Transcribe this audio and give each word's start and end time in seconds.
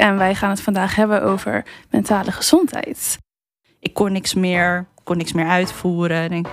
en 0.00 0.16
wij 0.16 0.34
gaan 0.34 0.50
het 0.50 0.60
vandaag 0.60 0.94
hebben 0.94 1.22
over 1.22 1.64
mentale 1.90 2.32
gezondheid. 2.32 3.18
Ik 3.80 3.94
kon 3.94 4.12
niks 4.12 4.34
meer, 4.34 4.86
kon 5.04 5.16
niks 5.16 5.32
meer 5.32 5.46
uitvoeren. 5.46 6.22
Ik 6.22 6.30
denk, 6.30 6.46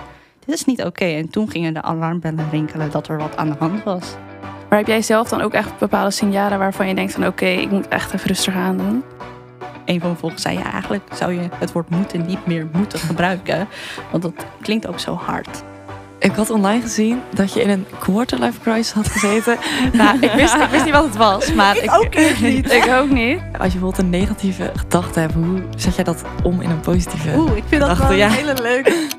dit 0.44 0.54
is 0.54 0.64
niet 0.64 0.84
oké. 0.84 1.04
En 1.04 1.30
toen 1.30 1.50
gingen 1.50 1.74
de 1.74 1.82
alarmbellen 1.82 2.50
rinkelen 2.50 2.90
dat 2.90 3.08
er 3.08 3.18
wat 3.18 3.36
aan 3.36 3.50
de 3.50 3.56
hand 3.58 3.84
was. 3.84 4.16
Maar 4.68 4.78
heb 4.78 4.86
jij 4.86 5.02
zelf 5.02 5.28
dan 5.28 5.40
ook 5.40 5.52
echt 5.52 5.78
bepaalde 5.78 6.10
signalen 6.10 6.58
waarvan 6.58 6.88
je 6.88 6.94
denkt 6.94 7.12
van 7.12 7.26
oké, 7.26 7.46
ik 7.46 7.70
moet 7.70 7.88
echt 7.88 8.14
even 8.14 8.28
rustig 8.28 8.54
aan 8.54 8.76
doen? 8.76 9.04
Een 9.84 10.00
van 10.00 10.08
mijn 10.08 10.20
volgers 10.20 10.42
zei, 10.42 10.58
ja, 10.58 10.72
eigenlijk 10.72 11.08
zou 11.14 11.32
je 11.32 11.48
het 11.54 11.72
woord 11.72 11.90
moeten 11.90 12.26
niet 12.26 12.46
meer 12.46 12.68
moeten 12.72 12.98
gebruiken. 12.98 13.68
Want 14.10 14.22
dat 14.22 14.46
klinkt 14.60 14.86
ook 14.86 14.98
zo 14.98 15.14
hard. 15.14 15.62
Ik 16.18 16.32
had 16.32 16.50
online 16.50 16.80
gezien 16.82 17.20
dat 17.34 17.52
je 17.52 17.60
in 17.62 17.68
een 17.68 17.86
quarterlife 17.98 18.60
crisis 18.60 18.92
had 18.92 19.08
gezeten. 19.08 19.58
nou, 19.92 20.18
ik 20.20 20.30
wist, 20.32 20.54
ik 20.54 20.68
wist 20.70 20.84
niet 20.84 20.94
wat 20.94 21.04
het 21.04 21.16
was, 21.16 21.52
maar 21.52 21.76
Ik 21.76 21.90
ook 21.94 22.40
niet. 22.40 22.72
Ik 22.84 22.86
ook 22.90 23.10
niet. 23.10 23.38
Als 23.38 23.72
je 23.72 23.78
bijvoorbeeld 23.78 23.98
een 23.98 24.10
negatieve 24.10 24.72
gedachte 24.76 25.20
hebt, 25.20 25.32
hoe 25.34 25.62
zet 25.76 25.94
jij 25.94 26.04
dat 26.04 26.22
om 26.42 26.60
in 26.60 26.70
een 26.70 26.80
positieve? 26.80 27.36
Oeh, 27.36 27.56
ik 27.56 27.64
vind 27.68 27.80
dat 27.80 27.98
wel 27.98 28.10
een 28.10 28.16
ja. 28.16 28.28
hele 28.28 28.54
leuke. 28.62 29.06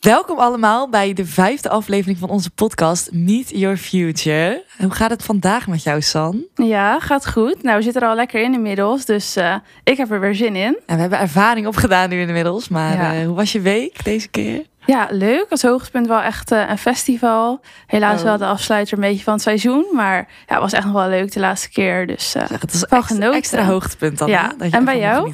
Welkom 0.00 0.38
allemaal 0.38 0.88
bij 0.88 1.12
de 1.12 1.26
vijfde 1.26 1.68
aflevering 1.68 2.18
van 2.18 2.28
onze 2.28 2.50
podcast 2.50 3.12
Meet 3.12 3.50
Your 3.50 3.76
Future. 3.76 4.64
Hoe 4.78 4.90
gaat 4.90 5.10
het 5.10 5.22
vandaag 5.22 5.66
met 5.66 5.82
jou, 5.82 6.00
San? 6.02 6.44
Ja, 6.54 7.00
gaat 7.00 7.28
goed. 7.28 7.62
Nou, 7.62 7.76
we 7.76 7.82
zitten 7.82 8.02
er 8.02 8.08
al 8.08 8.14
lekker 8.14 8.42
in 8.42 8.54
inmiddels, 8.54 9.04
dus 9.04 9.36
eh, 9.36 9.54
ik 9.84 9.96
heb 9.96 10.10
er 10.10 10.20
weer 10.20 10.34
zin 10.34 10.56
in. 10.56 10.78
En 10.86 10.94
we 10.94 11.00
hebben 11.00 11.18
ervaring 11.18 11.66
opgedaan 11.66 12.08
nu 12.08 12.20
inmiddels, 12.20 12.68
maar 12.68 12.92
Ja. 12.96 13.14
eh, 13.14 13.26
hoe 13.26 13.34
was 13.34 13.52
je 13.52 13.60
week 13.60 14.04
deze 14.04 14.28
keer? 14.28 14.64
Ja, 14.86 15.06
leuk. 15.10 15.46
Als 15.48 15.62
hoogtepunt 15.62 16.06
wel 16.06 16.20
echt 16.20 16.50
eh, 16.52 16.68
een 16.70 16.78
festival. 16.78 17.60
Helaas 17.86 18.18
Oh. 18.18 18.24
wel 18.24 18.36
de 18.38 18.46
afsluiter 18.46 18.94
een 18.94 19.00
beetje 19.08 19.24
van 19.24 19.32
het 19.32 19.42
seizoen, 19.42 19.86
maar 19.94 20.16
ja, 20.16 20.52
het 20.54 20.58
was 20.60 20.72
echt 20.72 20.84
nog 20.84 20.92
wel 20.92 21.08
leuk 21.08 21.32
de 21.32 21.40
laatste 21.40 21.70
keer. 21.70 22.06
Dus 22.06 22.34
eh, 22.34 22.46
Zeg, 22.46 22.60
het 22.60 22.72
is 22.72 22.80
Wel 22.88 22.98
extra, 22.98 23.14
genoten. 23.16 23.36
extra 23.38 23.64
hoogtepunt 23.64 24.18
dan. 24.18 24.28
Ja. 24.28 24.52
Dat 24.58 24.70
je 24.70 24.76
En 24.76 24.84
bij 24.84 24.98
jou? 24.98 25.32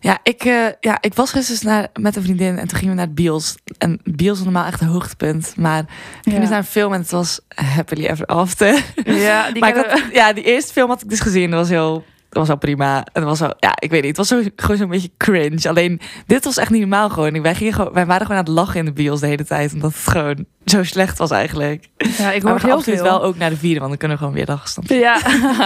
Ja, 0.00 0.18
ik, 0.22 0.44
eh, 0.44 0.66
ja, 0.80 0.98
ik 1.00 1.14
was 1.14 1.30
gisteren 1.30 1.72
naar, 1.74 1.88
met 2.00 2.16
een 2.16 2.22
vriendin 2.22 2.58
en 2.58 2.68
toen 2.68 2.78
gingen 2.78 2.94
we 2.94 3.00
naar 3.00 3.12
Bios. 3.12 3.54
En 3.78 4.00
Bios 4.04 4.38
is 4.38 4.44
normaal 4.44 4.66
echt 4.66 4.80
een 4.80 4.86
hoogtepunt. 4.88 5.52
Maar 5.56 5.82
we 5.82 5.88
gingen 6.20 6.34
Ja. 6.34 6.40
dus 6.40 6.48
naar 6.50 6.58
een 6.58 6.64
film 6.64 6.92
en 6.92 7.00
het 7.00 7.10
was 7.10 7.40
Happily 7.54 8.06
Ever 8.06 8.26
After. 8.26 8.84
ja, 9.04 9.46
die 9.52 9.60
maar 9.60 9.76
ik 9.76 10.06
ja, 10.12 10.32
die 10.32 10.44
eerste 10.44 10.72
film 10.72 10.88
had 10.88 11.02
ik 11.02 11.08
dus 11.08 11.20
gezien. 11.20 11.50
Dat 11.50 11.60
was 11.60 11.68
heel... 11.68 12.04
Was 12.30 12.46
wel 12.48 12.56
prima. 12.58 12.96
En 12.96 13.04
dat 13.12 13.24
was 13.24 13.40
wel, 13.40 13.54
ja, 13.58 13.72
ik 13.78 13.90
weet 13.90 14.02
niet. 14.04 14.16
Het 14.16 14.28
was 14.28 14.28
zo, 14.28 14.48
gewoon 14.56 14.76
zo'n 14.76 14.88
beetje 14.88 15.10
cringe. 15.16 15.68
Alleen, 15.68 16.00
dit 16.26 16.44
was 16.44 16.56
echt 16.56 16.70
niet 16.70 16.80
normaal 16.80 17.08
gewoon. 17.10 17.42
Wij, 17.42 17.54
gingen 17.54 17.72
gewoon. 17.72 17.92
wij 17.92 18.06
waren 18.06 18.26
gewoon 18.26 18.38
aan 18.38 18.44
het 18.46 18.54
lachen 18.54 18.78
in 18.78 18.84
de 18.84 18.92
bios 18.92 19.20
de 19.20 19.26
hele 19.26 19.44
tijd. 19.44 19.72
Omdat 19.72 19.92
het 19.94 20.08
gewoon 20.08 20.44
zo 20.64 20.82
slecht 20.84 21.18
was 21.18 21.30
eigenlijk. 21.30 21.84
ja, 21.96 22.32
ik 22.32 22.42
Maar 22.42 22.52
hoor 22.52 22.60
we 22.60 22.66
heel 22.66 22.80
veel. 22.94 23.02
wel 23.04 23.22
ook 23.22 23.36
naar 23.36 23.50
de 23.50 23.56
vierde. 23.56 23.78
Want 23.78 23.88
dan 23.90 23.98
kunnen 23.98 24.16
we 24.16 24.22
gewoon 24.22 24.36
weer 24.38 24.46
je? 24.46 24.94
Ja, 24.94 25.18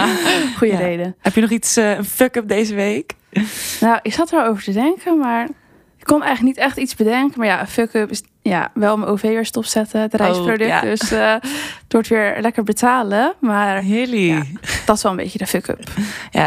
goede 0.57 0.73
Ja. 0.73 0.79
reden. 0.79 1.15
Heb 1.19 1.35
je 1.35 1.41
nog 1.41 1.49
iets, 1.49 1.77
eh, 1.77 1.91
een 1.97 2.05
fuck-up 2.05 2.47
deze 2.47 2.75
week? 2.75 3.13
Nou, 3.79 3.99
ik 4.01 4.13
zat 4.13 4.31
erover 4.31 4.63
te 4.63 4.71
denken, 4.73 5.17
maar 5.17 5.43
ik 5.97 6.03
kon 6.05 6.23
eigenlijk 6.23 6.55
niet 6.55 6.65
echt 6.65 6.77
iets 6.77 6.95
bedenken. 6.95 7.39
Maar 7.39 7.47
ja, 7.47 7.59
een 7.61 7.67
fuck-up 7.67 8.11
is 8.11 8.23
ja, 8.49 8.71
wel 8.73 8.97
mijn 8.97 9.11
OV 9.11 9.21
weer 9.21 9.45
stopzetten, 9.45 10.01
het 10.01 10.13
reisproduct. 10.13 10.61
Oh, 10.61 10.67
ja. 10.67 10.81
Dus 10.81 11.11
eh, 11.11 11.33
het 11.33 11.93
wordt 11.93 12.07
weer 12.07 12.37
lekker 12.41 12.63
betalen. 12.63 13.33
Maar. 13.39 13.85
Ja. 13.85 14.03
Ja, 14.05 14.43
dat 14.85 14.95
is 14.95 15.03
wel 15.03 15.11
een 15.11 15.17
beetje 15.17 15.37
de 15.37 15.47
fuck-up. 15.47 15.83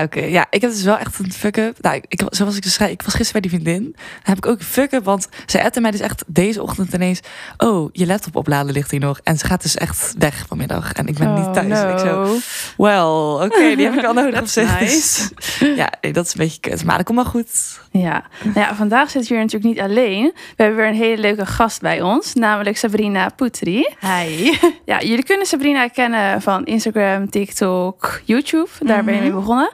oké. 0.02 0.20
Ja, 0.20 0.46
ik 0.50 0.60
heb 0.60 0.70
dus 0.70 0.82
wel 0.82 0.98
echt 0.98 1.18
een 1.18 1.32
fuck-up. 1.32 1.76
Nou, 1.80 2.00
ik, 2.08 2.22
zoals 2.30 2.56
ik 2.56 2.62
dus 2.62 2.74
zei, 2.74 2.90
ik 2.90 3.02
was 3.02 3.14
gisteren 3.14 3.40
bij 3.40 3.50
die 3.50 3.60
vriendin. 3.60 3.82
Dan 3.92 4.22
heb 4.22 4.36
ik 4.36 4.46
ook 4.46 4.58
een 4.58 4.64
fuck-up. 4.64 5.04
Want 5.04 5.28
zij 5.46 5.64
appte 5.64 5.80
mij 5.80 5.90
dus 5.90 6.00
echt 6.00 6.24
deze 6.26 6.62
ochtend 6.62 6.92
ineens... 6.92 7.20
Oh, 7.56 7.88
je 7.92 8.06
laptop 8.06 8.36
opladen 8.36 8.72
ligt 8.72 8.90
hier 8.90 9.00
nog. 9.00 9.20
En 9.22 9.38
ze 9.38 9.46
gaat 9.46 9.62
dus 9.62 9.76
echt 9.76 10.14
weg 10.18 10.44
vanmiddag. 10.48 10.92
En 10.92 11.06
ik 11.06 11.18
ben 11.18 11.28
Oh, 11.28 11.34
niet 11.36 11.54
thuis. 11.54 11.80
En 11.82 11.92
ik 11.92 11.98
zo... 11.98 12.24
no. 12.24 12.36
Well, 12.76 13.46
oké, 13.46 13.76
die 13.76 13.84
heb 13.84 13.94
ik 13.94 14.00
wel 14.00 14.12
nodig 14.22 14.40
op 14.40 14.46
zich. 14.46 14.80
nice. 14.80 15.28
Dus, 15.34 15.58
ja, 15.76 15.92
nee, 16.00 16.12
dat 16.12 16.26
is 16.26 16.32
een 16.32 16.40
beetje 16.40 16.60
kut. 16.60 16.84
Maar 16.84 16.96
dat 16.96 17.06
komt 17.06 17.18
wel 17.18 17.30
goed. 17.30 17.80
Ja. 17.90 18.24
Nou 18.42 18.58
ja, 18.60 18.74
vandaag 18.74 19.10
zitten 19.10 19.30
we 19.30 19.36
hier 19.36 19.44
natuurlijk 19.44 19.74
niet 19.74 19.90
alleen. 19.90 20.32
We 20.56 20.62
hebben 20.62 20.76
weer 20.76 20.88
een 20.88 20.94
hele 20.94 21.20
leuke 21.20 21.46
gast 21.46 21.80
bij 21.80 21.87
ons, 21.96 22.34
namelijk 22.34 22.76
Sabrina 22.76 23.28
Putri. 23.36 23.88
Hi. 24.00 24.52
Ja, 24.84 25.00
jullie 25.00 25.24
kunnen 25.24 25.46
Sabrina 25.46 25.88
kennen 25.88 26.42
van 26.42 26.64
Instagram, 26.64 27.30
TikTok, 27.30 28.20
YouTube. 28.24 28.68
Daar 28.80 29.04
ben 29.04 29.14
je 29.14 29.20
mee 29.20 29.28
Mhm. 29.30 29.38
begonnen. 29.38 29.70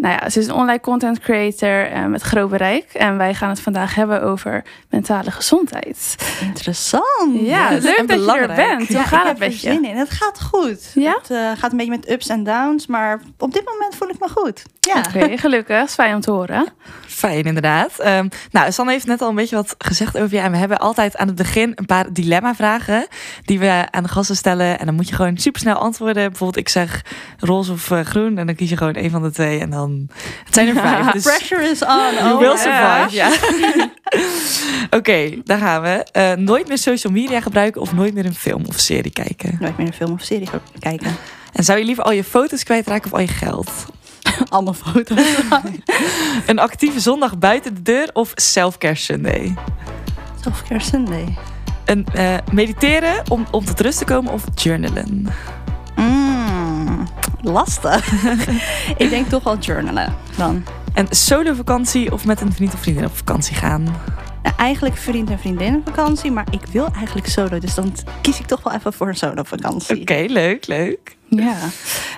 Nou 0.00 0.18
ja, 0.20 0.30
ze 0.30 0.38
is 0.40 0.46
een 0.46 0.54
online 0.54 0.80
content 0.80 1.18
creator 1.18 1.86
eh, 1.90 2.04
met 2.04 2.22
groot 2.22 2.50
bereik. 2.50 2.84
En 2.92 3.16
wij 3.16 3.34
gaan 3.34 3.48
het 3.48 3.60
vandaag 3.60 3.94
hebben 3.94 4.22
over 4.22 4.64
mentale 4.90 5.30
gezondheid. 5.30 6.14
Interessant. 6.40 7.40
Ja, 7.40 7.70
leuk 7.70 7.96
en 7.96 8.06
dat 8.06 8.24
je 8.24 8.32
er 8.32 8.54
bent. 8.54 8.88
Hoe 8.88 8.96
Ja, 8.96 9.02
gaat 9.02 9.12
ik 9.12 9.18
het 9.18 9.26
heb 9.26 9.32
er 9.32 9.38
met 9.48 9.60
je? 9.60 9.70
zin 9.70 9.84
in. 9.84 9.96
Het 9.96 10.10
gaat 10.10 10.42
goed. 10.42 10.90
Ja? 10.94 11.16
Het 11.22 11.30
eh, 11.30 11.50
gaat 11.58 11.70
een 11.70 11.76
beetje 11.76 11.92
met 11.92 12.10
ups 12.10 12.28
en 12.28 12.44
downs, 12.44 12.86
maar 12.86 13.20
op 13.38 13.52
dit 13.52 13.64
moment 13.64 13.94
voel 13.94 14.08
ik 14.08 14.18
me 14.20 14.28
goed. 14.28 14.62
Ja. 14.80 14.98
Oké, 14.98 15.36
gelukkig. 15.38 15.82
is 15.82 15.94
fijn 15.94 16.14
om 16.14 16.20
te 16.20 16.30
horen. 16.30 16.66
Fijn, 17.06 17.44
inderdaad. 17.44 17.98
Ehm, 17.98 18.28
nou, 18.50 18.72
Sanne 18.72 18.92
heeft 18.92 19.06
net 19.06 19.22
al 19.22 19.28
een 19.28 19.34
beetje 19.34 19.56
wat 19.56 19.74
gezegd 19.78 20.18
over 20.18 20.34
je. 20.36 20.42
En 20.42 20.50
we 20.50 20.56
hebben 20.56 20.78
altijd 20.78 21.16
aan 21.16 21.26
het 21.26 21.36
begin 21.36 21.55
een 21.62 21.86
paar 21.86 22.12
dilemma-vragen 22.12 23.06
die 23.44 23.58
we 23.58 23.86
aan 23.90 24.02
de 24.02 24.08
gasten 24.08 24.36
stellen. 24.36 24.78
En 24.78 24.86
dan 24.86 24.94
moet 24.94 25.08
je 25.08 25.14
gewoon 25.14 25.38
supersnel 25.38 25.74
antwoorden. 25.74 26.28
Bijvoorbeeld, 26.28 26.56
ik 26.56 26.68
zeg 26.68 27.04
roze 27.38 27.72
of 27.72 27.90
eh, 27.90 28.00
groen. 28.00 28.38
En 28.38 28.46
dan 28.46 28.54
kies 28.54 28.70
je 28.70 28.76
gewoon 28.76 28.96
een 28.96 29.10
van 29.10 29.22
de 29.22 29.30
twee. 29.30 29.60
En 29.60 29.70
dan... 29.70 30.08
Het 30.44 30.54
zijn 30.54 30.68
er 30.68 30.74
vijf. 30.74 31.10
Dus 31.16 31.22
Pressure 31.22 31.70
is 31.70 31.82
on. 31.82 32.14
you 32.14 32.32
Oh, 32.32 32.38
will 32.38 32.56
survive, 32.56 33.08
ja. 33.10 33.30
Oké, 34.98 35.30
daar 35.44 35.58
gaan 35.58 35.82
we. 35.82 36.06
Eh, 36.12 36.32
nooit 36.32 36.68
meer 36.68 36.78
social 36.78 37.12
media 37.12 37.40
gebruiken 37.40 37.80
of 37.80 37.92
nooit 37.92 38.14
meer 38.14 38.24
een 38.24 38.34
film 38.34 38.64
of 38.66 38.78
serie 38.78 39.12
kijken. 39.12 39.56
Nooit 39.60 39.76
meer 39.76 39.86
een 39.86 39.92
film 39.92 40.12
of 40.12 40.22
serie 40.22 40.48
kijken. 40.78 41.16
En 41.52 41.64
zou 41.64 41.78
je 41.78 41.84
liever 41.84 42.04
al 42.04 42.12
je 42.12 42.24
foto's 42.24 42.62
kwijtraken 42.62 43.06
of 43.06 43.12
al 43.12 43.20
je 43.20 43.28
geld? 43.28 43.70
Allemaal 44.48 44.74
foto's. 44.74 45.20
Een 46.46 46.58
actieve 46.58 47.00
zondag 47.00 47.38
buiten 47.38 47.74
de 47.74 47.82
deur 47.82 48.10
of 48.12 48.32
self-care 48.34 48.94
Sunday? 48.94 49.54
Self-care 50.46 50.80
Sunday. 50.80 51.36
Een 51.84 52.06
eh, 52.12 52.34
mediteren 52.52 53.22
om, 53.28 53.46
om 53.50 53.64
tot 53.64 53.80
rust 53.80 53.98
te 53.98 54.04
komen 54.04 54.32
of 54.32 54.44
journalen? 54.54 55.26
Mm, 55.96 57.06
lastig. 57.42 58.12
ik 59.02 59.10
denk 59.10 59.28
toch 59.28 59.42
wel 59.42 59.58
journalen 59.58 60.14
dan. 60.36 60.64
Een 60.94 61.06
solo 61.10 61.54
vakantie 61.54 62.12
of 62.12 62.24
met 62.24 62.40
een 62.40 62.52
vriend 62.52 62.74
of 62.74 62.80
vriendin 62.80 63.04
op 63.04 63.16
vakantie 63.16 63.56
gaan? 63.56 63.82
Nou, 64.42 64.56
eigenlijk 64.56 64.96
vriend 64.96 65.30
en 65.30 65.38
vriendin 65.38 65.82
vakantie, 65.84 66.30
maar 66.30 66.46
ik 66.50 66.66
wil 66.72 66.88
eigenlijk 66.94 67.26
solo. 67.26 67.58
Dus 67.58 67.74
dan 67.74 67.92
kies 68.20 68.40
ik 68.40 68.46
toch 68.46 68.62
wel 68.62 68.72
even 68.72 68.92
voor 68.92 69.08
een 69.08 69.16
solo 69.16 69.42
vakantie. 69.42 70.00
Oké, 70.00 70.24
leuk, 70.28 70.66
leuk. 70.66 71.15
Ja. 71.28 71.54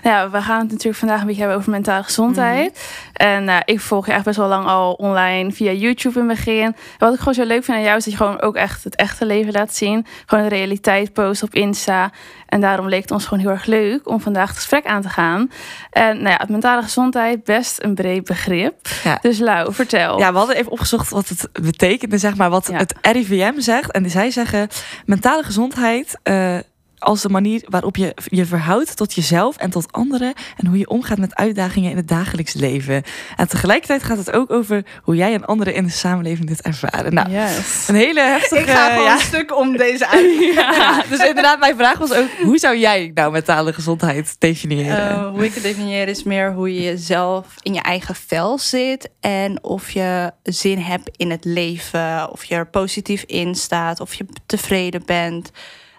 Ja, 0.03 0.31
we 0.31 0.43
gaan 0.43 0.61
het 0.61 0.71
natuurlijk 0.71 0.99
vandaag 0.99 1.21
een 1.21 1.27
beetje 1.27 1.41
hebben 1.41 1.59
over 1.59 1.71
mentale 1.71 2.03
gezondheid. 2.03 2.81
En 3.13 3.49
eh, 3.49 3.57
ik 3.65 3.81
volg 3.81 4.07
je 4.07 4.13
echt 4.13 4.25
best 4.25 4.37
wel 4.37 4.49
lang 4.49 4.67
al 4.67 4.93
online 4.93 5.53
via 5.53 5.73
YouTube 5.73 6.21
in 6.21 6.29
het 6.29 6.37
begin. 6.37 6.63
En 6.65 6.77
wat 6.99 7.13
ik 7.13 7.19
gewoon 7.19 7.35
zo 7.35 7.45
leuk 7.45 7.65
vind 7.65 7.77
aan 7.77 7.83
jou 7.83 7.97
is 7.97 8.05
dat 8.05 8.13
je 8.13 8.19
gewoon 8.19 8.41
ook 8.41 8.57
echt 8.57 8.85
het 8.85 8.97
echte 8.97 9.27
leven 9.27 9.53
laat 9.53 9.75
zien. 9.75 10.07
Gewoon 10.27 10.49
de 10.49 10.55
realiteit 10.55 11.13
post 11.13 11.43
op 11.43 11.55
Insta. 11.55 12.11
En 12.47 12.61
daarom 12.61 12.89
leek 12.89 13.01
het 13.03 13.11
ons 13.11 13.25
gewoon 13.25 13.43
heel 13.45 13.53
erg 13.53 13.65
leuk 13.65 14.09
om 14.09 14.21
vandaag 14.21 14.49
het 14.49 14.57
gesprek 14.57 14.87
aan 14.87 15.03
te 15.03 15.09
gaan. 15.09 15.51
En 15.91 16.17
nou 16.17 16.29
ja, 16.29 16.37
het 16.37 16.49
mentale 16.49 16.83
gezondheid, 16.83 17.45
best 17.45 17.83
een 17.83 17.95
breed 17.95 18.25
begrip. 18.25 18.89
Ja. 19.05 19.19
Dus 19.23 19.39
Lau, 19.39 19.75
vertel. 19.75 20.19
Ja, 20.19 20.33
we 20.33 20.39
hadden 20.39 20.57
even 20.57 20.73
opgezocht 20.73 21.09
wat 21.11 21.29
het 21.29 21.49
betekende, 21.53 22.19
zeg 22.19 22.37
maar, 22.37 22.51
wat 22.51 22.69
Ja. 22.71 22.77
het 22.77 22.95
RIVM 23.03 23.61
zegt. 23.61 23.91
En 23.91 24.11
zij 24.11 24.31
zeggen 24.31 24.69
mentale 25.05 25.43
gezondheid 25.43 26.19
eh, 26.23 26.57
als 26.99 27.23
de 27.23 27.29
manier 27.29 27.63
waarop 27.69 27.97
je 27.97 28.15
je 28.25 28.45
verhoudt 28.47 28.97
tot 28.97 29.15
jezelf 29.15 29.57
en 29.57 29.71
tot 29.71 29.93
anderen. 29.93 30.33
En 30.57 30.67
hoe 30.67 30.79
je 30.79 30.89
omgaat 30.89 31.19
met 31.19 31.35
uitdagingen 31.35 31.91
in 31.91 31.97
het 31.97 32.09
dagelijks 32.09 32.53
leven. 32.55 33.03
En 33.37 33.49
tegelijkertijd 33.49 34.03
gaat 34.03 34.17
het 34.19 34.33
ook 34.33 34.51
over 34.51 34.85
hoe 35.03 35.17
jij 35.17 35.35
en 35.35 35.45
anderen 35.45 35.75
in 35.75 35.85
de 35.85 35.91
samenleving 35.91 36.49
dit 36.49 36.63
ervaren. 36.63 37.15
Nou, 37.15 37.31
Yes. 37.31 37.89
een 37.89 37.95
hele 37.95 38.21
heftige... 38.21 38.63
Ik 38.63 38.69
ga 38.69 38.89
gewoon 38.89 39.05
ja. 39.05 39.15
een 39.15 39.21
stuk 39.21 39.57
om 39.57 39.77
deze 39.77 40.07
uit. 40.15 40.55
Ja, 40.55 41.03
dus 41.09 41.19
inderdaad, 41.27 41.59
mijn 41.59 41.77
vraag 41.77 41.99
was 41.99 42.13
ook: 42.13 42.29
hoe 42.43 42.59
zou 42.59 42.77
jij 42.79 43.11
nou 43.15 43.33
mentale 43.33 43.73
gezondheid 43.73 44.37
definiëren? 44.39 45.11
Eh, 45.11 45.29
hoe 45.31 45.45
ik 45.45 45.55
het 45.55 45.63
definieer 45.63 46.09
is 46.09 46.23
meer 46.23 46.53
hoe 46.53 46.75
je 46.75 46.83
jezelf 46.83 47.47
in 47.63 47.75
je 47.75 47.81
eigen 47.83 48.15
vel 48.15 48.59
zit. 48.59 49.11
En 49.21 49.63
of 49.63 49.91
je 49.91 50.33
zin 50.43 50.79
hebt 50.79 51.11
in 51.17 51.31
het 51.31 51.45
leven. 51.45 52.31
Of 52.33 52.45
je 52.45 52.55
er 52.55 52.67
positief 52.67 53.23
in 53.27 53.55
staat. 53.55 54.01
Of 54.01 54.15
je 54.15 54.27
tevreden 54.47 55.03
bent. 55.07 55.51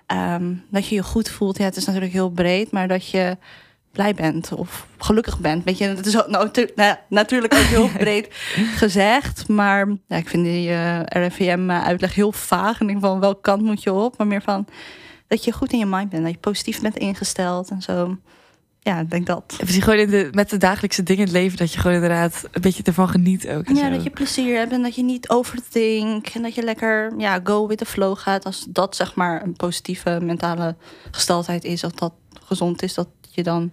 Ehm, 0.10 0.54
dat 0.70 0.88
je 0.88 0.96
je 0.96 1.04
goed 1.04 1.30
voelt. 1.30 1.58
Ja, 1.58 1.64
het 1.64 1.76
is 1.76 1.86
natuurlijk 1.86 2.14
heel 2.14 2.30
breed. 2.30 2.72
Maar 2.72 2.88
dat 2.88 3.10
je 3.10 3.38
blij 3.92 4.14
bent 4.14 4.52
of 4.52 4.88
gelukkig 4.98 5.40
bent. 5.40 5.64
Weet 5.64 5.78
je, 5.78 5.86
het 5.86 6.06
is 6.06 6.18
ook, 6.18 6.28
nou, 6.28 6.50
nou 6.76 6.96
natuurlijk 7.08 7.54
ook 7.54 7.60
heel 7.60 7.90
breed 8.04 8.28
gezegd. 8.76 9.48
Maar 9.48 9.88
ja, 10.08 10.16
ik 10.16 10.30
vind 10.30 10.44
die 10.44 10.70
eh, 10.70 11.00
RIVM-uitleg 11.04 12.16
heel 12.16 12.32
vaag. 12.32 12.80
En 12.80 12.82
ik 12.82 12.88
denk 12.88 13.06
van 13.06 13.20
welke 13.20 13.42
kant 13.42 13.62
moet 13.62 13.84
je 13.84 13.94
op? 13.94 14.18
Maar 14.18 14.28
meer 14.28 14.42
van 14.42 14.68
dat 15.28 15.44
je 15.44 15.52
goed 15.52 15.72
in 15.72 15.80
je 15.80 15.86
mind 15.86 16.10
bent. 16.10 16.24
Dat 16.24 16.32
je 16.32 16.38
positief 16.38 16.82
bent 16.82 16.98
ingesteld 16.98 17.70
en 17.70 17.82
zo. 17.82 18.18
Ja, 18.90 19.00
ik 19.00 19.10
denk 19.10 19.26
dat. 19.26 19.44
Ja, 19.48 19.64
precies, 19.64 19.84
gewoon 19.84 20.00
in 20.00 20.10
de, 20.10 20.28
met 20.32 20.50
de 20.50 20.58
dagelijkse 20.58 21.04
dingen 21.04 21.22
in 21.22 21.28
het 21.28 21.38
leven, 21.38 21.58
dat 21.58 21.74
je 21.74 21.80
gewoon 21.80 21.96
inderdaad 21.96 22.44
een 22.52 22.62
beetje 22.62 22.84
ervan 22.84 23.10
geniet 23.10 23.48
ook. 23.48 23.68
Ja, 23.68 23.76
zo. 23.76 23.90
dat 23.90 24.04
je 24.04 24.10
plezier 24.10 24.58
hebt 24.58 24.72
en 24.72 24.82
dat 24.82 24.96
je 24.96 25.04
niet 25.04 25.30
overdenkt. 25.30 26.36
En 26.36 26.42
dat 26.42 26.56
je 26.56 26.64
lekker 26.64 27.14
ja, 27.18 27.40
go 27.44 27.68
with 27.68 27.78
the 27.78 27.86
flow 27.86 28.18
gaat. 28.18 28.46
Als 28.46 28.66
dat 28.70 28.96
zeg 28.96 29.16
maar 29.16 29.44
een 29.44 29.54
positieve 29.54 30.20
mentale 30.22 30.76
gesteldheid 31.12 31.64
is. 31.64 31.84
Of 31.84 31.92
dat 31.92 32.14
gezond 32.44 32.82
is, 32.84 32.94
dat 32.94 33.08
je 33.30 33.44
dan 33.44 33.72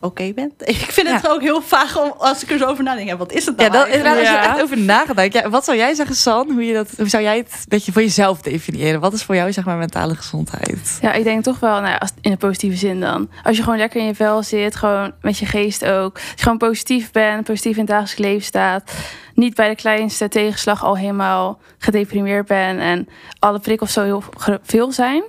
oké 0.00 0.32
bent. 0.34 0.52
Ik 0.68 0.76
vind 0.76 1.08
het 1.08 1.22
Ja. 1.22 1.30
ook 1.30 1.40
heel 1.40 1.62
vaag 1.62 1.98
om, 2.00 2.12
als 2.18 2.42
ik 2.42 2.50
er 2.50 2.58
zo 2.58 2.64
over 2.64 2.84
nadenk. 2.84 3.08
Ja, 3.08 3.16
wat 3.16 3.32
is 3.32 3.46
het 3.46 3.56
nou 3.56 3.70
Ja, 3.72 3.78
dat, 3.78 3.86
eigenlijk? 3.88 4.16
als 4.18 4.26
je 4.28 4.32
Ja. 4.34 4.42
er 4.44 4.50
echt 4.50 4.62
over 4.62 4.78
nagedacht. 4.78 5.32
Ja, 5.32 5.50
wat 5.50 5.64
zou 5.64 5.76
jij 5.76 5.94
zeggen, 5.94 6.16
San? 6.16 6.50
Hoe, 6.50 6.64
je 6.66 6.74
dat, 6.74 6.88
hoe 6.96 7.08
zou 7.08 7.22
jij 7.22 7.36
het 7.36 7.52
een 7.52 7.64
beetje 7.68 7.92
voor 7.92 8.02
jezelf 8.02 8.40
definiëren? 8.42 9.00
Wat 9.00 9.12
is 9.12 9.22
voor 9.22 9.34
jou 9.34 9.52
zeg 9.52 9.64
maar 9.64 9.76
mentale 9.76 10.14
gezondheid? 10.14 10.98
Ja, 11.00 11.12
ik 11.12 11.24
denk 11.24 11.42
toch 11.44 11.60
wel, 11.60 11.80
nou 11.80 11.98
als, 11.98 12.10
in 12.20 12.30
een 12.30 12.36
positieve 12.38 12.76
zin 12.76 13.00
dan. 13.00 13.30
Als 13.44 13.56
je 13.56 13.62
gewoon 13.62 13.78
lekker 13.78 14.00
in 14.00 14.06
je 14.06 14.14
vel 14.14 14.42
zit, 14.42 14.76
gewoon 14.76 15.12
met 15.20 15.38
je 15.38 15.46
geest 15.46 15.84
ook. 15.84 16.14
Als 16.14 16.24
je 16.36 16.42
gewoon 16.42 16.58
positief 16.58 17.10
bent, 17.10 17.44
positief 17.44 17.72
in 17.72 17.78
het 17.78 17.88
dagelijks 17.88 18.18
leven 18.18 18.44
staat. 18.44 18.92
Niet 19.34 19.54
bij 19.54 19.68
de 19.68 19.74
kleinste 19.74 20.28
tegenslag 20.28 20.84
al 20.84 20.96
helemaal 20.96 21.58
gedeprimeerd 21.78 22.46
bent. 22.46 22.80
En 22.80 23.08
alle 23.38 23.58
prikkels 23.58 23.92
zo 23.92 24.02
heel 24.04 24.22
veel 24.62 24.92
zijn. 24.92 25.22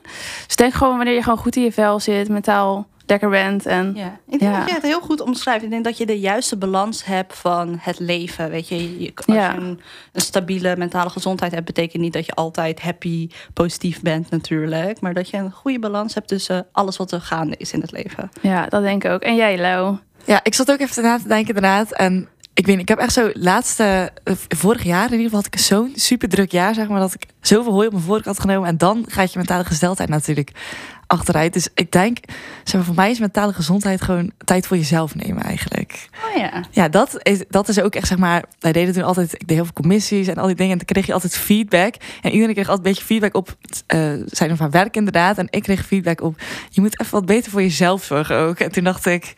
Dus 0.47 0.55
denk 0.55 0.73
gewoon 0.73 0.95
wanneer 0.95 1.13
je 1.13 1.23
gewoon 1.23 1.37
goed 1.37 1.55
in 1.55 1.63
je 1.63 1.71
vel 1.71 1.99
zit, 1.99 2.29
mentaal 2.29 2.87
lekker 3.09 3.29
bent. 3.29 3.65
En 3.65 3.93
Ja, 3.95 4.19
ik 4.29 4.39
denk 4.39 4.41
Ja. 4.53 4.59
dat 4.59 4.67
je 4.67 4.73
het 4.73 4.83
heel 4.83 5.01
goed 5.01 5.21
omschrijft. 5.21 5.63
Ik 5.63 5.69
denk 5.69 5.83
dat 5.83 5.97
je 5.97 6.05
de 6.05 6.19
juiste 6.19 6.57
balans 6.57 7.05
hebt 7.05 7.37
van 7.37 7.77
het 7.79 7.99
leven. 7.99 8.49
Weet 8.49 8.67
je, 8.67 8.99
je 9.01 9.11
als 9.15 9.25
Ja. 9.25 9.51
je 9.53 9.57
een, 9.59 9.79
een 10.13 10.21
stabiele 10.21 10.77
mentale 10.77 11.09
gezondheid 11.09 11.51
hebt, 11.51 11.65
betekent 11.65 12.01
niet 12.01 12.13
dat 12.13 12.25
je 12.25 12.33
altijd 12.33 12.81
happy, 12.81 13.29
positief 13.53 14.01
bent 14.01 14.29
natuurlijk. 14.29 15.01
Maar 15.01 15.13
dat 15.13 15.29
je 15.29 15.37
een 15.37 15.51
goede 15.51 15.79
balans 15.79 16.13
hebt 16.13 16.27
tussen 16.27 16.67
alles 16.71 16.97
wat 16.97 17.11
er 17.11 17.21
gaande 17.21 17.55
is 17.57 17.71
in 17.73 17.81
het 17.81 17.91
leven. 17.91 18.29
ja, 18.41 18.65
dat 18.67 18.81
denk 18.81 19.03
ik 19.03 19.11
ook. 19.11 19.21
En 19.21 19.35
jij, 19.35 19.57
Lau? 19.57 19.97
Ja, 20.25 20.39
ik 20.43 20.53
zat 20.53 20.71
ook 20.71 20.79
even 20.79 21.03
na 21.03 21.17
te 21.17 21.27
denken 21.27 21.47
inderdaad. 21.55 21.91
En 21.91 22.27
ik 22.53 22.65
weet 22.65 22.75
niet, 22.75 22.89
ik 22.89 22.97
heb 22.97 22.99
echt 22.99 23.13
zo 23.13 23.29
laatste, 23.33 24.11
eh, 24.23 24.33
vorig 24.47 24.83
jaar 24.83 25.05
in 25.05 25.11
ieder 25.11 25.23
geval 25.25 25.41
had 25.41 25.53
ik 25.53 25.59
zo'n 25.59 25.91
super 25.95 26.29
druk 26.29 26.51
jaar, 26.51 26.73
zeg 26.73 26.87
maar, 26.87 26.99
dat 26.99 27.13
ik 27.13 27.25
zoveel 27.41 27.71
hooi 27.73 27.85
op 27.87 27.93
mijn 27.93 28.05
vork 28.05 28.25
had 28.25 28.39
genomen. 28.39 28.67
En 28.69 28.77
dan 28.77 29.05
gaat 29.07 29.31
je 29.31 29.37
mentale 29.37 29.63
gesteldheid 29.65 30.09
natuurlijk 30.09 30.51
achteruit. 31.09 31.53
Dus 31.53 31.67
ik 31.73 31.91
denk, 31.91 32.17
zeg 32.63 32.73
maar, 32.73 32.83
voor 32.83 32.95
mij 32.95 33.11
is 33.11 33.19
mentale 33.19 33.53
gezondheid 33.53 34.01
gewoon 34.01 34.31
tijd 34.45 34.67
voor 34.67 34.77
jezelf 34.77 35.15
nemen 35.15 35.43
eigenlijk. 35.43 36.09
Oh 36.29 36.37
ja. 36.37 36.63
Ja, 36.71 36.89
dat 36.89 37.17
is, 37.23 37.43
dat 37.49 37.69
is 37.69 37.81
ook 37.81 37.95
echt, 37.95 38.07
zeg 38.07 38.17
maar, 38.17 38.43
wij 38.59 38.71
deden 38.71 38.93
toen 38.93 39.03
altijd, 39.03 39.33
ik 39.33 39.47
deed 39.47 39.55
heel 39.55 39.65
veel 39.65 39.73
commissies 39.73 40.27
en 40.27 40.37
al 40.37 40.47
die 40.47 40.55
dingen. 40.55 40.71
En 40.71 40.77
dan 40.77 40.85
kreeg 40.85 41.05
je 41.05 41.13
altijd 41.13 41.37
feedback. 41.37 41.95
En 42.21 42.31
iedereen 42.31 42.53
kreeg 42.53 42.69
altijd 42.69 42.85
een 42.85 42.91
beetje 42.91 43.07
feedback 43.07 43.35
op 43.35 43.57
eh 43.87 44.13
zijn 44.25 44.51
of 44.51 44.59
haar 44.59 44.69
werk 44.69 44.95
inderdaad. 44.95 45.37
En 45.37 45.47
ik 45.49 45.63
kreeg 45.63 45.85
feedback 45.85 46.21
op, 46.21 46.41
je 46.69 46.81
moet 46.81 46.99
even 46.99 47.13
wat 47.13 47.25
beter 47.25 47.51
voor 47.51 47.61
jezelf 47.61 48.03
zorgen 48.03 48.37
ook. 48.37 48.59
En 48.59 48.71
toen 48.71 48.83
dacht 48.83 49.05
ik, 49.05 49.33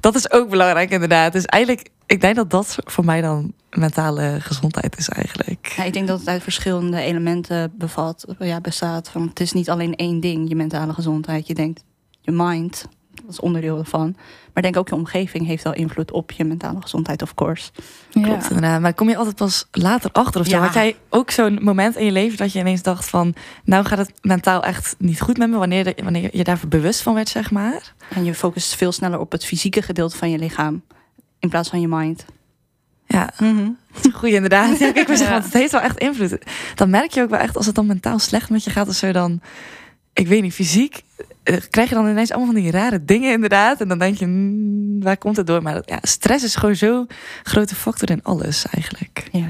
dat 0.00 0.14
is 0.14 0.30
ook 0.30 0.48
belangrijk 0.48 0.90
inderdaad. 0.90 1.32
Dus 1.32 1.44
eigenlijk, 1.44 1.88
ik 2.10 2.20
denk 2.20 2.36
dat 2.36 2.50
dat 2.50 2.76
voor 2.84 3.04
mij 3.04 3.20
dan 3.20 3.52
mentale 3.70 4.36
gezondheid 4.40 4.98
is 4.98 5.08
eigenlijk. 5.08 5.74
Ja, 5.76 5.84
ik 5.84 5.92
denk 5.92 6.08
dat 6.08 6.18
het 6.18 6.28
uit 6.28 6.42
verschillende 6.42 7.00
elementen 7.00 7.72
bevat, 7.78 8.24
ja, 8.38 8.60
bestaat. 8.60 9.08
Van, 9.08 9.28
het 9.28 9.40
is 9.40 9.52
niet 9.52 9.70
alleen 9.70 9.96
één 9.96 10.20
ding, 10.20 10.48
je 10.48 10.56
mentale 10.56 10.92
gezondheid. 10.92 11.46
Je 11.46 11.54
denkt, 11.54 11.84
je 12.20 12.32
mind, 12.32 12.86
dat 13.14 13.30
is 13.30 13.40
onderdeel 13.40 13.78
ervan. 13.78 14.12
Maar 14.16 14.54
ik 14.54 14.62
denk 14.62 14.76
ook 14.76 14.88
je 14.88 14.94
omgeving 14.94 15.46
heeft 15.46 15.64
wel 15.64 15.74
invloed 15.74 16.10
op 16.10 16.30
je 16.30 16.44
mentale 16.44 16.80
gezondheid, 16.80 17.22
of 17.22 17.34
course. 17.34 17.70
Ja. 18.10 18.22
Klopt 18.22 18.48
inderdaad. 18.50 18.80
Maar 18.80 18.94
kom 18.94 19.08
je 19.08 19.16
altijd 19.16 19.36
pas 19.36 19.66
later 19.72 20.10
achter 20.12 20.40
of 20.40 20.46
zo? 20.46 20.56
Ja. 20.56 20.62
Had 20.62 20.74
jij 20.74 20.96
ook 21.08 21.30
zo'n 21.30 21.58
moment 21.62 21.96
in 21.96 22.04
je 22.04 22.12
leven 22.12 22.38
dat 22.38 22.52
je 22.52 22.58
ineens 22.58 22.82
dacht 22.82 23.08
van... 23.08 23.34
nou 23.64 23.84
gaat 23.84 23.98
het 23.98 24.12
mentaal 24.22 24.62
echt 24.62 24.94
niet 24.98 25.20
goed 25.20 25.38
met 25.38 25.50
me... 25.50 25.56
wanneer, 25.56 25.84
de- 25.84 26.02
wanneer 26.02 26.36
je 26.36 26.44
daarvoor 26.44 26.68
bewust 26.68 27.02
van 27.02 27.14
werd, 27.14 27.28
zeg 27.28 27.50
maar? 27.50 27.94
En 28.14 28.24
je 28.24 28.34
focust 28.34 28.74
veel 28.74 28.92
sneller 28.92 29.18
op 29.18 29.32
het 29.32 29.44
fysieke 29.44 29.82
gedeelte 29.82 30.16
van 30.16 30.30
je 30.30 30.38
lichaam. 30.38 30.82
In 31.40 31.48
plaats 31.48 31.68
van 31.68 31.80
je 31.80 31.88
mind. 31.88 32.24
Ja, 33.06 33.30
een 33.36 33.78
goeie 34.12 34.34
inderdaad. 34.34 34.78
Ja, 34.78 34.92
kijk, 34.92 35.08
maar 35.08 35.16
zeg, 35.16 35.26
Ja. 35.26 35.32
want 35.32 35.44
het 35.44 35.52
heeft 35.52 35.72
wel 35.72 35.80
echt 35.80 35.98
invloed. 35.98 36.38
Dan 36.74 36.90
merk 36.90 37.10
je 37.10 37.22
ook 37.22 37.30
wel 37.30 37.38
echt 37.38 37.56
als 37.56 37.66
het 37.66 37.74
dan 37.74 37.86
mentaal 37.86 38.18
slecht 38.18 38.50
met 38.50 38.64
je 38.64 38.70
gaat 38.70 38.88
of 38.88 38.94
zo 38.94 39.12
dan... 39.12 39.40
Ik 40.12 40.26
weet 40.28 40.42
niet, 40.42 40.54
fysiek 40.54 41.02
eh, 41.42 41.56
krijg 41.70 41.88
je 41.88 41.94
dan 41.94 42.08
ineens 42.08 42.30
allemaal 42.30 42.52
van 42.52 42.62
die 42.62 42.70
rare 42.70 43.04
dingen 43.04 43.32
inderdaad. 43.32 43.80
En 43.80 43.88
dan 43.88 43.98
denk 43.98 44.16
je, 44.16 44.24
hmm, 44.24 45.02
waar 45.02 45.16
komt 45.16 45.36
het 45.36 45.46
door? 45.46 45.62
Maar 45.62 45.82
ja, 45.84 45.98
stress 46.02 46.44
is 46.44 46.54
gewoon 46.54 46.76
zo'n 46.76 47.08
grote 47.42 47.74
factor 47.74 48.10
in 48.10 48.22
alles 48.22 48.66
eigenlijk. 48.66 49.28
Ja. 49.32 49.48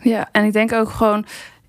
Ja, 0.00 0.28
en 0.32 0.44
ik 0.44 0.52
denk 0.52 0.72
ook 0.72 0.90
gewoon, 0.90 1.26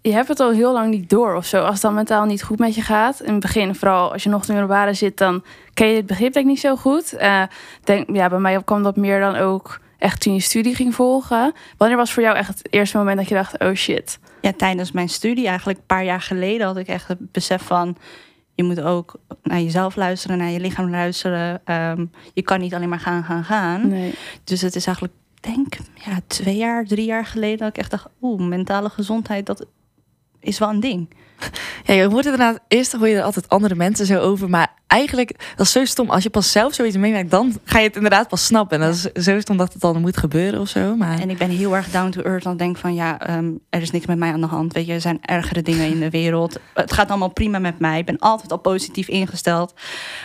je 0.07 0.13
hebt 0.13 0.27
het 0.27 0.39
al 0.39 0.51
heel 0.51 0.73
lang 0.73 0.89
niet 0.89 1.09
door 1.09 1.35
of 1.35 1.45
zo. 1.45 1.61
Als 1.61 1.73
het 1.73 1.81
dan 1.81 1.93
mentaal 1.93 2.25
niet 2.25 2.43
goed 2.43 2.59
met 2.59 2.75
je 2.75 2.81
gaat. 2.81 3.21
In 3.21 3.31
het 3.31 3.41
begin, 3.41 3.75
vooral 3.75 4.11
als 4.11 4.23
je 4.23 4.29
nog 4.29 4.41
in 4.41 4.47
de 4.47 4.53
middelbare 4.53 4.93
zit, 4.93 5.17
dan 5.17 5.43
ken 5.73 5.87
je 5.87 5.95
het 5.95 6.05
begrip 6.05 6.33
denk 6.33 6.45
ik 6.45 6.51
niet 6.51 6.61
zo 6.61 6.75
goed. 6.75 7.13
Eh, 7.13 7.43
denk, 7.83 8.15
ja, 8.15 8.29
bij 8.29 8.39
mij 8.39 8.63
kwam 8.63 8.83
dat 8.83 8.95
meer 8.95 9.19
dan 9.19 9.35
ook 9.35 9.79
echt 9.97 10.21
toen 10.21 10.33
je 10.33 10.39
studie 10.39 10.75
ging 10.75 10.95
volgen. 10.95 11.53
Wanneer 11.77 11.97
was 11.97 12.13
voor 12.13 12.23
jou 12.23 12.37
echt 12.37 12.47
het 12.47 12.73
eerste 12.73 12.97
moment 12.97 13.17
dat 13.17 13.27
je 13.27 13.35
dacht, 13.35 13.59
oh 13.59 13.73
shit. 13.73 14.19
ja, 14.41 14.53
tijdens 14.57 14.91
mijn 14.91 15.09
studie, 15.09 15.47
eigenlijk 15.47 15.79
een 15.79 15.85
paar 15.85 16.03
jaar 16.03 16.21
geleden, 16.21 16.67
had 16.67 16.77
ik 16.77 16.87
echt 16.87 17.07
het 17.07 17.31
besef 17.31 17.61
van. 17.61 17.97
Je 18.55 18.63
moet 18.63 18.81
ook 18.81 19.15
naar 19.43 19.59
jezelf 19.59 19.95
luisteren, 19.95 20.37
naar 20.37 20.49
je 20.49 20.59
lichaam 20.59 20.89
luisteren. 20.89 21.61
Ehm, 21.65 22.05
je 22.33 22.41
kan 22.41 22.59
niet 22.59 22.73
alleen 22.73 22.89
maar 22.89 22.99
gaan, 22.99 23.23
gaan, 23.23 23.43
gaan. 23.43 23.89
Nee. 23.89 24.13
Dus 24.43 24.61
het 24.61 24.75
is 24.75 24.85
eigenlijk, 24.85 25.15
denk 25.39 25.77
ja, 25.93 26.19
twee 26.27 26.57
jaar, 26.57 26.85
drie 26.85 27.05
jaar 27.05 27.25
geleden 27.25 27.57
dat 27.57 27.67
ik 27.67 27.77
echt 27.77 27.91
dacht, 27.91 28.07
oeh, 28.21 28.41
mentale 28.41 28.89
gezondheid, 28.89 29.45
dat 29.45 29.65
is 30.39 30.59
wel 30.59 30.69
een 30.69 30.79
ding. 30.79 31.07
Ja, 31.83 31.93
je 31.93 32.07
hoort 32.07 32.23
inderdaad, 32.25 32.59
eerst 32.67 32.91
hoor 32.91 33.07
je 33.07 33.15
er 33.15 33.23
altijd 33.23 33.49
andere 33.49 33.75
mensen 33.75 34.05
zo 34.05 34.19
over. 34.19 34.49
Maar 34.49 34.73
eigenlijk, 34.87 35.53
dat 35.55 35.65
is 35.65 35.71
zo 35.71 35.85
stom. 35.85 36.09
Als 36.09 36.23
je 36.23 36.29
pas 36.29 36.51
zelf 36.51 36.73
zoiets 36.73 36.97
meemaakt, 36.97 37.31
dan 37.31 37.53
ga 37.63 37.79
je 37.79 37.87
het 37.87 37.95
inderdaad 37.95 38.27
pas 38.27 38.45
snappen. 38.45 38.81
En 38.81 38.85
dat 38.85 38.95
is 38.95 39.23
zo 39.23 39.39
stom 39.39 39.57
dat 39.57 39.73
het 39.73 39.81
dan 39.81 40.01
moet 40.01 40.17
gebeuren 40.17 40.59
of 40.59 40.67
zo. 40.67 40.95
Maar 40.95 41.19
En 41.19 41.29
ik 41.29 41.37
ben 41.37 41.49
heel 41.49 41.75
erg 41.75 41.89
down 41.89 42.09
to 42.09 42.21
earth. 42.21 42.43
Dan 42.43 42.57
denk 42.57 42.75
ik 42.75 42.81
van 42.81 42.93
ja, 42.93 43.19
ehm, 43.19 43.51
er 43.69 43.81
is 43.81 43.91
niks 43.91 44.05
met 44.05 44.17
mij 44.17 44.31
aan 44.31 44.41
de 44.41 44.47
hand. 44.47 44.73
Weet 44.73 44.85
je, 44.85 44.93
er 44.93 45.01
zijn 45.01 45.19
ergere 45.21 45.61
dingen 45.61 45.87
in 45.87 45.99
de 45.99 46.09
wereld. 46.09 46.59
Het 46.73 46.93
gaat 46.93 47.09
allemaal 47.09 47.33
prima 47.33 47.59
met 47.59 47.79
mij. 47.79 47.99
Ik 47.99 48.05
ben 48.05 48.19
altijd 48.19 48.51
al 48.51 48.59
positief 48.59 49.07
ingesteld. 49.07 49.73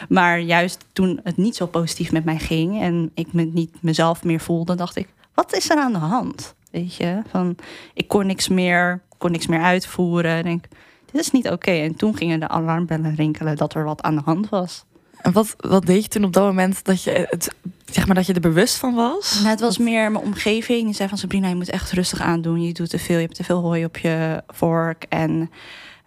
Maar 0.08 0.40
juist 0.40 0.84
toen 0.92 1.20
het 1.24 1.36
niet 1.36 1.56
zo 1.56 1.66
positief 1.66 2.12
met 2.12 2.24
mij 2.24 2.38
ging 2.38 2.80
en 2.80 3.10
ik 3.14 3.32
me 3.32 3.42
niet 3.42 3.76
mezelf 3.80 4.24
meer 4.24 4.40
voelde, 4.40 4.74
dacht 4.74 4.96
ik, 4.96 5.08
wat 5.34 5.54
is 5.56 5.70
er 5.70 5.76
aan 5.76 5.92
de 5.92 5.98
hand? 5.98 6.54
Weet 6.72 6.94
je, 6.94 7.22
van 7.28 7.56
ik 7.94 8.08
kon 8.08 8.26
niks 8.26 8.48
meer, 8.48 9.02
kon 9.19 9.30
niks 9.30 9.46
meer 9.46 9.60
uitvoeren. 9.60 10.30
En 10.30 10.46
ik, 10.46 10.69
dit 11.12 11.20
is 11.20 11.30
niet 11.30 11.50
oké. 11.50 11.70
En 11.70 11.94
toen 11.94 12.16
gingen 12.16 12.40
de 12.40 12.48
alarmbellen 12.48 13.14
rinkelen 13.14 13.56
dat 13.56 13.74
er 13.74 13.84
wat 13.84 14.02
aan 14.02 14.14
de 14.14 14.22
hand 14.24 14.48
was. 14.48 14.84
en 15.20 15.32
wat, 15.32 15.54
wat 15.56 15.86
deed 15.86 16.02
je 16.02 16.08
toen 16.08 16.24
op 16.24 16.32
dat 16.32 16.44
moment 16.44 16.84
dat 16.84 17.02
je, 17.02 17.26
het, 17.30 17.54
zeg 17.84 18.06
maar, 18.06 18.14
dat 18.14 18.26
je 18.26 18.32
er 18.32 18.40
bewust 18.40 18.76
van 18.76 18.94
was? 18.94 19.34
Nou, 19.38 19.48
het 19.48 19.60
was 19.60 19.78
meer 19.78 20.12
mijn 20.12 20.24
omgeving. 20.24 20.84
Die 20.84 20.94
zei 20.94 21.08
van 21.08 21.19
Sabrina, 21.19 21.48
je 21.48 21.54
moet 21.54 21.70
echt 21.70 21.92
rustig 21.92 22.20
aandoen. 22.20 22.62
Je 22.62 22.72
doet 22.72 22.90
te 22.90 22.98
veel, 22.98 23.16
je 23.16 23.22
hebt 23.22 23.36
te 23.36 23.44
veel 23.44 23.60
hooi 23.60 23.84
op 23.84 23.96
je 23.96 24.42
vork. 24.46 25.04
En 25.08 25.50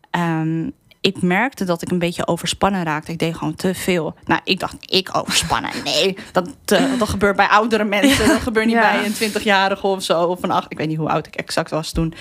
ehm, 0.09 0.69
ik 1.05 1.21
merkte 1.21 1.65
dat 1.65 1.81
ik 1.81 1.91
een 1.91 1.99
beetje 1.99 2.27
overspannen 2.27 2.83
raakte. 2.83 3.11
Ik 3.11 3.19
deed 3.19 3.35
gewoon 3.35 3.55
te 3.55 3.73
veel. 3.73 4.15
Nou, 4.25 4.41
ik 4.43 4.59
dacht, 4.59 4.75
ik 4.79 5.09
overspannen. 5.17 5.71
Nee, 5.83 6.17
dat, 6.31 6.49
eh, 6.65 6.99
dat 6.99 7.09
gebeurt 7.09 7.35
bij 7.35 7.47
oudere 7.47 7.83
mensen. 7.83 8.27
Dat 8.27 8.41
gebeurt 8.41 8.65
niet 8.65 8.75
Ja. 8.75 8.91
bij 8.91 9.05
een 9.05 9.13
20-jarige 9.13 9.87
of 9.87 10.03
zo. 10.03 10.23
Of 10.23 10.43
een 10.43 10.51
acht. 10.51 10.71
Ik 10.71 10.77
weet 10.77 10.87
niet 10.87 10.97
hoe 10.97 11.09
oud 11.09 11.27
ik 11.27 11.35
exact 11.35 11.69
was 11.69 11.91
toen 11.91 12.13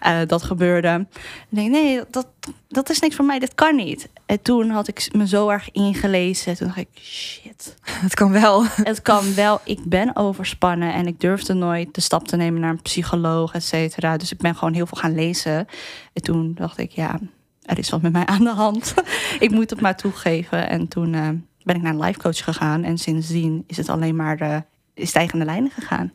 eh, 0.00 0.18
dat 0.26 0.42
gebeurde. 0.42 1.06
Ik 1.50 1.56
denk, 1.56 1.70
nee, 1.70 2.00
dat, 2.10 2.26
dat 2.68 2.90
is 2.90 3.00
niks 3.00 3.14
voor 3.16 3.24
mij. 3.24 3.38
Dat 3.38 3.54
kan 3.54 3.76
niet. 3.76 4.08
En 4.26 4.42
toen 4.42 4.70
had 4.70 4.88
ik 4.88 5.08
me 5.12 5.28
zo 5.28 5.48
erg 5.48 5.70
ingelezen. 5.72 6.56
Toen 6.56 6.66
dacht 6.66 6.78
ik, 6.78 6.88
shit 7.00 7.74
Het 8.04 8.14
kan 8.14 8.30
wel. 8.32 8.64
het 8.66 9.02
kan 9.02 9.34
wel. 9.34 9.60
Ik 9.64 9.84
ben 9.84 10.16
overspannen 10.16 10.92
en 10.94 11.06
ik 11.06 11.20
durfde 11.20 11.52
nooit 11.54 11.94
de 11.94 12.00
stap 12.00 12.28
te 12.28 12.36
nemen 12.36 12.60
naar 12.60 12.70
een 12.70 12.82
psycholoog, 12.82 13.52
et 13.54 13.64
cetera. 13.64 14.16
Dus 14.16 14.32
ik 14.32 14.38
ben 14.38 14.54
gewoon 14.54 14.74
heel 14.74 14.86
veel 14.86 14.98
gaan 15.00 15.14
lezen. 15.14 15.66
En 16.12 16.22
toen 16.22 16.52
dacht 16.54 16.78
ik, 16.78 16.90
ja, 16.90 17.18
er 17.64 17.78
is 17.78 17.90
wat 17.90 18.02
met 18.02 18.12
mij 18.12 18.26
aan 18.26 18.44
de 18.44 18.50
hand. 18.50 18.94
ik 19.38 19.50
moet 19.50 19.70
het 19.70 19.80
maar 19.80 19.96
toegeven. 19.96 20.68
En 20.68 20.88
toen 20.88 21.14
eh, 21.14 21.28
ben 21.62 21.76
ik 21.76 21.82
naar 21.82 21.92
een 21.92 22.00
life 22.00 22.18
coach 22.18 22.44
gegaan. 22.44 22.84
En 22.84 22.98
sindsdien 22.98 23.64
is 23.66 23.76
het 23.76 23.88
alleen 23.88 24.16
maar 24.16 24.40
eh 24.40 24.56
stijgende 24.96 25.44
lijnen 25.44 25.70
gegaan. 25.70 26.12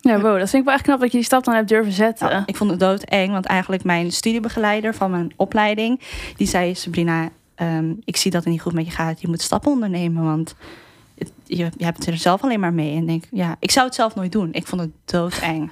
Ja, 0.00 0.20
wow, 0.20 0.38
dat 0.38 0.50
vind 0.50 0.52
ik 0.62 0.64
wel 0.64 0.74
echt 0.74 0.82
knap 0.82 1.00
dat 1.00 1.10
je 1.10 1.16
die 1.16 1.26
stap 1.26 1.44
dan 1.44 1.54
hebt 1.54 1.68
durven 1.68 1.92
zetten. 1.92 2.28
Nou, 2.30 2.42
ik 2.46 2.56
vond 2.56 2.70
het 2.70 2.80
doodeng, 2.80 3.32
want 3.32 3.46
eigenlijk 3.46 3.84
mijn 3.84 4.12
studiebegeleider 4.12 4.94
van 4.94 5.10
mijn 5.10 5.32
opleiding... 5.36 6.00
die 6.36 6.46
zei, 6.46 6.74
Sabrina, 6.74 7.28
ehm, 7.54 7.92
ik 8.04 8.16
zie 8.16 8.30
dat 8.30 8.44
het 8.44 8.52
niet 8.52 8.62
goed 8.62 8.72
met 8.72 8.84
je 8.86 8.90
gaat. 8.90 9.20
Je 9.20 9.28
moet 9.28 9.42
stappen 9.42 9.70
ondernemen, 9.70 10.24
want 10.24 10.54
het- 11.18 11.32
je, 11.44 11.70
je 11.76 11.84
hebt 11.84 11.96
het 11.98 12.06
er 12.06 12.16
zelf 12.16 12.42
alleen 12.42 12.60
maar 12.60 12.72
mee. 12.72 12.96
En 12.96 13.06
denk, 13.06 13.24
ja, 13.30 13.56
ik 13.58 13.70
zou 13.70 13.86
het 13.86 13.94
zelf 13.94 14.14
nooit 14.14 14.32
doen. 14.32 14.48
Ik 14.52 14.66
vond 14.66 14.80
het 14.80 14.90
doodeng. 15.04 15.70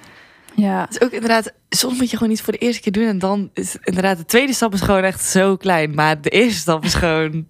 Ja. 0.61 0.81
Het 0.81 0.91
is 0.91 1.01
ook 1.01 1.13
inderdaad, 1.13 1.53
soms 1.69 1.99
moet 1.99 2.11
je 2.11 2.17
gewoon 2.17 2.33
niet 2.33 2.43
voor 2.43 2.53
de 2.53 2.59
eerste 2.59 2.83
keer 2.83 2.93
doen. 2.93 3.07
En 3.07 3.19
dan 3.19 3.51
is 3.55 3.77
inderdaad, 3.83 4.19
de 4.19 4.25
tweede 4.25 4.53
stap 4.53 4.75
is 4.75 4.81
gewoon 4.81 5.03
echt 5.03 5.25
zo 5.25 5.57
klein. 5.57 5.95
Maar 5.95 6.21
de 6.21 6.31
eerste 6.31 6.61
stap 6.61 6.85
is 6.85 6.95
gewoon. 6.95 7.47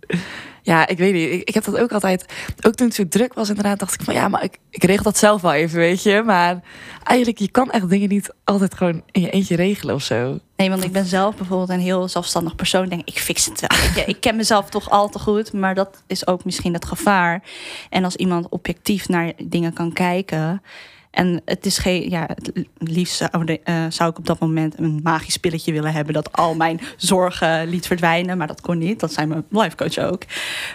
Ja, 0.63 0.87
ik 0.87 0.99
weet 0.99 1.13
niet. 1.13 1.31
Ik, 1.33 1.49
ik 1.49 1.55
heb 1.55 1.65
dat 1.65 1.79
ook 1.79 1.93
altijd. 1.93 2.25
Ook 2.61 2.75
toen 2.75 2.87
het 2.87 2.97
zo 2.97 3.09
druk 3.09 3.35
was, 3.35 3.49
inderdaad, 3.49 3.79
dacht 3.79 3.95
ik 3.95 4.01
van 4.03 4.15
ja, 4.15 4.29
maar 4.29 4.43
ik, 4.43 4.59
ik 4.71 4.85
regel 4.85 5.03
dat 5.03 5.19
zelf 5.19 5.41
wel 5.43 5.53
even, 5.53 5.79
weet 5.79 6.03
je. 6.03 6.23
Maar 6.25 6.61
eigenlijk, 7.05 7.39
je 7.39 7.51
kan 7.51 7.71
echt 7.71 7.89
dingen 7.89 8.09
niet 8.09 8.35
altijd 8.45 8.75
gewoon 8.75 9.03
in 9.11 9.21
je 9.21 9.31
eentje 9.31 9.57
regelen 9.57 9.95
of 9.95 10.03
zo. 10.03 10.39
Nee, 10.57 10.71
want 10.71 10.85
ik 10.85 10.93
ben 10.93 11.05
zelf 11.05 11.37
bijvoorbeeld 11.37 11.69
een 11.69 11.81
heel 11.81 12.09
zelfstandig 12.09 12.55
persoon. 12.55 12.85
Ik 12.85 12.91
denk, 12.91 13.09
ik 13.09 13.19
fix 13.19 13.45
het 13.45 13.61
wel. 13.61 13.79
Ik, 13.97 14.07
ik 14.07 14.21
ken 14.21 14.37
mezelf 14.37 14.69
toch 14.69 14.91
al 14.91 15.09
te 15.09 15.19
goed. 15.19 15.53
Maar 15.53 15.75
dat 15.75 16.03
is 16.07 16.27
ook 16.27 16.45
misschien 16.45 16.73
het 16.73 16.85
gevaar. 16.85 17.43
En 17.91 18.05
als 18.05 18.17
iemand 18.17 18.49
objectief 18.49 19.09
naar 19.09 19.33
dingen 19.45 19.73
kan 19.73 19.93
kijken. 19.93 20.63
En 21.11 21.43
het 21.45 21.67
is 21.67 21.79
geen, 21.79 22.11
ja, 22.11 22.29
het 22.35 22.53
liefst 22.79 23.17
zou, 23.17 23.59
eh, 23.65 23.85
zou 23.89 24.11
ik 24.11 24.19
op 24.19 24.27
dat 24.27 24.39
moment 24.39 24.79
een 24.79 25.01
magisch 25.03 25.37
pilletje 25.37 25.73
willen 25.73 25.93
hebben. 25.93 26.15
dat 26.15 26.33
al 26.33 26.55
mijn 26.55 26.81
zorgen 26.97 27.69
liet 27.69 27.87
verdwijnen. 27.87 28.39
Maar 28.39 28.47
dat 28.47 28.61
kon 28.61 28.79
niet. 28.79 29.01
Dat 29.01 29.13
zei 29.13 29.27
mijn 29.27 29.45
life 29.51 29.77
coach 29.77 29.99
ook. 29.99 30.23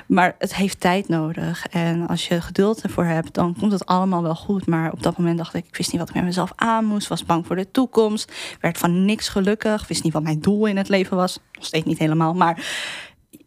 Maar 0.07 0.35
het 0.39 0.55
heeft 0.55 0.79
tijd 0.79 1.07
nodig. 1.07 1.65
En 1.67 2.07
als 2.07 2.27
je 2.27 2.41
geduld 2.41 2.81
ervoor 2.81 3.05
hebt, 3.05 3.33
dan 3.33 3.55
komt 3.59 3.71
het 3.71 3.85
allemaal 3.85 4.21
wel 4.21 4.35
goed. 4.35 4.67
Maar 4.67 4.91
op 4.91 5.03
dat 5.03 5.17
moment 5.17 5.37
dacht 5.37 5.53
ik, 5.53 5.65
ik 5.67 5.75
wist 5.75 5.91
niet 5.91 5.99
wat 5.99 6.09
ik 6.09 6.15
met 6.15 6.23
mezelf 6.23 6.51
aan 6.55 6.85
moest. 6.85 7.07
Was 7.07 7.25
bang 7.25 7.47
voor 7.47 7.55
de 7.55 7.71
toekomst. 7.71 8.31
Werd 8.59 8.77
van 8.77 9.05
niks 9.05 9.29
gelukkig. 9.29 9.87
Wist 9.87 10.03
niet 10.03 10.13
wat 10.13 10.23
mijn 10.23 10.39
doel 10.39 10.65
in 10.65 10.77
het 10.77 10.89
leven 10.89 11.17
was. 11.17 11.39
Nog 11.51 11.65
steeds 11.65 11.85
niet 11.85 11.99
helemaal. 11.99 12.33
Maar 12.33 12.65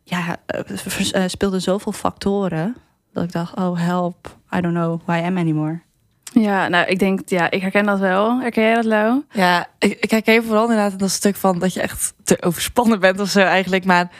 ja, 0.02 0.36
er 0.46 0.64
vers- 0.74 1.12
eh, 1.12 1.24
speelden 1.26 1.62
zoveel 1.62 1.92
factoren. 1.92 2.76
Dat 3.12 3.24
ik 3.24 3.32
dacht, 3.32 3.56
oh 3.56 3.78
help, 3.78 4.36
I 4.56 4.60
don't 4.60 4.74
know 4.74 5.00
who 5.04 5.14
I 5.14 5.22
am 5.24 5.38
anymore. 5.38 5.84
Ja, 6.32 6.68
nou, 6.68 6.86
ik 6.86 6.98
denk, 6.98 7.20
ja, 7.26 7.50
ik 7.50 7.60
herken 7.62 7.84
dat 7.84 7.98
wel. 7.98 8.40
Herken 8.40 8.62
jij 8.62 8.74
dat, 8.74 8.84
Lau? 8.84 9.22
Ja, 9.30 9.66
ik, 9.78 9.96
ik 10.00 10.10
herken 10.10 10.44
vooral 10.44 10.62
inderdaad 10.62 10.92
in 10.92 10.98
dat 10.98 11.10
stuk 11.10 11.36
van 11.36 11.58
dat 11.58 11.74
je 11.74 11.80
echt 11.80 12.12
te 12.24 12.42
overspannen 12.42 13.00
bent 13.00 13.20
of 13.20 13.28
zo 13.28 13.40
eigenlijk. 13.40 13.84
Maar 13.84 14.10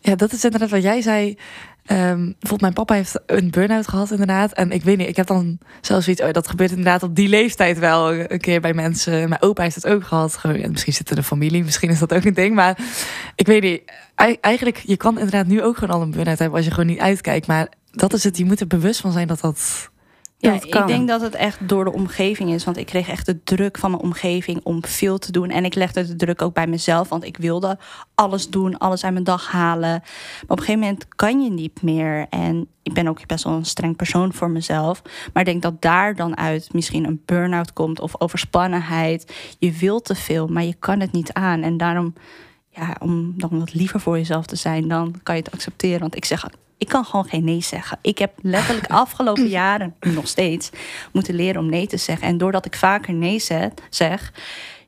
ja, 0.00 0.14
dat 0.14 0.32
is 0.32 0.44
inderdaad 0.44 0.70
wat 0.70 0.82
jij 0.82 1.00
zei. 1.02 1.38
Ehm, 1.84 2.16
bijvoorbeeld 2.24 2.60
mijn 2.60 2.72
papa 2.72 2.94
heeft 2.94 3.20
een 3.26 3.50
burn-out 3.50 3.88
gehad 3.88 4.10
inderdaad. 4.10 4.52
En 4.52 4.70
ik 4.70 4.82
weet 4.82 4.96
niet, 4.96 5.08
ik 5.08 5.16
heb 5.16 5.26
dan 5.26 5.58
zelfs 5.80 6.04
zoiets... 6.04 6.22
Oh, 6.22 6.30
dat 6.30 6.48
gebeurt 6.48 6.70
inderdaad 6.70 7.02
op 7.02 7.14
die 7.14 7.28
leeftijd 7.28 7.78
wel 7.78 8.14
een 8.14 8.40
keer 8.40 8.60
bij 8.60 8.74
mensen. 8.74 9.28
Mijn 9.28 9.42
opa 9.42 9.62
heeft 9.62 9.74
het 9.74 9.86
ook 9.86 10.04
gehad. 10.04 10.36
Gewoon, 10.36 10.70
misschien 10.70 10.92
zit 10.92 11.10
er 11.10 11.16
de 11.16 11.22
familie, 11.22 11.64
misschien 11.64 11.90
is 11.90 11.98
dat 11.98 12.14
ook 12.14 12.24
een 12.24 12.34
ding. 12.34 12.54
Maar 12.54 12.78
ik 13.34 13.46
weet 13.46 13.62
niet, 13.62 13.82
ei- 14.14 14.38
eigenlijk... 14.40 14.82
Je 14.86 14.96
kan 14.96 15.14
inderdaad 15.18 15.46
nu 15.46 15.62
ook 15.62 15.76
gewoon 15.76 15.96
al 15.96 16.02
een 16.02 16.10
burn-out 16.10 16.38
hebben 16.38 16.56
als 16.56 16.66
je 16.66 16.70
gewoon 16.74 16.86
niet 16.88 16.98
uitkijkt. 17.00 17.46
Maar 17.46 17.68
dat 17.90 18.12
is 18.12 18.24
het, 18.24 18.36
je 18.38 18.44
moet 18.44 18.60
er 18.60 18.66
bewust 18.66 19.00
van 19.00 19.12
zijn 19.12 19.26
dat 19.26 19.40
dat... 19.40 19.90
Ja, 20.44 20.80
ik 20.80 20.86
denk 20.86 21.08
dat 21.08 21.20
het 21.20 21.34
echt 21.34 21.68
door 21.68 21.84
de 21.84 21.92
omgeving 21.92 22.50
is. 22.50 22.64
Want 22.64 22.76
ik 22.76 22.86
kreeg 22.86 23.08
echt 23.08 23.26
de 23.26 23.42
druk 23.42 23.78
van 23.78 23.90
mijn 23.90 24.02
omgeving 24.02 24.60
om 24.62 24.84
veel 24.84 25.18
te 25.18 25.32
doen. 25.32 25.50
En 25.50 25.64
ik 25.64 25.74
legde 25.74 26.06
de 26.06 26.16
druk 26.16 26.42
ook 26.42 26.54
bij 26.54 26.66
mezelf. 26.66 27.08
Want 27.08 27.24
ik 27.24 27.36
wilde 27.36 27.78
alles 28.14 28.50
doen, 28.50 28.78
alles 28.78 29.04
uit 29.04 29.12
mijn 29.12 29.24
dag 29.24 29.50
halen. 29.50 29.90
Maar 29.90 30.42
op 30.48 30.58
een 30.58 30.64
gegeven 30.64 30.80
moment 30.80 31.06
kan 31.08 31.42
je 31.42 31.50
niet 31.50 31.82
meer. 31.82 32.26
En 32.30 32.68
ik 32.82 32.92
ben 32.92 33.08
ook 33.08 33.26
best 33.26 33.44
wel 33.44 33.52
een 33.52 33.64
streng 33.64 33.96
persoon 33.96 34.32
voor 34.32 34.50
mezelf. 34.50 35.02
Maar 35.32 35.42
ik 35.42 35.48
denk 35.48 35.62
dat 35.62 35.82
daar 35.82 36.14
dan 36.14 36.36
uit 36.36 36.72
misschien 36.72 37.06
een 37.06 37.22
burn-out 37.24 37.72
komt 37.72 38.00
of 38.00 38.20
overspannenheid. 38.20 39.34
Je 39.58 39.72
wilt 39.72 40.04
te 40.04 40.14
veel, 40.14 40.46
maar 40.46 40.64
je 40.64 40.74
kan 40.78 41.00
het 41.00 41.12
niet 41.12 41.32
aan. 41.32 41.62
En 41.62 41.76
daarom, 41.76 42.14
ja, 42.70 42.96
om 43.00 43.34
dan 43.36 43.58
wat 43.58 43.74
liever 43.74 44.00
voor 44.00 44.16
jezelf 44.16 44.46
te 44.46 44.56
zijn, 44.56 44.88
dan 44.88 45.14
kan 45.22 45.36
je 45.36 45.42
het 45.42 45.52
accepteren. 45.52 46.00
Want 46.00 46.16
ik 46.16 46.24
zeg, 46.24 46.46
ik 46.78 46.88
kan 46.88 47.04
gewoon 47.04 47.28
geen 47.28 47.44
nee 47.44 47.60
zeggen. 47.62 47.98
Ik 48.00 48.18
heb 48.18 48.32
letterlijk 48.42 48.86
afgelopen 49.04 49.48
jaren, 49.48 49.94
nog 50.00 50.28
steeds, 50.28 50.70
moeten 51.12 51.34
leren 51.34 51.60
om 51.60 51.70
nee 51.70 51.86
te 51.86 51.96
zeggen. 51.96 52.28
En 52.28 52.38
doordat 52.38 52.66
ik 52.66 52.76
vaker 52.76 53.14
nee 53.14 53.38
zet, 53.38 53.82
zeg, 53.90 54.32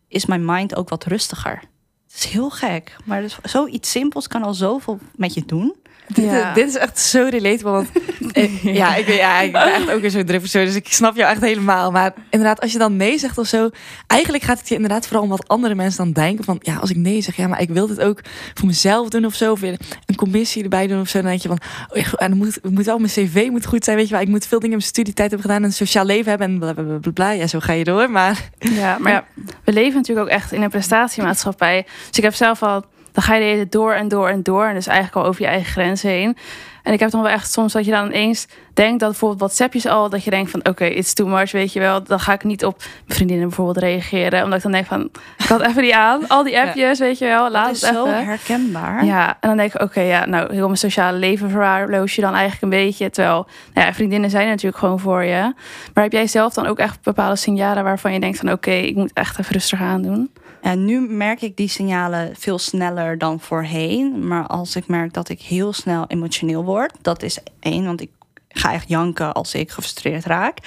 is 0.08 0.26
mijn 0.26 0.44
mind 0.44 0.76
ook 0.76 0.88
wat 0.88 1.04
rustiger. 1.04 1.62
Het 2.06 2.24
is 2.24 2.24
heel 2.24 2.50
gek, 2.50 2.96
maar 3.04 3.20
dus 3.20 3.38
zoiets 3.42 3.90
simpels 3.90 4.28
kan 4.28 4.42
al 4.42 4.54
zoveel 4.54 4.98
met 5.16 5.34
je 5.34 5.42
doen. 5.46 5.74
Dit, 6.08 6.24
Ja. 6.24 6.52
dit 6.52 6.68
is 6.68 6.76
echt 6.76 6.98
zo 6.98 7.26
relatable. 7.30 7.70
Want 7.70 7.88
ik- 8.32 8.60
ja, 8.82 8.94
ik 8.96 9.06
ben, 9.06 9.14
ja, 9.16 9.40
ik 9.40 9.52
ben 9.52 9.72
echt 9.74 9.90
ook 9.90 10.00
weer 10.00 10.10
zo'n 10.10 10.24
druk 10.24 10.40
persoon. 10.40 10.64
Dus 10.64 10.74
ik 10.74 10.86
snap 10.92 11.16
jou 11.16 11.30
echt 11.30 11.40
helemaal. 11.40 11.90
Maar 11.90 12.12
inderdaad, 12.30 12.60
als 12.60 12.72
je 12.72 12.78
dan 12.78 12.96
nee 12.96 13.18
zegt 13.18 13.38
of 13.38 13.46
zo. 13.46 13.70
Eigenlijk 14.06 14.44
gaat 14.44 14.58
het 14.58 14.68
je 14.68 14.74
inderdaad 14.74 15.06
vooral 15.06 15.22
om 15.22 15.28
wat 15.28 15.48
andere 15.48 15.74
mensen 15.74 16.04
dan 16.04 16.12
denken. 16.24 16.44
Van 16.44 16.58
ja, 16.62 16.76
als 16.76 16.90
ik 16.90 16.96
nee 16.96 17.20
zeg, 17.20 17.36
ja, 17.36 17.46
maar 17.46 17.60
ik 17.60 17.68
wil 17.68 17.86
dit 17.86 18.00
ook 18.00 18.20
voor 18.54 18.66
mezelf 18.66 19.08
doen 19.08 19.24
of 19.24 19.34
zo. 19.34 19.52
Of 19.52 19.60
weer 19.60 19.76
een 20.06 20.14
commissie 20.16 20.62
erbij 20.62 20.86
doen 20.86 21.00
of 21.00 21.08
zo. 21.08 21.18
Dan 21.20 21.28
denk 21.30 21.42
je 21.42 21.48
van, 21.48 21.58
oh, 21.88 21.96
ja, 21.96 22.12
en 22.16 22.28
dan 22.28 22.38
moet, 22.38 22.58
moet 22.70 22.84
wel 22.84 22.98
mijn 22.98 23.12
cv 23.12 23.46
moet 23.50 23.66
goed 23.66 23.84
zijn. 23.84 23.96
Weet 23.96 24.06
je 24.08 24.12
wel, 24.12 24.22
ik 24.22 24.28
moet 24.28 24.46
veel 24.46 24.58
dingen 24.58 24.72
in 24.72 24.78
mijn 24.78 24.90
studietijd 24.90 25.30
hebben 25.30 25.46
gedaan. 25.48 25.62
En 25.62 25.68
een 25.68 25.74
sociaal 25.74 26.04
leven 26.04 26.28
hebben. 26.30 26.48
En 26.48 26.58
blablabla. 26.58 26.84
Bla, 26.98 26.98
bla, 26.98 27.10
bla. 27.12 27.30
Ja, 27.30 27.46
zo 27.46 27.60
ga 27.60 27.72
je 27.72 27.84
door. 27.84 28.10
Maar 28.10 28.48
Ja, 28.58 28.98
maar 28.98 29.12
ja, 29.12 29.24
we 29.64 29.72
leven 29.72 29.94
natuurlijk 29.96 30.26
ook 30.26 30.32
echt 30.32 30.52
in 30.52 30.62
een 30.62 30.70
prestatiemaatschappij. 30.70 31.86
Dus 32.08 32.16
ik 32.18 32.22
heb 32.22 32.34
zelf 32.34 32.62
al, 32.62 32.84
dan 33.16 33.24
ga 33.24 33.34
je 33.34 33.40
de 33.40 33.46
hele 33.46 33.56
tijd 33.56 33.72
door 33.72 33.92
en 33.92 34.08
door 34.08 34.28
en 34.28 34.42
door. 34.42 34.66
En 34.66 34.74
dus 34.74 34.86
eigenlijk 34.86 35.16
al 35.16 35.24
over 35.30 35.42
je 35.42 35.48
eigen 35.48 35.72
grenzen 35.72 36.10
heen. 36.10 36.36
En 36.82 36.92
ik 36.92 37.00
heb 37.00 37.10
dan 37.10 37.22
wel 37.22 37.30
echt 37.30 37.52
soms 37.52 37.72
dat 37.72 37.84
je 37.84 37.90
dan 37.90 38.06
ineens 38.06 38.46
denkt 38.74 39.00
dat 39.00 39.10
bijvoorbeeld 39.10 39.40
WhatsAppjes 39.40 39.86
al, 39.86 40.10
dat 40.10 40.24
je 40.24 40.30
denkt 40.30 40.50
van 40.50 40.66
oké, 40.66 40.84
it's 40.84 41.14
too 41.14 41.26
much, 41.26 41.52
weet 41.52 41.72
je 41.72 41.80
wel. 41.80 42.02
Dan 42.02 42.20
ga 42.20 42.32
ik 42.32 42.44
niet 42.44 42.64
op 42.64 42.76
mijn 42.78 42.90
vriendinnen 43.06 43.46
bijvoorbeeld 43.46 43.78
reageren. 43.78 44.42
Omdat 44.42 44.56
ik 44.56 44.62
dan 44.62 44.72
denk 44.72 44.86
van, 44.86 45.10
ik 45.38 45.46
had 45.46 45.60
even 45.60 45.82
niet 45.82 45.92
aan. 45.92 46.28
Al 46.28 46.42
die 46.42 46.60
appjes, 46.60 46.98
weet 46.98 47.18
je 47.18 47.24
wel, 47.24 47.50
laat 47.50 47.66
Dat 47.66 47.74
is 47.74 47.80
het 47.80 47.94
zo 47.94 48.06
herkenbaar. 48.06 49.04
Ja, 49.04 49.28
en 49.40 49.48
dan 49.48 49.56
denk 49.56 49.74
ik, 49.74 49.82
oké, 49.82 50.00
ja, 50.00 50.26
nou, 50.26 50.52
heel 50.54 50.66
mijn 50.66 50.78
sociale 50.78 51.18
leven 51.18 51.50
verwaarloos 51.50 52.14
je 52.14 52.20
dan 52.20 52.34
eigenlijk 52.34 52.62
een 52.62 52.84
beetje. 52.84 53.10
Terwijl, 53.10 53.46
nou 53.74 53.86
ja, 53.86 53.94
vriendinnen 53.94 54.30
zijn 54.30 54.48
natuurlijk 54.48 54.78
gewoon 54.78 55.00
voor 55.00 55.24
je. 55.24 55.54
Maar 55.94 56.04
heb 56.04 56.12
jij 56.12 56.26
zelf 56.26 56.54
dan 56.54 56.66
ook 56.66 56.78
echt 56.78 57.02
bepaalde 57.02 57.36
signalen 57.36 57.84
waarvan 57.84 58.12
je 58.12 58.20
denkt 58.20 58.38
van, 58.38 58.52
oké, 58.52 58.70
ik 58.70 58.94
moet 58.94 59.12
echt 59.12 59.38
even 59.38 59.52
rustig 59.52 59.80
aan 59.80 60.02
doen? 60.02 60.30
En 60.60 60.84
nu 60.84 61.00
merk 61.00 61.42
ik 61.42 61.56
die 61.56 61.68
signalen 61.68 62.36
veel 62.36 62.58
sneller 62.58 63.18
dan 63.18 63.40
voorheen. 63.40 64.26
Maar 64.28 64.46
als 64.46 64.76
ik 64.76 64.86
merk 64.86 65.12
dat 65.12 65.28
ik 65.28 65.40
heel 65.42 65.72
snel 65.72 66.04
emotioneel 66.06 66.64
word, 66.64 66.92
dat 67.02 67.22
is 67.22 67.38
één, 67.60 67.84
want 67.84 68.00
ik 68.00 68.10
ga 68.48 68.72
echt 68.72 68.88
janken 68.88 69.32
als 69.32 69.54
ik 69.54 69.70
gefrustreerd 69.70 70.24
raak. 70.24 70.58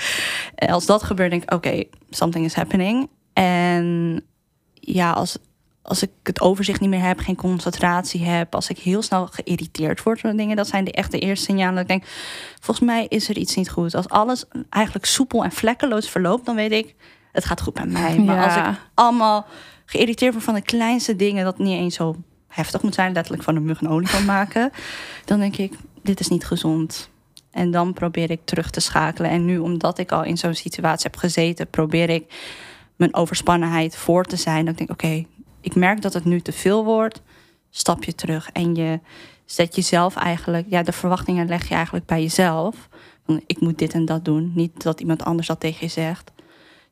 En 0.56 0.70
als 0.70 0.86
dat 0.86 1.04
gebeurt, 1.04 1.30
denk 1.30 1.44
ik, 1.44 1.54
oké, 1.54 1.84
something 2.10 2.46
is 2.46 2.54
happening. 2.54 3.10
En 3.34 4.22
ja, 4.74 5.12
als, 5.12 5.38
als 5.82 6.04
ik 6.04 6.10
het 6.24 6.42
overzicht 6.42 6.80
niet 6.80 6.90
meer 6.90 7.02
heb, 7.02 7.20
geen 7.20 7.36
concentratie 7.36 8.24
heb, 8.24 8.56
als 8.56 8.70
ik 8.70 8.78
heel 8.78 9.02
snel 9.02 9.28
geïrriteerd 9.28 10.04
word 10.04 10.22
door 10.22 10.34
dingen, 10.36 10.56
dat 10.56 10.68
zijn 10.68 10.84
de 10.84 10.92
echte 10.92 11.20
eerste 11.20 11.46
signalen. 11.46 11.74
Dat 11.74 11.82
ik 11.84 11.88
denk, 11.90 12.04
volgens 12.60 12.88
mij 12.88 13.06
is 13.08 13.30
er 13.30 13.38
iets 13.38 13.56
niet 13.56 13.70
goed. 13.70 13.96
Als 13.96 14.10
alles 14.10 14.46
eigenlijk 14.70 15.06
soepel 15.06 15.44
en 15.44 15.52
vlekkeloos 15.52 16.10
verloopt, 16.10 16.46
dan 16.46 16.56
weet 16.56 16.72
ik, 16.72 16.96
het 17.32 17.46
gaat 17.46 17.62
goed 17.62 17.76
met 17.76 17.92
mij. 17.92 18.20
Maar 18.20 18.36
Ja. 18.36 18.44
als 18.44 18.56
ik 18.56 18.80
allemaal 18.94 19.46
geïrriteerd 19.90 20.44
van 20.44 20.54
de 20.54 20.62
kleinste 20.62 21.16
dingen, 21.16 21.44
dat 21.44 21.58
niet 21.58 21.80
eens 21.80 21.96
zo 21.96 22.16
heftig 22.48 22.82
moet 22.82 22.94
zijn, 22.94 23.14
letterlijk 23.14 23.44
van 23.44 23.56
een 23.56 23.66
mug 23.66 23.88
olifant 23.88 24.26
maken, 24.26 24.72
dan 25.26 25.40
denk 25.40 25.58
ik, 25.58 25.74
dit 26.04 26.20
is 26.20 26.28
niet 26.28 26.46
gezond. 26.46 27.10
En 27.52 27.72
dan 27.72 27.94
probeer 27.94 28.32
ik 28.32 28.42
terug 28.44 28.70
te 28.70 28.80
schakelen. 28.80 29.32
En 29.32 29.46
nu, 29.46 29.58
omdat 29.58 29.98
ik 29.98 30.12
al 30.12 30.24
in 30.24 30.38
zo'n 30.38 30.54
situatie 30.54 31.10
heb 31.12 31.20
gezeten, 31.20 31.68
probeer 31.68 32.10
ik 32.10 32.34
mijn 32.96 33.14
overspannenheid 33.14 33.96
voor 33.96 34.26
te 34.26 34.36
zijn. 34.36 34.66
Denk 34.66 34.80
ik, 34.80 34.90
oké, 34.90 35.26
ik 35.62 35.76
merk 35.76 36.02
dat 36.02 36.14
het 36.14 36.26
nu 36.26 36.42
te 36.42 36.52
veel 36.52 36.84
wordt. 36.84 37.22
Stap 37.70 38.04
je 38.04 38.16
terug 38.16 38.50
en 38.52 38.76
je 38.76 39.00
zet 39.46 39.76
jezelf 39.76 40.16
eigenlijk, 40.16 40.66
ja, 40.70 40.84
de 40.84 40.92
verwachtingen 40.92 41.48
leg 41.48 41.68
je 41.68 41.76
eigenlijk 41.76 42.06
bij 42.06 42.22
jezelf. 42.22 42.90
Ik 43.46 43.60
moet 43.60 43.78
dit 43.78 43.94
en 43.94 44.06
dat 44.06 44.26
doen. 44.26 44.52
Niet 44.56 44.84
dat 44.84 45.00
iemand 45.00 45.24
anders 45.24 45.48
dat 45.48 45.60
tegen 45.60 45.86
je 45.86 45.92
zegt. 45.92 46.32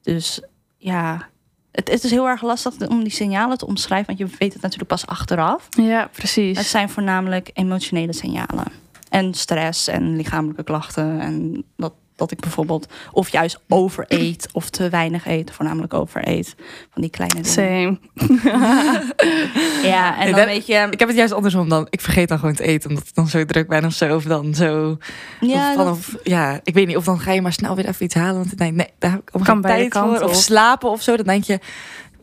Dus 0.02 0.42
ja, 0.78 1.30
het, 1.78 1.90
het 1.90 2.04
is 2.04 2.12
heel 2.12 2.28
erg 2.28 2.42
lastig 2.42 2.88
om 2.88 3.04
die 3.04 3.12
signalen 3.12 3.58
te 3.58 3.68
omschrijven, 3.68 4.18
want 4.18 4.20
je 4.20 4.38
weet 4.40 4.54
het 4.54 4.62
natuurlijk 4.62 4.90
pas 4.90 5.06
achteraf. 5.06 5.68
Ja, 5.70 6.10
precies. 6.12 6.58
Het 6.58 6.66
zijn 6.66 6.90
voornamelijk 6.90 7.50
emotionele 7.54 8.14
signalen. 8.14 8.66
En 9.10 9.34
stress 9.34 9.88
en 9.88 10.16
lichamelijke 10.16 10.64
klachten. 10.64 11.20
En 11.20 11.64
dat, 11.76 11.94
dat 12.18 12.32
ik 12.32 12.40
bijvoorbeeld 12.40 12.88
of 13.12 13.30
juist 13.30 13.60
overeet 13.68 14.50
of 14.52 14.70
te 14.70 14.90
weinig 14.90 15.28
eet. 15.28 15.52
Voornamelijk 15.52 15.94
overeet. 15.94 16.56
Van 16.94 17.02
die 17.02 17.12
kleine 17.12 17.42
dingen. 17.42 17.52
Same. 17.52 17.98
Ja, 19.84 20.20
en 20.20 20.28
Ik 20.28 20.36
dan 20.36 20.46
weet 20.46 20.66
je... 20.68 20.88
ik 20.92 21.00
heb 21.00 21.08
het 21.08 21.18
juist 21.18 21.34
andersom 21.34 21.70
dan. 21.70 21.88
Ik 21.90 22.02
vergeet 22.02 22.28
dan 22.28 22.40
gewoon 22.40 22.54
te 22.56 22.64
eten 22.64 22.90
omdat 22.90 23.08
ik 23.08 23.16
dan 23.16 23.28
zo 23.28 23.46
druk 23.46 23.68
ben 23.68 23.86
of 23.86 23.94
zo. 23.94 24.16
Of 24.16 24.24
dan 24.24 24.56
zo. 24.56 24.98
Ja, 25.40 25.70
of, 25.72 25.78
dat- 25.78 25.88
of, 25.92 26.16
ja, 26.24 26.60
ik 26.64 26.74
weet 26.74 26.88
niet. 26.88 26.98
Of 26.98 27.04
dan 27.06 27.20
ga 27.20 27.32
je 27.32 27.42
maar 27.42 27.54
snel 27.54 27.76
weer 27.76 27.88
even 27.88 28.06
iets 28.06 28.16
halen. 28.16 28.36
Want 28.36 28.48
dan 28.50 28.58
denk 28.58 28.76
nee, 28.76 28.88
daar 29.00 29.12
heb 29.12 29.22
ik 29.42 29.62
tijd 29.62 29.82
voor. 29.82 29.90
kanten 30.02 30.24
Of 30.24 30.36
slapen 30.36 30.90
of 30.90 31.02
zo. 31.02 31.16
Dan 31.16 31.26
denk 31.26 31.44
je... 31.44 31.60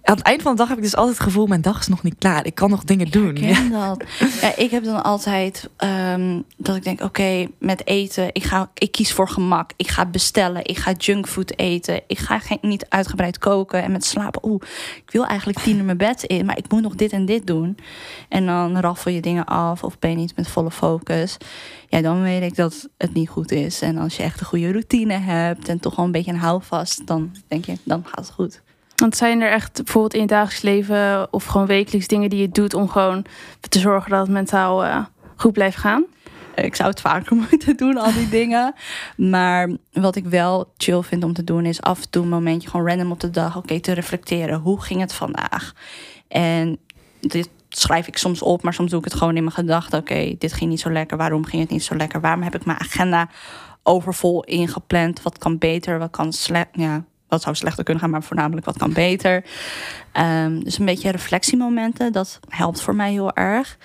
Aan 0.04 0.16
het 0.16 0.26
eind 0.26 0.42
van 0.42 0.52
de 0.52 0.58
dag 0.58 0.68
heb 0.68 0.76
ik 0.76 0.82
dus 0.82 0.96
altijd 0.96 1.16
het 1.16 1.26
gevoel... 1.26 1.46
mijn 1.46 1.60
dag 1.60 1.80
is 1.80 1.88
nog 1.88 2.02
niet 2.02 2.14
klaar. 2.18 2.46
Ik 2.46 2.54
kan 2.54 2.70
nog 2.70 2.84
dingen 2.84 3.10
doen. 3.10 3.28
Ik 3.28 3.34
ken 3.34 3.70
dat. 3.70 4.04
Ja, 4.40 4.56
ik 4.56 4.70
heb 4.70 4.84
dan 4.84 5.02
altijd 5.02 5.70
ehm, 5.76 6.40
dat 6.56 6.76
ik 6.76 6.84
denk, 6.84 7.00
oké, 7.02 7.46
met 7.58 7.86
eten, 7.86 8.28
ik, 8.32 8.42
ga, 8.42 8.70
ik 8.74 8.92
kies 8.92 9.12
voor 9.12 9.28
gemak. 9.28 9.70
Ik 9.76 9.88
ga 9.88 10.06
bestellen, 10.06 10.64
ik 10.64 10.78
ga 10.78 10.92
junkfood 10.92 11.58
eten. 11.58 12.00
Ik 12.06 12.18
ga 12.18 12.38
geen, 12.38 12.58
niet 12.60 12.86
uitgebreid 12.88 13.38
koken 13.38 13.82
en 13.82 13.92
met 13.92 14.04
slapen. 14.04 14.48
Oeh, 14.48 14.62
ik 14.96 15.10
wil 15.10 15.26
eigenlijk 15.26 15.58
tien 15.58 15.76
uur 15.76 15.84
mijn 15.84 15.96
bed 15.96 16.22
in, 16.22 16.46
maar 16.46 16.58
ik 16.58 16.70
moet 16.70 16.82
nog 16.82 16.94
dit 16.94 17.12
en 17.12 17.24
dit 17.24 17.46
doen. 17.46 17.76
En 18.28 18.46
dan 18.46 18.80
raffel 18.80 19.10
je 19.10 19.20
dingen 19.20 19.44
af 19.44 19.84
of 19.84 19.98
ben 19.98 20.10
je 20.10 20.16
niet 20.16 20.36
met 20.36 20.48
volle 20.48 20.70
focus. 20.70 21.36
Ja, 21.88 22.00
dan 22.00 22.22
weet 22.22 22.42
ik 22.42 22.56
dat 22.56 22.88
het 22.98 23.14
niet 23.14 23.28
goed 23.28 23.52
is. 23.52 23.80
En 23.80 23.98
als 23.98 24.16
je 24.16 24.22
echt 24.22 24.40
een 24.40 24.46
goede 24.46 24.70
routine 24.70 25.14
hebt 25.14 25.68
en 25.68 25.80
toch 25.80 25.96
wel 25.96 26.04
een 26.04 26.12
beetje 26.12 26.32
een 26.32 26.38
houvast, 26.38 27.06
dan 27.06 27.36
denk 27.48 27.64
je, 27.64 27.76
dan 27.84 28.02
gaat 28.04 28.26
het 28.26 28.34
goed. 28.34 28.62
Want 28.96 29.16
zijn 29.16 29.40
er 29.40 29.50
echt 29.50 29.72
bijvoorbeeld 29.74 30.14
in 30.14 30.20
je 30.20 30.26
dagelijks 30.26 30.62
leven 30.62 31.32
of 31.32 31.44
gewoon 31.44 31.66
wekelijks 31.66 32.06
dingen 32.06 32.30
die 32.30 32.40
je 32.40 32.48
doet 32.48 32.74
om 32.74 32.88
gewoon 32.88 33.24
te 33.68 33.78
zorgen 33.78 34.10
dat 34.10 34.20
het 34.20 34.30
mentaal 34.30 34.84
eh, 34.84 35.04
goed 35.36 35.52
blijft 35.52 35.76
gaan? 35.76 36.04
Ik 36.54 36.74
zou 36.74 36.90
het 36.90 37.00
vaker 37.00 37.36
moeten 37.50 37.76
doen, 37.76 37.96
al 37.96 38.12
die 38.12 38.28
dingen. 38.28 38.74
Maar 39.16 39.70
wat 39.92 40.16
ik 40.16 40.26
wel 40.26 40.72
chill 40.76 41.02
vind 41.02 41.24
om 41.24 41.32
te 41.32 41.44
doen, 41.44 41.64
is 41.66 41.82
af 41.82 42.02
en 42.02 42.10
toe 42.10 42.22
een 42.22 42.28
momentje 42.28 42.68
gewoon 42.68 42.88
random 42.88 43.10
op 43.10 43.20
de 43.20 43.30
dag, 43.30 43.56
oké, 43.56 43.80
te 43.80 43.92
reflecteren. 43.92 44.58
Hoe 44.60 44.80
ging 44.80 45.00
het 45.00 45.12
vandaag? 45.12 45.72
En 46.28 46.78
dit 47.20 47.48
schrijf 47.68 48.06
ik 48.06 48.16
soms 48.16 48.42
op, 48.42 48.62
maar 48.62 48.74
soms 48.74 48.90
doe 48.90 48.98
ik 48.98 49.04
het 49.04 49.14
gewoon 49.14 49.36
in 49.36 49.42
mijn 49.42 49.54
gedachten. 49.54 49.98
Oké, 49.98 50.34
dit 50.38 50.52
ging 50.52 50.70
niet 50.70 50.80
zo 50.80 50.92
lekker. 50.92 51.16
Waarom 51.16 51.44
ging 51.44 51.62
het 51.62 51.70
niet 51.70 51.84
zo 51.84 51.96
lekker? 51.96 52.20
Waarom 52.20 52.42
heb 52.42 52.54
ik 52.54 52.64
mijn 52.64 52.80
agenda 52.80 53.28
overvol 53.82 54.44
ingepland? 54.44 55.22
Wat 55.22 55.38
kan 55.38 55.58
beter? 55.58 55.98
Wat 55.98 56.10
kan 56.10 56.32
slecht? 56.32 56.68
Ja, 56.72 57.04
wat 57.34 57.42
zou 57.42 57.54
slechter 57.54 57.84
kunnen 57.84 58.02
gaan, 58.02 58.10
maar 58.12 58.22
voornamelijk 58.22 58.66
wat 58.66 58.78
kan 58.78 58.92
beter. 58.92 59.44
Ehm, 60.12 60.60
dus 60.60 60.78
een 60.78 60.84
beetje 60.84 61.10
reflectiemomenten, 61.10 62.12
dat 62.12 62.40
helpt 62.48 62.80
voor 62.80 62.94
mij 62.94 63.12
heel 63.12 63.32
erg. 63.34 63.78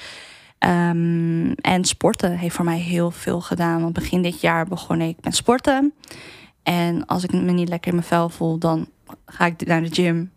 Ehm, 0.59 1.51
en 1.51 1.85
sporten 1.85 2.37
heeft 2.37 2.55
voor 2.55 2.65
mij 2.65 2.77
heel 2.79 3.11
veel 3.11 3.41
gedaan. 3.41 3.81
Want 3.81 3.93
begin 3.93 4.21
dit 4.21 4.41
jaar 4.41 4.65
begon 4.67 5.01
ik 5.01 5.17
met 5.21 5.35
sporten. 5.35 5.93
En 6.63 7.05
als 7.05 7.23
ik 7.23 7.33
me 7.33 7.51
niet 7.51 7.69
lekker 7.69 7.89
in 7.89 7.95
mijn 7.95 8.07
vel 8.07 8.29
voel, 8.29 8.57
dan 8.57 8.87
ga 9.25 9.45
ik 9.45 9.65
naar 9.65 9.81
de 9.81 9.93
gym. 9.93 10.31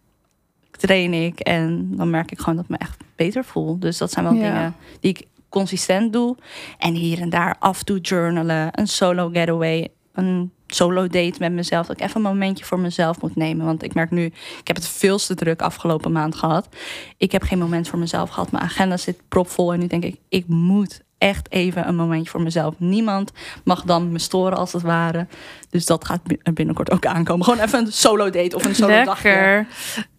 Train 0.70 1.12
ik 1.12 1.40
en 1.40 1.96
dan 1.96 2.10
merk 2.10 2.30
ik 2.30 2.38
gewoon 2.38 2.54
dat 2.54 2.64
ik 2.64 2.70
me 2.70 2.76
echt 2.78 2.96
beter 3.16 3.44
voel. 3.44 3.78
Dus 3.78 3.98
dat 3.98 4.10
zijn 4.12 4.24
wel 4.24 4.34
Ja. 4.34 4.40
dingen 4.40 4.74
die 5.00 5.10
ik 5.10 5.26
consistent 5.48 6.12
doe. 6.12 6.36
En 6.78 6.94
hier 6.94 7.20
en 7.20 7.30
daar 7.30 7.56
af 7.58 7.78
en 7.78 7.84
toe 7.84 7.98
journalen, 8.00 8.68
een 8.70 8.86
solo 8.86 9.28
getaway, 9.32 9.88
een 10.14 10.52
solo 10.74 11.06
date 11.06 11.34
met 11.38 11.52
mezelf. 11.52 11.86
Dat 11.86 11.96
ik 12.00 12.02
even 12.02 12.16
een 12.16 12.22
momentje 12.22 12.64
voor 12.64 12.78
mezelf 12.80 13.20
moet 13.20 13.36
nemen. 13.36 13.66
Want 13.66 13.82
ik 13.82 13.94
merk 13.94 14.10
nu, 14.10 14.24
ik 14.24 14.66
heb 14.66 14.76
het 14.76 14.88
veel 14.88 15.18
te 15.18 15.34
druk 15.34 15.62
afgelopen 15.62 16.12
maand 16.12 16.34
gehad. 16.34 16.68
Ik 17.16 17.32
heb 17.32 17.42
geen 17.42 17.58
moment 17.58 17.88
voor 17.88 17.98
mezelf 17.98 18.30
gehad. 18.30 18.50
Mijn 18.52 18.64
agenda 18.64 18.96
zit 18.96 19.20
propvol. 19.28 19.72
En 19.72 19.78
nu 19.78 19.86
denk 19.86 20.04
ik, 20.04 20.16
ik 20.28 20.44
moet 20.48 21.00
echt 21.18 21.52
even 21.52 21.88
een 21.88 21.96
momentje 21.96 22.30
voor 22.30 22.42
mezelf. 22.42 22.74
Niemand 22.78 23.32
mag 23.64 23.82
dan 23.82 24.12
me 24.12 24.18
storen 24.18 24.58
als 24.58 24.72
het 24.72 24.82
ware. 24.82 25.26
Dus 25.70 25.86
dat 25.86 26.04
gaat 26.04 26.22
bi- 26.22 26.52
binnenkort 26.54 26.90
ook 26.90 27.06
aankomen. 27.06 27.44
Gewoon 27.44 27.64
even 27.64 27.78
een 27.78 27.92
solo 27.92 28.30
date 28.30 28.56
of 28.56 28.64
een 28.64 28.74
solo 28.74 29.04
dagje. 29.04 29.66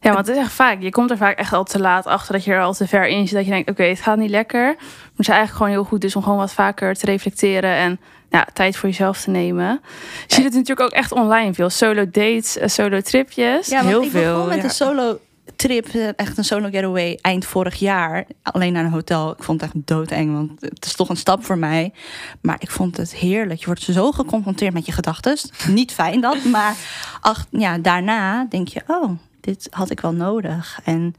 Ja, 0.02 0.14
want 0.14 0.28
het 0.28 0.36
is 0.36 0.42
echt 0.44 0.52
vaak. 0.52 0.82
Je 0.82 0.90
komt 0.90 1.12
er 1.12 1.18
vaak 1.18 1.38
echt 1.38 1.54
al 1.54 1.64
te 1.64 1.80
laat 1.80 2.06
achter 2.06 2.34
dat 2.34 2.44
je 2.44 2.52
er 2.52 2.62
al 2.62 2.74
te 2.74 2.88
ver 2.88 3.08
in 3.08 3.28
zit. 3.28 3.36
Dat 3.36 3.46
je 3.46 3.52
denkt, 3.52 3.70
oké, 3.70 3.84
het 3.84 4.00
gaat 4.02 4.18
niet 4.18 4.30
lekker. 4.30 4.64
Maar 4.64 5.10
het 5.10 5.20
is 5.20 5.28
eigenlijk 5.28 5.58
gewoon 5.58 5.72
heel 5.72 5.84
goed 5.84 6.02
dus 6.02 6.16
om 6.16 6.24
gewoon 6.24 6.38
wat 6.38 6.54
vaker 6.54 6.94
te 6.96 7.06
reflecteren 7.06 7.76
en 7.76 8.00
ja, 8.34 8.48
tijd 8.54 8.78
voor 8.78 8.90
jezelf 8.90 9.22
te 9.22 9.30
nemen. 9.30 9.82
Je 10.28 10.36
ziet 10.36 10.44
het 10.44 10.54
natuurlijk 10.54 10.80
ook 10.80 10.92
echt 10.92 11.12
online 11.12 11.54
veel. 11.54 11.70
Solo 11.70 12.06
dates, 12.10 12.58
eh, 12.58 12.68
solo 12.68 13.02
tripjes. 13.02 13.68
Ja, 13.68 13.76
want 13.76 13.88
Heel 13.88 14.04
ik 14.04 14.12
begon 14.12 14.22
veel, 14.22 14.46
met 14.46 14.58
ja. 14.58 14.64
een 14.64 14.70
solo 14.70 15.20
trip, 15.56 15.88
eh, 15.88 16.08
echt 16.16 16.38
een 16.38 16.44
solo 16.44 16.70
getaway 16.70 17.20
eind 17.22 17.46
vorig 17.46 17.76
jaar. 17.76 18.26
Alleen 18.42 18.74
naar 18.74 18.84
een 18.84 18.92
hotel. 18.92 19.32
Ik 19.32 19.44
vond 19.44 19.62
het 19.62 19.74
echt 19.74 19.88
doodeng, 19.88 20.34
want 20.34 20.62
het 20.62 20.86
is 20.86 20.96
toch 20.96 21.10
een 21.10 21.18
stap 21.18 21.46
voor 21.46 21.58
mij. 21.58 21.94
Maar 22.42 22.56
ik 22.60 22.72
vond 22.72 22.98
het 22.98 23.16
heerlijk. 23.16 23.60
Je 23.60 23.66
wordt 23.66 23.82
zo 23.82 24.12
geconfronteerd 24.12 24.74
met 24.74 24.86
je 24.86 24.92
gedachten. 24.92 25.38
Niet 25.68 25.92
fijn 25.92 26.22
dat, 26.22 26.44
maar 26.56 26.76
ach, 27.22 27.46
ja, 27.50 27.78
daarna 27.78 28.46
denk 28.50 28.68
je, 28.68 28.82
oh, 28.88 29.12
dit 29.42 29.68
had 29.70 29.90
ik 29.90 30.00
wel 30.00 30.14
nodig. 30.14 30.80
En 30.84 31.16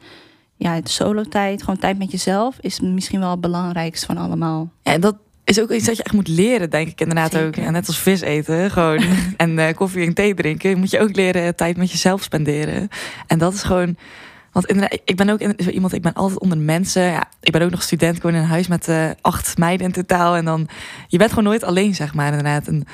ja, 0.57 0.81
de 0.81 0.91
solo 0.91 1.23
tijd, 1.23 1.61
gewoon 1.61 1.79
tijd 1.79 1.99
met 1.99 2.11
jezelf, 2.11 2.57
is 2.61 2.81
misschien 2.81 3.21
wel 3.21 3.31
het 3.31 3.41
belangrijkste 3.41 4.07
van 4.07 4.17
allemaal. 4.17 4.71
Ja, 4.83 4.93
en 4.93 5.01
dat 5.01 5.17
is 5.45 5.61
ook 5.61 5.71
iets 5.71 5.87
dat 5.87 5.97
je 5.97 6.03
echt 6.03 6.15
moet 6.15 6.29
leren, 6.29 6.71
denk 6.71 6.89
ik 6.89 7.01
inderdaad 7.01 7.33
Zeker. 7.33 7.47
ook. 7.47 7.55
Ja, 7.55 7.71
net 7.71 7.87
als 7.87 7.99
vis 7.99 8.21
eten, 8.21 8.71
gewoon. 8.71 9.05
en 9.37 9.59
eh, 9.59 9.75
koffie 9.75 10.07
en 10.07 10.15
thee 10.15 10.35
drinken, 10.35 10.79
moet 10.79 10.91
je 10.91 11.01
ook 11.01 11.17
leren 11.17 11.57
tijd 11.57 11.77
met 11.77 11.91
jezelf 11.91 12.23
spenderen. 12.23 12.89
En 13.27 13.39
dat 13.39 13.55
is 13.55 13.63
gewoon... 13.63 13.97
Want 14.53 14.67
inderdaad, 14.67 15.01
ik 15.05 15.17
ben 15.17 15.29
ook 15.29 15.41
zo 15.59 15.71
iemand, 15.71 15.93
ik 15.93 16.03
ben 16.03 16.13
altijd 16.13 16.41
onder 16.41 16.59
de 16.59 16.65
mensen. 16.65 17.03
Ja, 17.03 17.29
ik 17.41 17.53
ben 17.53 17.63
ook 17.63 17.71
nog 17.71 17.83
student, 17.83 18.17
ik 18.17 18.23
woon 18.23 18.35
in 18.35 18.41
een 18.41 18.47
huis 18.47 18.69
met 18.69 18.89
eh, 18.89 19.11
acht 19.21 19.59
meiden 19.59 19.87
in 19.87 19.93
totaal. 19.93 20.37
En 20.37 20.45
dan, 20.45 20.69
je 21.09 21.19
bent 21.19 21.31
gewoon 21.31 21.45
nooit 21.45 21.65
alleen, 21.65 21.95
zeg 21.95 22.15
maar, 22.15 22.27
inderdaad. 22.27 22.67
En 22.67 22.85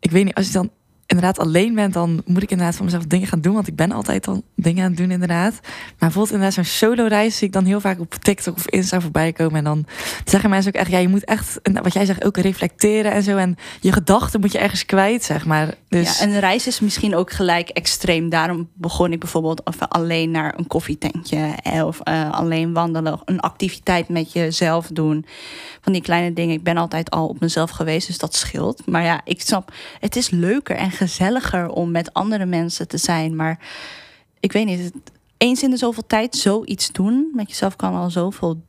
ik 0.00 0.10
weet 0.10 0.24
niet, 0.24 0.34
als 0.34 0.46
je 0.46 0.52
dan 0.52 0.70
inderdaad 1.10 1.38
alleen 1.38 1.74
bent, 1.74 1.92
dan 1.92 2.22
moet 2.26 2.42
ik 2.42 2.50
inderdaad 2.50 2.74
voor 2.76 2.84
mezelf 2.84 3.04
dingen 3.04 3.26
gaan 3.28 3.40
doen. 3.40 3.54
Want 3.54 3.66
ik 3.66 3.76
ben 3.76 3.92
altijd 3.92 4.28
al 4.28 4.42
dingen 4.56 4.82
aan 4.84 4.88
het 4.90 4.98
doen, 4.98 5.10
inderdaad. 5.10 5.52
Maar 5.62 5.94
bijvoorbeeld 5.98 6.32
inderdaad 6.34 6.54
zo'n 6.54 6.64
solo-reis 6.88 7.36
zie 7.36 7.46
ik 7.46 7.52
dan 7.52 7.64
heel 7.64 7.80
vaak 7.80 8.00
op 8.00 8.14
TikTok 8.14 8.56
of 8.56 8.66
Insta 8.66 9.00
voorbij 9.00 9.32
komen. 9.32 9.58
En 9.58 9.64
dan 9.64 9.84
zeggen 10.24 10.50
mensen 10.50 10.74
ook 10.74 10.80
echt, 10.80 10.90
ja, 10.90 10.98
je 10.98 11.08
moet 11.08 11.24
echt, 11.24 11.60
wat 11.82 11.92
jij 11.92 12.04
zegt, 12.04 12.24
ook 12.24 12.36
reflecteren 12.36 13.12
en 13.12 13.22
zo. 13.22 13.36
En 13.36 13.56
je 13.80 13.92
gedachten 13.92 14.40
moet 14.40 14.52
je 14.52 14.58
ergens 14.58 14.86
kwijt, 14.86 15.24
zeg 15.24 15.46
maar. 15.46 15.74
Dus 15.88 16.18
Ja, 16.18 16.24
en 16.24 16.30
de 16.32 16.38
reis 16.38 16.66
is 16.66 16.80
misschien 16.80 17.14
ook 17.14 17.30
gelijk 17.32 17.68
extreem. 17.68 18.28
Daarom 18.28 18.68
begon 18.74 19.12
ik 19.12 19.18
bijvoorbeeld 19.20 19.62
alleen 19.88 20.30
naar 20.30 20.54
een 20.58 20.66
koffietentje. 20.66 21.54
eh, 21.62 21.86
Of 21.86 22.00
eh, 22.00 22.30
alleen 22.30 22.72
wandelen. 22.72 23.20
Een 23.24 23.40
activiteit 23.40 24.08
met 24.08 24.32
jezelf 24.32 24.86
doen. 24.92 25.24
Van 25.80 25.92
die 25.92 26.02
kleine 26.02 26.32
dingen. 26.32 26.54
Ik 26.54 26.62
ben 26.62 26.76
altijd 26.76 27.10
al 27.10 27.26
op 27.26 27.40
mezelf 27.40 27.70
geweest, 27.70 28.06
dus 28.06 28.18
dat 28.18 28.34
scheelt. 28.34 28.86
Maar 28.86 29.02
ja, 29.02 29.20
ik 29.24 29.40
snap, 29.40 29.72
het 30.00 30.16
is 30.16 30.30
leuker 30.30 30.76
en 30.76 30.90
gezelliger 31.00 31.68
om 31.68 31.90
met 31.90 32.12
andere 32.12 32.46
mensen 32.46 32.88
te 32.88 32.96
zijn. 32.96 33.36
Maar 33.36 33.58
ik 34.40 34.52
weet 34.52 34.66
niet, 34.66 34.92
eens 35.36 35.62
in 35.62 35.70
de 35.70 35.76
zoveel 35.76 36.06
tijd 36.06 36.36
zoiets 36.36 36.92
doen 36.92 37.30
met 37.34 37.48
jezelf 37.48 37.76
kan 37.76 37.94
al 37.94 38.10
zoveel 38.10 38.62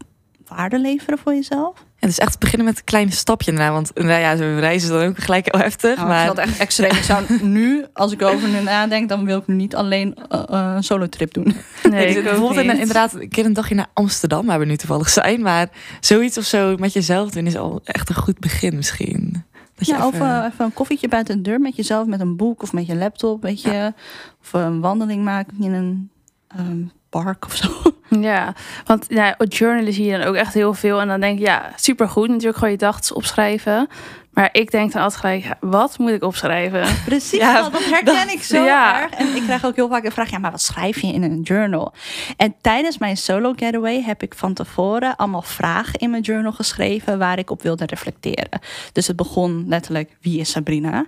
waarde 0.47 0.79
leveren 0.79 1.17
voor 1.17 1.33
jezelf. 1.33 1.77
En 1.79 2.07
het 2.09 2.17
is 2.19 2.25
echt 2.25 2.39
beginnen 2.39 2.67
met 2.67 2.77
een 2.77 2.83
kleine 2.83 3.11
stapje 3.11 3.51
inderdaad. 3.51 3.73
Want 3.73 3.91
inderdaad, 3.93 4.21
ja, 4.21 4.35
zo'n 4.35 4.59
reis 4.59 4.83
is 4.83 4.89
dan 4.89 5.01
ook 5.07 5.17
gelijk 5.17 5.51
heel 5.51 5.61
heftig. 5.61 5.95
Nou, 5.95 6.07
maar 6.07 6.21
ik 6.29 6.35
dat 6.35 6.45
echt 6.45 6.59
extreem. 6.59 6.91
Ik 6.91 7.03
zou 7.03 7.23
nu, 7.57 7.85
als 7.93 8.11
ik 8.11 8.21
over 8.21 8.49
nu 8.49 8.59
nadenk, 8.61 9.09
dan 9.09 9.25
wil 9.25 9.37
ik 9.37 9.47
nu 9.47 9.55
niet 9.55 9.75
alleen 9.75 10.15
eh, 10.29 10.39
eh, 10.49 10.73
een 10.75 10.83
solo 10.83 11.07
trip 11.09 11.33
doen. 11.33 11.55
Nee, 11.89 12.05
dus 12.05 12.11
ik 12.15 12.17
ook 12.17 12.23
bijvoorbeeld 12.23 12.65
in- 12.65 12.79
inderdaad 12.79 13.13
een 13.13 13.29
keer 13.29 13.45
een 13.45 13.53
dagje 13.53 13.75
naar 13.75 13.89
Amsterdam, 13.93 14.45
waar 14.45 14.59
we 14.59 14.65
nu 14.65 14.77
toevallig 14.77 15.09
zijn. 15.09 15.41
Maar 15.41 15.69
zoiets 15.99 16.37
of 16.37 16.43
zo 16.43 16.75
met 16.77 16.93
jezelf 16.93 17.29
doen 17.29 17.45
is 17.45 17.55
al 17.57 17.81
echt 17.83 18.09
een 18.09 18.15
goed 18.15 18.39
begin 18.39 18.75
misschien. 18.75 19.43
Ja, 19.87 20.07
of 20.07 20.13
eh, 20.13 20.45
even 20.45 20.65
een 20.65 20.73
koffietje 20.73 21.07
buiten 21.07 21.35
de 21.35 21.41
deur 21.41 21.59
met 21.59 21.75
jezelf, 21.75 22.07
met 22.07 22.19
een 22.19 22.35
boek 22.35 22.61
of 22.63 22.73
met 22.73 22.85
je 22.85 22.95
laptop, 22.95 23.41
weet 23.41 23.61
je. 23.61 23.93
Of 24.41 24.53
een 24.53 24.81
wandeling 24.81 25.23
maken 25.23 25.63
in 25.63 25.73
een 25.73 26.09
ehm, 26.47 26.83
park 27.09 27.45
of 27.45 27.55
zo. 27.55 27.69
Ja, 28.19 28.53
want 28.85 29.05
ja, 29.09 29.35
journalen 29.47 29.93
zie 29.93 30.05
je 30.05 30.17
dan 30.17 30.27
ook 30.27 30.35
echt 30.35 30.53
heel 30.53 30.73
veel. 30.73 31.01
En 31.01 31.07
dan 31.07 31.19
denk 31.19 31.39
je, 31.39 31.45
ja, 31.45 31.71
supergoed. 31.75 32.27
Natuurlijk 32.27 32.57
gewoon 32.57 32.73
je 32.73 32.79
gedachten 32.79 33.15
opschrijven. 33.15 33.87
Maar 34.33 34.49
ik 34.51 34.71
denk 34.71 34.91
dan 34.91 35.01
altijd 35.01 35.21
gelijk, 35.21 35.55
wat 35.59 35.97
moet 35.97 36.09
ik 36.09 36.23
opschrijven? 36.23 36.87
Precies, 37.05 37.39
Ja, 37.39 37.61
dat, 37.61 37.71
dat 37.71 37.85
herken 37.85 38.29
ik 38.29 38.43
zo 38.43 38.63
ja. 38.63 39.01
erg. 39.01 39.11
En 39.11 39.35
ik 39.35 39.41
krijg 39.41 39.65
ook 39.65 39.75
heel 39.75 39.89
vaak 39.89 40.03
de 40.03 40.11
vraag, 40.11 40.29
ja, 40.29 40.37
maar 40.37 40.51
wat 40.51 40.61
schrijf 40.61 41.01
je 41.01 41.07
in 41.07 41.23
een 41.23 41.41
journal? 41.41 41.93
En 42.37 42.55
tijdens 42.61 42.97
mijn 42.97 43.17
solo 43.17 43.53
getaway 43.55 44.01
heb 44.01 44.23
ik 44.23 44.33
van 44.35 44.53
tevoren 44.53 45.15
allemaal 45.15 45.41
vragen 45.41 45.99
in 45.99 46.09
mijn 46.09 46.21
journal 46.21 46.51
geschreven 46.51 47.19
waar 47.19 47.39
ik 47.39 47.49
op 47.49 47.61
wilde 47.61 47.85
reflecteren. 47.85 48.59
Dus 48.91 49.07
het 49.07 49.15
begon 49.15 49.65
letterlijk, 49.67 50.17
wie 50.21 50.39
is 50.39 50.51
Sabrina? 50.51 51.05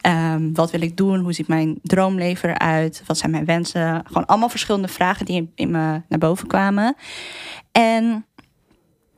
Ehm, 0.00 0.52
wat 0.52 0.70
wil 0.70 0.82
ik 0.82 0.96
doen? 0.96 1.20
Hoe 1.20 1.32
ziet 1.32 1.48
mijn 1.48 1.78
droomleven 1.82 2.48
eruit? 2.50 3.02
Wat 3.06 3.18
zijn 3.18 3.30
mijn 3.30 3.44
wensen? 3.44 4.02
Gewoon 4.06 4.26
allemaal 4.26 4.48
verschillende 4.48 4.88
vragen 4.88 5.26
die 5.26 5.36
in, 5.36 5.50
in 5.54 5.70
me 5.70 6.00
naar 6.08 6.18
boven 6.18 6.41
kwamen. 6.46 6.96
En, 7.72 8.26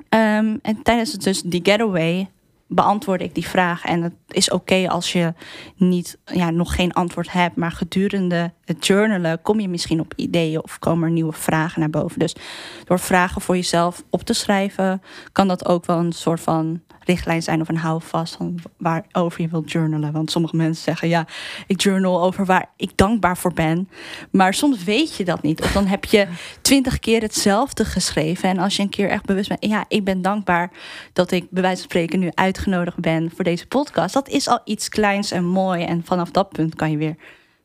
ehm, 0.08 0.56
en 0.62 0.82
tijdens 0.82 1.12
het 1.12 1.22
dus 1.22 1.42
die 1.42 1.60
getaway 1.62 2.28
beantwoordde 2.74 3.24
ik 3.24 3.34
die 3.34 3.48
vraag. 3.48 3.84
En 3.84 4.02
het 4.02 4.14
is 4.28 4.50
oké 4.50 4.88
als 4.88 5.12
je 5.12 5.34
niet, 5.76 6.18
ja, 6.24 6.50
nog 6.50 6.74
geen 6.74 6.92
antwoord 6.92 7.32
hebt. 7.32 7.56
Maar 7.56 7.72
gedurende 7.72 8.52
het 8.64 8.86
journalen 8.86 9.42
kom 9.42 9.60
je 9.60 9.68
misschien 9.68 10.00
op 10.00 10.12
ideeën 10.16 10.62
of 10.62 10.78
komen 10.78 11.08
er 11.08 11.14
nieuwe 11.14 11.32
vragen 11.32 11.80
naar 11.80 11.90
boven. 11.90 12.18
Dus 12.18 12.36
door 12.84 12.98
vragen 12.98 13.40
voor 13.40 13.56
jezelf 13.56 14.04
op 14.10 14.22
te 14.22 14.32
schrijven, 14.32 15.02
kan 15.32 15.48
dat 15.48 15.68
ook 15.68 15.86
wel 15.86 15.98
een 15.98 16.12
soort 16.12 16.40
van 16.40 16.82
richtlijn 17.04 17.42
zijn 17.42 17.60
of 17.60 17.68
een 17.68 17.76
houvast 17.76 18.36
van 18.36 18.58
waarover 18.76 19.40
je 19.40 19.48
wilt 19.48 19.72
journalen. 19.72 20.12
Want 20.12 20.30
sommige 20.30 20.56
mensen 20.56 20.84
zeggen, 20.84 21.08
ja, 21.08 21.26
ik 21.66 21.80
journal 21.80 22.22
over 22.22 22.44
waar 22.44 22.68
ik 22.76 22.90
dankbaar 22.94 23.36
voor 23.36 23.52
ben. 23.52 23.88
Maar 24.30 24.54
soms 24.54 24.84
weet 24.84 25.16
je 25.16 25.24
dat 25.24 25.42
niet. 25.42 25.62
Of 25.62 25.72
dan 25.72 25.86
heb 25.86 26.04
je 26.04 26.26
twintig 26.60 26.98
keer 26.98 27.20
hetzelfde 27.20 27.84
geschreven. 27.84 28.48
En 28.48 28.58
als 28.58 28.76
je 28.76 28.82
een 28.82 28.88
keer 28.88 29.08
echt 29.08 29.24
bewust 29.24 29.48
bent, 29.48 29.64
ja, 29.64 29.84
ik 29.88 30.04
ben 30.04 30.22
dankbaar 30.22 30.70
dat 31.12 31.30
ik 31.30 31.46
bij 31.50 31.62
wijze 31.62 31.80
van 31.80 31.90
spreken 31.90 32.18
nu 32.18 32.30
uitgenodigd 32.34 32.98
ben 32.98 33.30
voor 33.34 33.44
deze 33.44 33.66
podcast. 33.66 34.14
Dat 34.14 34.28
is 34.28 34.48
al 34.48 34.60
iets 34.64 34.88
kleins 34.88 35.30
en 35.30 35.44
mooi. 35.44 35.84
En 35.84 36.02
vanaf 36.04 36.30
dat 36.30 36.48
punt 36.48 36.74
kan 36.74 36.90
je 36.90 36.96
weer 36.96 37.16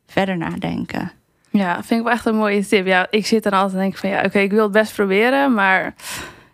verder 0.08 0.38
nadenken. 0.38 1.12
Ja, 1.52 1.74
vind 1.84 2.00
ik 2.00 2.06
wel 2.06 2.16
echt 2.16 2.26
een 2.26 2.36
mooie 2.36 2.66
tip. 2.66 2.86
Ja, 2.86 3.08
ik 3.10 3.26
zit 3.26 3.44
dan 3.44 3.52
altijd 3.52 3.74
en 3.74 3.80
denk 3.80 3.98
van, 3.98 4.10
ja, 4.10 4.24
oké, 4.24 4.40
ik 4.40 4.52
wil 4.52 4.64
het 4.64 4.72
best 4.72 4.96
proberen. 4.96 5.54
Maar 5.54 5.94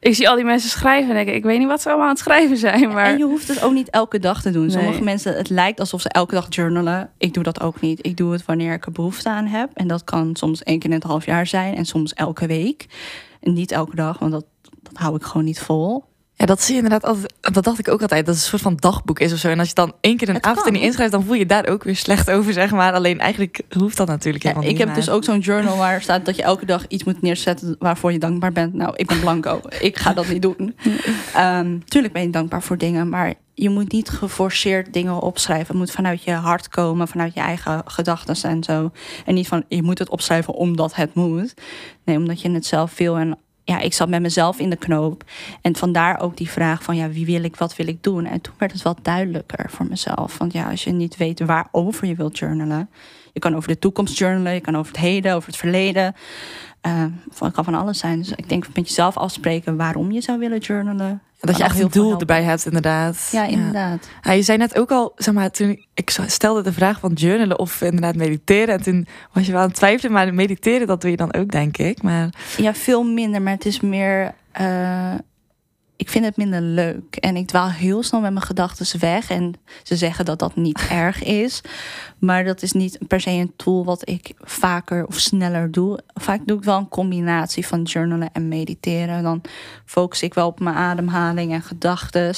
ik 0.06 0.15
zie 0.15 0.30
al 0.30 0.36
die 0.36 0.46
mensen 0.46 0.70
schrijven 0.70 1.10
en 1.10 1.15
denk 1.15 1.28
ik, 1.28 1.36
ik 1.36 1.44
weet 1.44 1.60
niet 1.60 1.68
wat 1.68 1.82
ze 1.82 1.88
allemaal 1.88 2.06
aan 2.08 2.13
het 2.13 2.22
schrijven 2.22 2.58
zijn. 2.58 2.94
Maar 2.94 3.06
En 3.06 3.18
je 3.18 3.24
hoeft 3.24 3.48
het 3.48 3.63
ook 3.63 3.74
niet 3.74 3.89
elke 3.89 4.20
dag 4.20 4.41
te 4.41 4.52
doen. 4.52 4.72
Sommige 4.72 5.04
mensen, 5.04 5.36
het 5.36 5.50
lijkt 5.50 5.80
alsof 5.80 6.02
ze 6.02 6.10
elke 6.10 6.36
dag 6.36 6.46
journalen. 6.50 7.10
Ik 7.18 7.34
doe 7.34 7.44
dat 7.44 7.62
ook 7.62 7.82
niet. 7.82 8.06
Ik 8.06 8.18
doe 8.18 8.32
het 8.32 8.46
wanneer 8.46 8.74
ik 8.74 8.86
er 8.86 8.91
behoefte 8.91 9.30
aan 9.30 9.46
heb. 9.46 9.70
En 9.74 9.88
dat 9.88 10.04
kan 10.04 10.36
soms 10.36 10.63
één 10.63 10.80
keer 10.80 10.89
in 10.89 10.96
het 10.96 11.04
half 11.06 11.26
jaar 11.26 11.48
zijn. 11.48 11.76
En 11.76 11.86
soms 11.86 12.13
elke 12.13 12.48
week. 12.48 12.86
En 13.41 13.54
niet 13.54 13.72
elke 13.72 13.96
dag, 13.96 14.20
want 14.20 14.32
dat, 14.32 14.46
dat 14.82 14.98
hou 14.98 15.15
ik 15.15 15.24
gewoon 15.24 15.46
niet 15.46 15.60
vol. 15.60 16.04
Ja, 16.38 16.45
dat 16.45 16.62
zie 16.62 16.76
je 16.76 16.82
inderdaad 16.82 17.10
altijd. 17.10 17.34
Dat 17.41 17.63
dacht 17.63 17.80
ik 17.80 17.88
ook 17.88 18.02
altijd. 18.02 18.26
Dat 18.26 18.36
het 18.36 18.43
een 18.43 18.50
soort 18.50 18.62
van 18.62 18.76
dagboek 18.76 19.19
is 19.19 19.34
of 19.34 19.39
zo. 19.39 19.50
En 19.50 19.60
als 19.60 19.67
je 19.67 19.74
dan 19.74 19.93
één 20.02 20.17
keer 20.17 20.30
een 20.30 20.36
Het 20.36 20.45
avond 20.45 20.65
in 20.67 20.76
inschrijft, 20.76 21.12
dan 21.12 21.24
voel 21.24 21.34
je 21.36 21.45
daar 21.45 21.67
ook 21.67 21.84
weer 21.84 21.95
slecht 21.95 22.32
over, 22.32 22.54
zeg 22.54 22.71
maar. 22.71 22.93
Alleen 22.93 23.19
eigenlijk 23.19 23.62
hoeft 23.78 23.98
dat 23.98 24.08
natuurlijk 24.08 24.43
Ja, 24.43 24.50
helemaal 24.50 24.69
ik 24.71 24.78
niet. 24.78 24.86
heb 24.88 24.95
dus 24.95 25.10
ook 25.10 25.24
zo'n 25.24 25.39
journal 25.39 25.78
waar 25.78 26.02
staat 26.02 26.26
dat 26.26 26.36
je 26.36 26.43
elke 26.43 26.65
dag 26.65 26.88
iets 26.88 27.04
moet 27.04 27.21
neerzetten 27.21 27.76
waarvoor 27.80 28.12
je 28.12 28.19
dankbaar 28.19 28.52
bent. 28.52 28.74
Nou, 28.74 28.93
ik 28.95 29.08
ben 29.08 29.19
blanco. 29.19 29.62
ik 29.80 29.98
ga 29.98 30.13
dat 30.13 30.28
niet 30.28 30.41
doen. 30.41 30.76
Ehm, 31.34 31.80
tuurlijk 31.86 32.13
ben 32.13 32.21
je 32.21 32.30
dankbaar 32.30 32.63
voor 32.63 32.78
dingen, 32.78 33.10
maar 33.10 33.34
je 33.54 33.69
moet 33.69 33.91
niet 33.91 34.10
geforceerd 34.10 34.93
dingen 34.93 35.19
opschrijven. 35.19 35.67
Het 35.67 35.78
moet 35.78 35.91
vanuit 35.91 36.24
je 36.24 36.32
hart 36.32 36.69
komen, 36.69 37.08
vanuit 37.08 37.34
je 37.34 37.39
eigen 37.39 37.82
gedachten 37.86 38.50
en 38.50 38.63
zo. 38.63 38.91
En 39.26 39.34
niet 39.34 39.48
van 39.48 39.63
je 39.67 39.84
moet 39.84 40.00
het 40.00 40.10
opschrijven 40.10 40.54
omdat 40.54 40.95
het 40.95 41.13
moet. 41.13 41.54
Nee, 42.06 42.17
omdat 42.17 42.41
je 42.41 42.52
het 42.52 42.65
zelf 42.65 42.98
wil 42.98 43.17
en 43.17 43.38
ja, 43.65 43.80
ik 43.80 43.93
zat 43.93 44.10
met 44.10 44.21
mezelf 44.21 44.60
in 44.60 44.69
de 44.69 44.75
knoop. 44.75 45.23
En 45.62 45.75
vandaar 45.75 46.19
ook 46.19 46.38
die 46.38 46.49
vraag 46.49 46.84
van 46.84 46.95
ja, 46.95 47.10
wie 47.10 47.25
wil 47.25 47.43
ik, 47.43 47.56
wat 47.56 47.75
wil 47.75 47.88
ik 47.88 48.04
doen? 48.04 48.25
En 48.25 48.41
toen 48.41 48.54
werd 48.58 48.71
het 48.71 48.82
wat 48.82 48.99
duidelijker 49.01 49.69
voor 49.69 49.86
mezelf. 49.89 50.38
Want 50.38 50.54
ja, 50.54 50.69
als 50.69 50.84
je 50.84 50.91
niet 50.91 51.17
weet 51.17 51.39
waarover 51.39 52.08
je 52.08 52.15
wilt 52.15 52.38
journalen. 52.38 52.89
Je 53.34 53.39
kan 53.39 53.56
over 53.56 53.69
de 53.69 53.80
toekomst 53.80 54.17
journalen, 54.17 54.54
je 54.54 54.62
kan 54.62 54.78
over 54.78 54.91
het 54.91 55.01
heden, 55.01 55.36
over 55.36 55.47
het 55.47 55.58
verleden. 55.58 56.15
Uh, 56.88 57.06
het 57.39 57.54
kan 57.54 57.63
van 57.63 57.73
alles 57.73 57.99
zijn. 57.99 58.17
Dus 58.17 58.32
ik 58.32 58.49
denk 58.49 58.67
met 58.73 58.88
jezelf 58.88 59.17
afspreken 59.17 59.78
waarom 59.78 60.12
je 60.12 60.21
zou 60.21 60.39
willen 60.39 60.60
journalen. 60.60 61.21
Dat 61.46 61.58
je 61.58 61.64
echt 61.64 61.80
een 61.80 61.90
doel 61.90 62.20
erbij 62.20 62.44
hebt, 62.44 62.66
inderdaad. 62.66 63.30
Ja, 63.32 63.46
inderdaad. 63.46 64.08
Ja. 64.22 64.32
je 64.32 64.42
zei 64.42 64.58
net 64.58 64.78
ook 64.80 64.92
al, 64.92 65.12
zeg 65.16 65.34
maar, 65.34 65.52
toen 65.52 65.86
ik 65.94 66.18
stelde 66.28 66.62
de 66.62 66.74
vraag 66.74 67.00
van 67.00 67.12
journalen 67.14 67.60
of 67.60 67.82
inderdaad 67.82 68.16
mediteren. 68.16 68.76
En 68.78 68.84
toen 68.84 69.08
was 69.32 69.46
je 69.46 69.52
wel 69.52 69.62
aan 69.62 69.68
het 69.68 69.76
twijfelen, 69.76 70.12
maar 70.12 70.34
mediteren, 70.34 70.88
dat 70.88 71.02
doe 71.02 71.12
je 71.12 71.18
dan 71.18 71.34
ook, 71.34 71.52
denk 71.52 71.78
ik. 71.78 72.04
Maar... 72.04 72.30
Ja, 72.58 72.74
veel 72.74 73.04
minder, 73.04 73.42
maar 73.42 73.54
het 73.54 73.66
is 73.66 73.80
meer. 73.80 74.34
Uh, 74.62 75.14
ik 75.98 76.10
vind 76.10 76.26
het 76.26 76.38
minder 76.38 76.62
leuk. 76.62 77.16
En 77.16 77.36
ik 77.36 77.48
dwaal 77.48 77.70
heel 77.70 78.04
snel 78.04 78.22
met 78.22 78.34
mijn 78.34 78.46
gedachten 78.46 79.00
weg. 79.00 79.30
En 79.30 79.54
ze 79.84 79.96
zeggen 79.96 80.26
dat 80.26 80.40
dat 80.40 80.56
niet 80.56 80.88
erg 80.90 81.24
is. 81.24 81.62
Maar 82.20 82.44
dat 82.44 82.62
is 82.62 82.72
niet 82.72 82.98
per 83.08 83.22
se 83.22 83.30
een 83.30 83.54
tool 83.56 83.86
wat 83.86 84.10
ik 84.10 84.34
vaker 84.40 85.06
of 85.06 85.20
sneller 85.20 85.72
doe. 85.72 86.00
Vaak 86.14 86.42
doe 86.46 86.58
ik 86.58 86.64
wel 86.64 86.78
een 86.78 86.90
combinatie 86.90 87.68
van 87.68 87.84
journalen 87.84 88.30
en 88.34 88.48
mediteren. 88.48 89.24
Dan 89.24 89.42
focus 89.86 90.22
ik 90.22 90.34
wel 90.34 90.48
op 90.48 90.60
mijn 90.60 90.76
ademhaling 90.76 91.54
en 91.54 91.62
gedachten. 91.62 92.36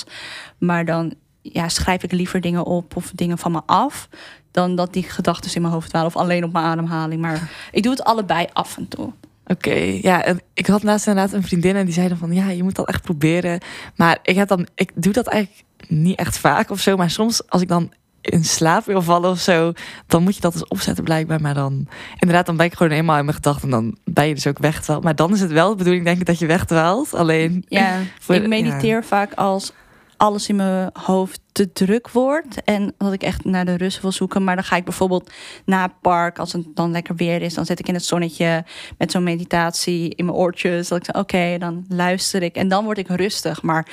Maar 0.57 0.85
dan 0.85 1.13
ja, 1.41 1.69
schrijf 1.69 2.03
ik 2.03 2.11
liever 2.11 2.41
dingen 2.41 2.65
op 2.65 2.95
of 2.95 3.11
dingen 3.15 3.37
van 3.37 3.51
me 3.51 3.61
af. 3.65 4.09
Dan 4.51 4.75
dat 4.75 4.93
die 4.93 5.03
gedachten 5.03 5.55
in 5.55 5.61
mijn 5.61 5.73
hoofd 5.73 5.89
dwalen. 5.89 6.07
Of 6.07 6.15
alleen 6.15 6.43
op 6.43 6.51
mijn 6.51 6.65
ademhaling. 6.65 7.21
Maar 7.21 7.51
ik 7.71 7.83
doe 7.83 7.91
het 7.91 8.03
allebei 8.03 8.47
af 8.53 8.77
en 8.77 8.87
toe. 8.87 9.13
Oké, 9.47 9.99
ja, 10.01 10.23
en 10.23 10.39
ik 10.53 10.67
had 10.67 10.83
laatst 10.83 11.07
inderdaad 11.07 11.33
een 11.33 11.43
vriendin 11.43 11.75
en 11.75 11.85
die 11.85 11.93
zei 11.93 12.07
dan 12.07 12.17
van 12.17 12.33
ja, 12.33 12.49
je 12.49 12.63
moet 12.63 12.75
dat 12.75 12.87
echt 12.87 13.01
proberen. 13.01 13.59
Maar 13.95 14.19
ik 14.23 14.35
heb 14.35 14.47
dan, 14.47 14.67
ik 14.75 14.91
doe 14.95 15.13
dat 15.13 15.27
eigenlijk 15.27 15.63
niet 15.87 16.19
echt 16.19 16.37
vaak 16.37 16.69
of 16.69 16.79
zo. 16.79 16.97
Maar 16.97 17.09
soms 17.09 17.49
als 17.49 17.61
ik 17.61 17.67
dan 17.67 17.93
in 18.21 18.43
slaap 18.43 18.85
wil 18.85 19.01
vallen 19.01 19.29
of 19.29 19.39
zo, 19.39 19.73
dan 20.07 20.23
moet 20.23 20.35
je 20.35 20.41
dat 20.41 20.53
eens 20.53 20.67
opzetten 20.67 21.03
blijkbaar. 21.03 21.41
Maar 21.41 21.53
dan, 21.53 21.87
inderdaad, 22.19 22.45
dan 22.45 22.57
ben 22.57 22.65
ik 22.65 22.73
gewoon 22.73 22.91
eenmaal 22.91 23.17
in 23.17 23.25
mijn 23.25 23.35
gedachten 23.35 23.63
en 23.63 23.69
dan 23.69 23.97
ben 24.03 24.27
je 24.27 24.33
dus 24.33 24.47
ook 24.47 24.59
wegdwaald. 24.59 25.03
Maar 25.03 25.15
dan 25.15 25.33
is 25.33 25.41
het 25.41 25.51
wel 25.51 25.69
de 25.69 25.75
bedoeling, 25.75 26.05
denk 26.05 26.19
ik, 26.19 26.25
dat 26.25 26.39
je 26.39 26.45
wegdwaalt. 26.45 27.13
Alleen. 27.13 27.65
Ja, 27.67 27.99
ik 28.27 28.47
mediteer 28.47 29.03
vaak 29.03 29.33
als 29.33 29.73
alles 30.17 30.49
in 30.49 30.55
mijn 30.55 30.89
hoofd 30.93 31.39
te 31.51 31.71
druk 31.71 32.09
wordt. 32.09 32.63
En 32.63 32.93
dat 32.97 33.13
ik 33.13 33.23
echt 33.23 33.45
naar 33.45 33.65
de 33.65 33.77
rust 33.77 34.01
wil 34.01 34.11
zoeken. 34.11 34.43
Maar 34.43 34.55
dan 34.55 34.63
ga 34.63 34.75
ik 34.75 34.83
bijvoorbeeld 34.83 35.31
naar 35.65 35.83
het 35.83 36.01
park. 36.01 36.39
Als 36.39 36.53
het 36.53 36.65
dan 36.73 36.91
lekker 36.91 37.15
weer 37.15 37.41
is. 37.41 37.53
Dan 37.53 37.65
zit 37.65 37.79
ik 37.79 37.87
in 37.87 37.93
het 37.93 38.05
zonnetje 38.05 38.65
met 38.97 39.11
zo'n 39.11 39.23
meditatie 39.23 40.15
in 40.15 40.25
mijn 40.25 40.37
oortjes. 40.37 40.87
Dat 40.87 40.97
ik 40.97 41.05
zeg, 41.05 41.15
oké, 41.15 41.57
dan 41.59 41.85
luister 41.89 42.43
ik. 42.43 42.55
En 42.55 42.67
dan 42.67 42.83
word 42.83 42.97
ik 42.97 43.07
rustig. 43.07 43.61
Maar 43.61 43.87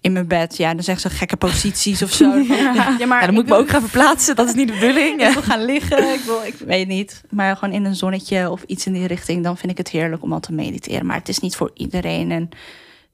in 0.00 0.12
mijn 0.12 0.26
bed, 0.26 0.56
ja, 0.56 0.74
dan 0.74 0.82
zeggen 0.82 1.10
ze 1.10 1.16
gekke 1.16 1.36
posities 1.36 2.02
of 2.02 2.12
zo. 2.12 2.28
Ja, 2.98 3.06
maar 3.06 3.24
dan 3.24 3.34
moet 3.34 3.42
ik 3.42 3.48
me 3.48 3.56
ook 3.56 3.68
gaan 3.68 3.80
verplaatsen. 3.80 4.36
Dat 4.36 4.48
is 4.48 4.54
niet 4.54 4.68
de 4.68 4.74
bedoeling. 4.74 5.22
Ik 5.22 5.32
wil 5.32 5.42
gaan 5.42 5.64
liggen. 5.64 6.12
Ik, 6.12 6.20
wil, 6.20 6.42
ik 6.44 6.54
weet 6.54 6.88
niet. 6.88 7.22
Maar 7.30 7.56
gewoon 7.56 7.74
in 7.74 7.84
een 7.84 7.94
zonnetje 7.94 8.50
of 8.50 8.62
iets 8.62 8.86
in 8.86 8.92
die 8.92 9.06
richting. 9.06 9.44
Dan 9.44 9.56
vind 9.56 9.72
ik 9.72 9.78
het 9.78 9.88
heerlijk 9.88 10.22
om 10.22 10.32
al 10.32 10.40
te 10.40 10.52
mediteren. 10.52 11.06
Maar 11.06 11.16
het 11.16 11.28
is 11.28 11.38
niet 11.38 11.56
voor 11.56 11.70
iedereen. 11.74 12.30
En 12.30 12.48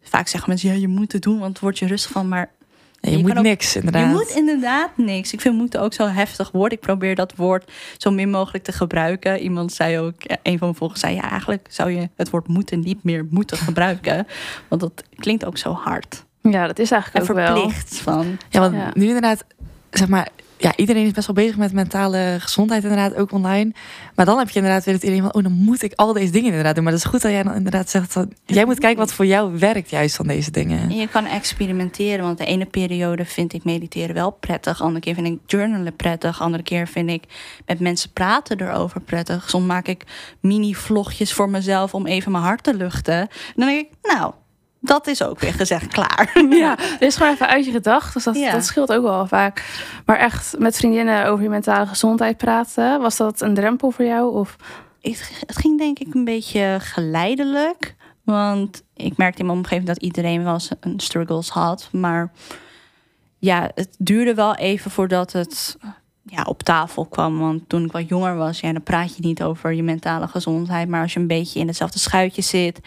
vaak 0.03 0.29
zeggen 0.29 0.49
mensen, 0.49 0.69
ja, 0.69 0.75
je 0.75 0.89
moet 0.89 1.13
het 1.13 1.23
doen, 1.23 1.39
want 1.39 1.53
het 1.53 1.61
wordt 1.61 1.79
je 1.79 1.87
rustig 1.87 2.11
van. 2.11 2.29
Maar 2.29 2.51
je, 3.01 3.19
moet 3.19 3.43
niks, 3.43 3.77
inderdaad. 3.77 4.03
Je 4.03 4.15
moet 4.15 4.35
inderdaad 4.37 4.91
niks. 4.97 5.33
Ik 5.33 5.41
vind 5.41 5.57
moeten 5.57 5.81
ook 5.81 5.93
zo 5.93 6.07
heftig 6.07 6.51
woord. 6.51 6.73
Ik 6.73 6.81
probeer 6.81 7.15
dat 7.15 7.35
woord 7.37 7.73
zo 7.97 8.11
min 8.11 8.31
mogelijk 8.31 8.65
te 8.65 8.73
gebruiken. 8.73 9.39
Iemand 9.39 9.73
zei 9.73 9.99
ook, 9.99 10.15
een 10.27 10.59
van 10.59 10.69
mijn 10.69 10.75
volgers 10.75 11.01
zei... 11.01 11.15
ja, 11.15 11.31
eigenlijk 11.31 11.67
zou 11.71 11.91
je 11.91 12.09
het 12.17 12.31
woord 12.31 12.49
moeten 12.49 12.81
niet 12.81 13.05
meer 13.05 13.27
moeten 13.31 13.57
gebruiken. 13.67 14.27
Want 14.69 14.81
dat 14.81 15.05
klinkt 15.17 15.45
ook 15.45 15.59
zo 15.59 15.73
hard. 15.73 16.25
Ja, 16.41 16.67
dat 16.67 16.79
is 16.79 16.91
eigenlijk 16.91 17.29
en 17.29 17.37
ook 17.37 17.47
verplicht 17.47 17.97
Van, 17.97 18.39
ja, 18.49 18.61
want 18.61 18.95
nu 18.95 19.07
inderdaad, 19.07 19.45
zeg 19.91 20.09
maar 20.09 20.29
ja, 20.59 20.77
iedereen 20.77 21.05
is 21.07 21.13
best 21.13 21.27
wel 21.27 21.37
bezig 21.37 21.57
met 21.57 21.73
mentale 21.73 22.37
gezondheid, 22.41 22.83
inderdaad, 22.83 23.15
ook 23.15 23.33
online. 23.33 23.73
Maar 24.15 24.25
dan 24.25 24.39
heb 24.39 24.49
je 24.49 24.57
inderdaad 24.59 24.85
weer 24.85 24.95
het 24.95 25.03
idee 25.03 25.21
van, 25.21 25.35
oh, 25.35 25.43
dan 25.43 25.53
moet 25.53 25.83
ik 25.83 25.93
al 25.95 26.13
deze 26.13 26.33
dingen 26.33 26.49
inderdaad 26.49 26.75
doen. 26.75 26.85
Maar 26.85 26.93
dat 26.93 27.03
is 27.03 27.09
goed 27.09 27.23
dat 27.23 27.31
jij 27.31 27.43
dan 27.43 27.55
inderdaad 27.55 27.91
zegt, 27.91 28.13
van, 28.13 28.33
jij 28.45 28.65
moet 28.65 28.79
kijken 28.79 28.99
wat 28.99 29.13
voor 29.13 29.27
jou 29.27 29.59
werkt 29.59 29.91
juist 29.91 30.17
van 30.17 30.27
deze 30.27 30.51
dingen. 30.51 30.81
En 30.81 30.97
je 30.97 31.09
kan 31.09 31.27
experimenteren, 31.27 32.25
want 32.25 32.39
de 32.39 32.47
ene 32.47 32.67
periode 32.67 33.25
vind 33.25 33.53
ik 33.53 33.65
mediteren 33.65 34.15
wel 34.15 34.31
prettig. 34.31 34.83
Andere 34.83 35.01
keer 35.01 35.15
vind 35.15 35.27
ik 35.27 35.39
journalen 35.47 35.97
prettig. 35.97 36.41
Andere 36.41 36.63
keer 36.63 36.89
vind 36.89 37.11
ik 37.11 37.25
met 37.67 37.81
mensen 37.81 38.11
praten 38.13 38.61
erover 38.61 39.01
prettig. 39.01 39.51
Soms 39.51 39.67
maak 39.67 39.89
ik 39.89 40.05
mini-vlogjes 40.41 41.33
voor 41.33 41.51
mezelf 41.51 41.95
om 41.95 42.07
even 42.07 42.33
mijn 42.33 42.45
hart 42.45 42.63
te 42.63 42.75
luchten. 42.75 43.15
En 43.15 43.29
dan 43.57 43.67
denk 43.67 43.87
ik, 43.87 43.93
nou, 44.03 44.33
dat 44.87 45.07
is 45.07 45.23
ook 45.23 45.41
weer 45.41 45.53
gezegd 45.53 45.87
klaar. 45.87 46.31
Ja, 46.51 46.75
het 46.79 47.03
is 47.03 47.17
gewoon 47.17 47.33
even 47.33 47.49
uit 47.49 47.65
je 47.65 47.71
gedachten. 47.71 48.13
Dus 48.13 48.43
dat, 48.43 48.53
dat 48.53 48.65
scheelt 48.65 48.93
ook 48.93 49.03
wel 49.03 49.27
vaak. 49.27 49.65
Maar 50.05 50.19
echt 50.19 50.59
met 50.59 50.77
vriendinnen 50.77 51.27
over 51.27 51.43
je 51.43 51.49
mentale 51.49 51.87
gezondheid 51.87 52.37
praten, 52.37 53.01
was 53.01 53.17
dat 53.17 53.41
een 53.41 53.55
drempel 53.55 53.91
voor 53.91 54.05
jou? 54.05 54.35
Of? 54.35 54.57
Het 55.01 55.57
ging 55.57 55.79
denk 55.79 55.99
ik 55.99 56.15
een 56.15 56.25
beetje 56.25 56.77
geleidelijk. 56.81 57.95
Want 58.25 58.83
ik 58.95 59.17
merkte 59.17 59.41
in 59.41 59.47
mijn 59.47 59.59
omgeving 59.59 59.87
dat 59.87 60.03
iedereen 60.03 60.45
wel 60.45 60.53
eens 60.53 60.71
een 60.81 61.01
struggles 61.01 61.49
had. 61.49 61.89
Maar 61.93 62.33
ja, 63.39 63.71
het 63.75 63.95
duurde 63.99 64.35
wel 64.35 64.55
even 64.55 64.91
voordat 64.91 65.33
het 65.33 65.77
ja, 66.27 66.43
op 66.43 66.63
tafel 66.63 67.05
kwam. 67.05 67.39
Want 67.39 67.69
toen 67.69 67.85
ik 67.85 67.93
wat 67.93 68.09
jonger 68.09 68.37
was, 68.37 68.61
ja, 68.61 68.73
dan 68.73 68.83
praat 68.83 69.17
je 69.17 69.23
niet 69.23 69.43
over 69.43 69.73
je 69.73 69.83
mentale 69.83 70.29
gezondheid. 70.29 70.89
Maar 70.89 71.03
als 71.03 71.13
je 71.13 71.21
een 71.21 71.27
beetje 71.27 71.61
in 71.61 71.67
hetzelfde 71.67 71.99
schuitje 71.99 72.43
zit, 72.43 72.81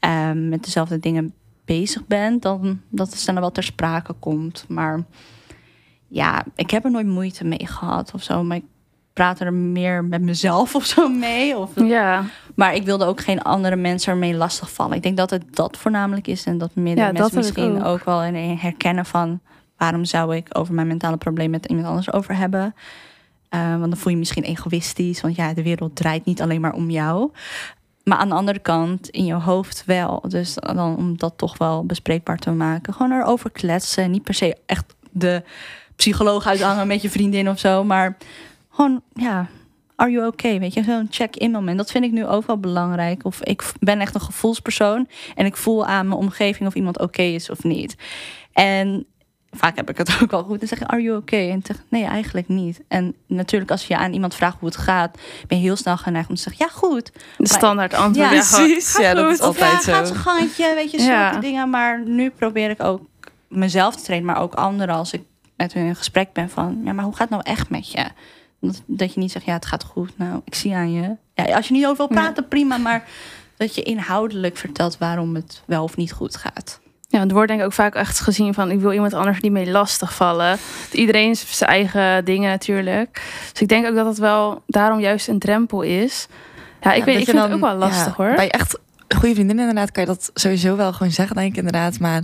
um, 0.00 0.48
met 0.48 0.64
dezelfde 0.64 0.98
dingen 0.98 1.34
bezig 1.64 2.06
bent, 2.06 2.42
dan 2.42 2.80
dat 2.88 3.12
het 3.12 3.22
dan 3.26 3.40
wel 3.40 3.52
ter 3.52 3.62
sprake 3.62 4.12
komt. 4.12 4.64
Maar 4.68 5.04
ja, 6.08 6.44
ik 6.56 6.70
heb 6.70 6.84
er 6.84 6.90
nooit 6.90 7.06
moeite 7.06 7.44
mee 7.44 7.66
gehad 7.66 8.10
of 8.14 8.22
zo. 8.22 8.42
Maar 8.42 8.56
ik 8.56 8.64
praat 9.12 9.40
er 9.40 9.52
meer 9.52 10.04
met 10.04 10.22
mezelf 10.22 10.74
of 10.80 10.84
zo 10.84 11.08
mee. 11.08 11.56
Of, 11.56 11.70
ja. 11.74 12.24
Maar 12.54 12.74
ik 12.74 12.84
wilde 12.84 13.04
ook 13.04 13.20
geen 13.20 13.42
andere 13.42 13.76
mensen 13.76 14.12
ermee 14.12 14.34
lastigvallen. 14.34 14.96
Ik 14.96 15.02
denk 15.02 15.16
dat 15.16 15.30
het 15.30 15.56
dat 15.56 15.76
voornamelijk 15.76 16.26
is. 16.26 16.44
En 16.44 16.58
dat 16.58 16.74
meer 16.74 16.96
ja, 16.96 17.12
mensen 17.12 17.36
misschien 17.36 17.82
ook. 17.82 17.84
ook 17.84 18.04
wel 18.04 18.22
in 18.22 18.56
herkennen 18.56 19.06
van 19.06 19.40
waarom 19.82 20.04
zou 20.04 20.36
ik 20.36 20.48
over 20.52 20.74
mijn 20.74 20.86
mentale 20.86 21.16
probleem 21.16 21.50
met 21.50 21.66
iemand 21.66 21.86
anders 21.86 22.12
over 22.12 22.36
hebben? 22.36 22.74
Uh, 23.54 23.70
want 23.70 23.90
dan 23.90 23.96
voel 23.96 24.12
je 24.12 24.18
misschien 24.18 24.42
egoïstisch, 24.42 25.20
want 25.20 25.36
ja, 25.36 25.54
de 25.54 25.62
wereld 25.62 25.96
draait 25.96 26.24
niet 26.24 26.42
alleen 26.42 26.60
maar 26.60 26.72
om 26.72 26.90
jou. 26.90 27.30
Maar 28.04 28.18
aan 28.18 28.28
de 28.28 28.34
andere 28.34 28.58
kant, 28.58 29.08
in 29.08 29.24
je 29.24 29.34
hoofd 29.34 29.84
wel. 29.86 30.24
Dus 30.28 30.54
dan 30.54 30.96
om 30.96 31.18
dat 31.18 31.38
toch 31.38 31.58
wel 31.58 31.84
bespreekbaar 31.84 32.38
te 32.38 32.50
maken. 32.50 32.94
Gewoon 32.94 33.12
erover 33.12 33.50
kletsen. 33.50 34.10
Niet 34.10 34.22
per 34.22 34.34
se 34.34 34.56
echt 34.66 34.94
de 35.10 35.42
psycholoog 35.96 36.46
uithangen 36.46 36.86
met 36.86 37.02
je 37.02 37.10
vriendin 37.10 37.48
of 37.48 37.58
zo. 37.58 37.84
Maar 37.84 38.16
gewoon, 38.70 39.02
ja, 39.12 39.48
are 39.96 40.10
you 40.10 40.26
okay? 40.26 40.58
Weet 40.58 40.74
je, 40.74 40.82
zo'n 40.82 41.06
check-in 41.10 41.50
moment. 41.50 41.78
Dat 41.78 41.90
vind 41.90 42.04
ik 42.04 42.12
nu 42.12 42.26
ook 42.26 42.46
wel 42.46 42.58
belangrijk. 42.58 43.24
Of 43.24 43.42
ik 43.42 43.72
ben 43.80 44.00
echt 44.00 44.14
een 44.14 44.20
gevoelspersoon. 44.20 45.08
En 45.34 45.46
ik 45.46 45.56
voel 45.56 45.86
aan 45.86 46.08
mijn 46.08 46.20
omgeving 46.20 46.68
of 46.68 46.74
iemand 46.74 46.98
oké 46.98 47.22
is 47.22 47.50
of 47.50 47.64
niet. 47.64 47.96
En 48.52 49.06
vaak 49.52 49.76
heb 49.76 49.90
ik 49.90 49.98
het 49.98 50.16
ook 50.22 50.32
al 50.32 50.42
goed. 50.42 50.60
En 50.60 50.68
zeg 50.68 50.78
je, 50.78 50.86
are 50.86 51.02
you 51.02 51.16
okay? 51.16 51.50
En 51.50 51.60
zeg 51.64 51.76
nee, 51.88 52.04
eigenlijk 52.04 52.48
niet. 52.48 52.80
En 52.88 53.14
natuurlijk, 53.26 53.70
als 53.70 53.86
je 53.86 53.96
aan 53.96 54.12
iemand 54.12 54.34
vraagt 54.34 54.56
hoe 54.58 54.68
het 54.68 54.78
gaat, 54.78 55.18
ben 55.46 55.58
je 55.58 55.64
heel 55.64 55.76
snel 55.76 55.96
geneigd 55.96 56.28
om 56.28 56.34
te 56.34 56.42
zeggen, 56.42 56.66
ja, 56.66 56.72
goed. 56.72 57.12
De 57.38 57.48
standaard 57.48 57.94
antwoord. 57.94 58.30
Ja, 58.30 58.36
precies. 58.36 58.96
Ja, 58.96 59.14
dat 59.14 59.30
is 59.30 59.40
altijd 59.40 59.72
ja, 59.72 59.80
zo. 59.80 59.92
Gaat 59.92 60.06
zo'n 60.06 60.16
gangetje, 60.16 60.74
weet 60.74 60.90
je, 60.90 61.00
zulke 61.00 61.38
dingen. 61.40 61.70
Maar 61.70 62.02
nu 62.04 62.30
probeer 62.30 62.70
ik 62.70 62.82
ook 62.82 63.00
mezelf 63.48 63.96
te 63.96 64.02
trainen, 64.02 64.26
maar 64.26 64.42
ook 64.42 64.54
anderen 64.54 64.94
als 64.94 65.12
ik 65.12 65.22
met 65.56 65.72
hun 65.72 65.86
in 65.86 65.96
gesprek 65.96 66.32
ben 66.32 66.50
van, 66.50 66.80
ja, 66.84 66.92
maar 66.92 67.04
hoe 67.04 67.16
gaat 67.16 67.28
het 67.28 67.30
nou 67.30 67.42
echt 67.42 67.70
met 67.70 67.90
je? 67.90 68.06
Dat, 68.60 68.82
dat 68.86 69.14
je 69.14 69.20
niet 69.20 69.32
zegt, 69.32 69.44
ja, 69.44 69.52
het 69.52 69.66
gaat 69.66 69.84
goed. 69.84 70.18
Nou, 70.18 70.40
ik 70.44 70.54
zie 70.54 70.74
aan 70.74 70.92
je. 70.92 71.16
Ja, 71.34 71.56
als 71.56 71.68
je 71.68 71.74
niet 71.74 71.84
over 71.84 71.96
wil 71.96 72.06
praten, 72.06 72.48
prima. 72.48 72.76
Maar 72.76 73.04
dat 73.56 73.74
je 73.74 73.82
inhoudelijk 73.82 74.56
vertelt 74.56 74.98
waarom 74.98 75.34
het 75.34 75.62
wel 75.64 75.82
of 75.82 75.96
niet 75.96 76.12
goed 76.12 76.36
gaat. 76.36 76.80
Ja, 77.12 77.20
het 77.20 77.30
wordt 77.30 77.48
denk 77.48 77.60
ik 77.60 77.66
ook 77.66 77.72
vaak 77.72 77.94
echt 77.94 78.20
gezien 78.20 78.54
van 78.54 78.70
ik 78.70 78.80
wil 78.80 78.92
iemand 78.92 79.14
anders 79.14 79.40
niet 79.40 79.52
mee 79.52 79.70
lastigvallen. 79.70 80.58
Iedereen 80.92 81.26
heeft 81.26 81.56
zijn 81.56 81.70
eigen 81.70 82.24
dingen 82.24 82.50
natuurlijk. 82.50 83.22
Dus 83.52 83.62
ik 83.62 83.68
denk 83.68 83.86
ook 83.86 83.94
dat 83.94 84.06
het 84.06 84.18
wel 84.18 84.62
daarom 84.66 85.00
juist 85.00 85.28
een 85.28 85.38
drempel 85.38 85.82
is. 85.82 86.26
Ja, 86.80 86.92
ik, 86.92 87.04
weet, 87.04 87.18
ik 87.18 87.24
vind 87.24 87.36
dan, 87.36 87.46
het 87.46 87.54
ook 87.54 87.68
wel 87.68 87.76
lastig 87.76 88.16
hoor. 88.16 88.34
Bij 88.34 88.50
echt 88.50 88.78
goede 89.08 89.34
vriendinnen 89.34 89.68
inderdaad 89.68 89.92
kan 89.92 90.02
je 90.02 90.08
dat 90.08 90.30
sowieso 90.34 90.76
wel 90.76 90.92
gewoon 90.92 91.12
zeggen, 91.12 91.36
denk 91.36 91.50
ik 91.50 91.56
inderdaad. 91.56 91.98
Maar 91.98 92.22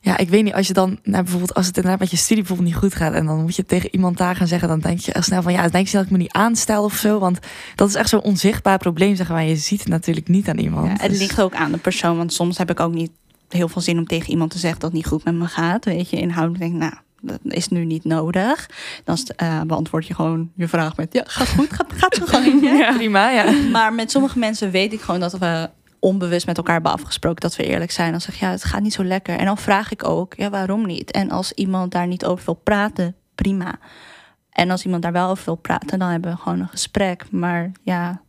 ja, 0.00 0.16
ik 0.16 0.28
weet 0.28 0.44
niet, 0.44 0.54
als 0.54 0.66
je 0.66 0.72
dan, 0.72 0.98
nou, 1.02 1.22
bijvoorbeeld 1.22 1.54
als 1.54 1.66
het 1.66 1.76
inderdaad 1.76 2.00
met 2.00 2.10
je 2.10 2.16
studie 2.16 2.44
bijvoorbeeld 2.44 2.68
niet 2.68 2.78
goed 2.78 2.94
gaat 2.94 3.12
en 3.12 3.26
dan 3.26 3.40
moet 3.40 3.56
je 3.56 3.64
tegen 3.64 3.94
iemand 3.94 4.18
daar 4.18 4.36
gaan 4.36 4.46
zeggen, 4.46 4.68
dan 4.68 4.80
denk 4.80 4.98
je 4.98 5.12
echt 5.12 5.24
snel 5.24 5.42
van 5.42 5.52
ja, 5.52 5.68
denk 5.68 5.86
je 5.86 5.96
dat 5.96 6.04
ik 6.04 6.10
me 6.10 6.16
niet 6.16 6.32
aanstel 6.32 6.84
of 6.84 6.94
zo, 6.94 7.18
want 7.18 7.38
dat 7.74 7.88
is 7.88 7.94
echt 7.94 8.08
zo'n 8.08 8.20
onzichtbaar 8.20 8.78
probleem, 8.78 9.16
zeggen 9.16 9.34
wij. 9.34 9.48
Je 9.48 9.56
ziet 9.56 9.80
het 9.80 9.88
natuurlijk 9.88 10.28
niet 10.28 10.48
aan 10.48 10.58
iemand. 10.58 10.86
Ja, 10.86 11.02
het 11.02 11.10
dus 11.10 11.18
ligt 11.18 11.40
ook 11.40 11.54
aan 11.54 11.72
de 11.72 11.78
persoon, 11.78 12.16
want 12.16 12.32
soms 12.32 12.58
heb 12.58 12.70
ik 12.70 12.80
ook 12.80 12.94
niet 12.94 13.10
heel 13.52 13.68
veel 13.68 13.82
zin 13.82 13.98
om 13.98 14.06
tegen 14.06 14.30
iemand 14.30 14.50
te 14.50 14.58
zeggen 14.58 14.80
dat 14.80 14.90
het 14.90 14.98
niet 14.98 15.08
goed 15.08 15.24
met 15.24 15.34
me 15.34 15.46
gaat. 15.46 15.84
Weet 15.84 16.10
je, 16.10 16.16
inhoudelijk 16.16 16.60
denk 16.60 16.74
ik, 16.74 16.80
nou, 16.80 16.94
dat 17.20 17.38
is 17.42 17.68
nu 17.68 17.84
niet 17.84 18.04
nodig. 18.04 18.70
Dan 19.04 19.18
uh, 19.42 19.60
beantwoord 19.62 20.06
je 20.06 20.14
gewoon 20.14 20.50
je 20.54 20.68
vraag 20.68 20.96
met, 20.96 21.12
ja, 21.12 21.22
gaat 21.26 21.48
goed, 21.48 21.72
gaat, 21.72 21.92
gaat 21.92 22.14
zo 22.14 22.24
gewoon. 22.26 22.60
Ja, 22.60 22.92
prima, 22.92 23.30
ja. 23.30 23.52
Maar 23.70 23.92
met 23.92 24.10
sommige 24.10 24.38
mensen 24.38 24.70
weet 24.70 24.92
ik 24.92 25.00
gewoon 25.00 25.20
dat 25.20 25.38
we 25.38 25.70
onbewust 25.98 26.46
met 26.46 26.56
elkaar 26.56 26.74
hebben 26.74 26.92
afgesproken 26.92 27.40
dat 27.40 27.56
we 27.56 27.64
eerlijk 27.64 27.90
zijn. 27.90 28.10
Dan 28.10 28.20
zeg 28.20 28.34
je, 28.38 28.44
ja, 28.44 28.50
het 28.50 28.64
gaat 28.64 28.82
niet 28.82 28.92
zo 28.92 29.04
lekker. 29.04 29.38
En 29.38 29.44
dan 29.44 29.58
vraag 29.58 29.92
ik 29.92 30.04
ook, 30.04 30.34
ja, 30.34 30.50
waarom 30.50 30.86
niet? 30.86 31.10
En 31.10 31.30
als 31.30 31.52
iemand 31.52 31.92
daar 31.92 32.06
niet 32.06 32.24
over 32.24 32.44
wil 32.44 32.54
praten, 32.54 33.16
prima. 33.34 33.78
En 34.50 34.70
als 34.70 34.84
iemand 34.84 35.02
daar 35.02 35.12
wel 35.12 35.30
over 35.30 35.44
wil 35.44 35.54
praten, 35.54 35.98
dan 35.98 36.08
hebben 36.08 36.30
we 36.30 36.36
gewoon 36.36 36.60
een 36.60 36.68
gesprek. 36.68 37.30
Maar 37.30 37.72
ja, 37.82 38.20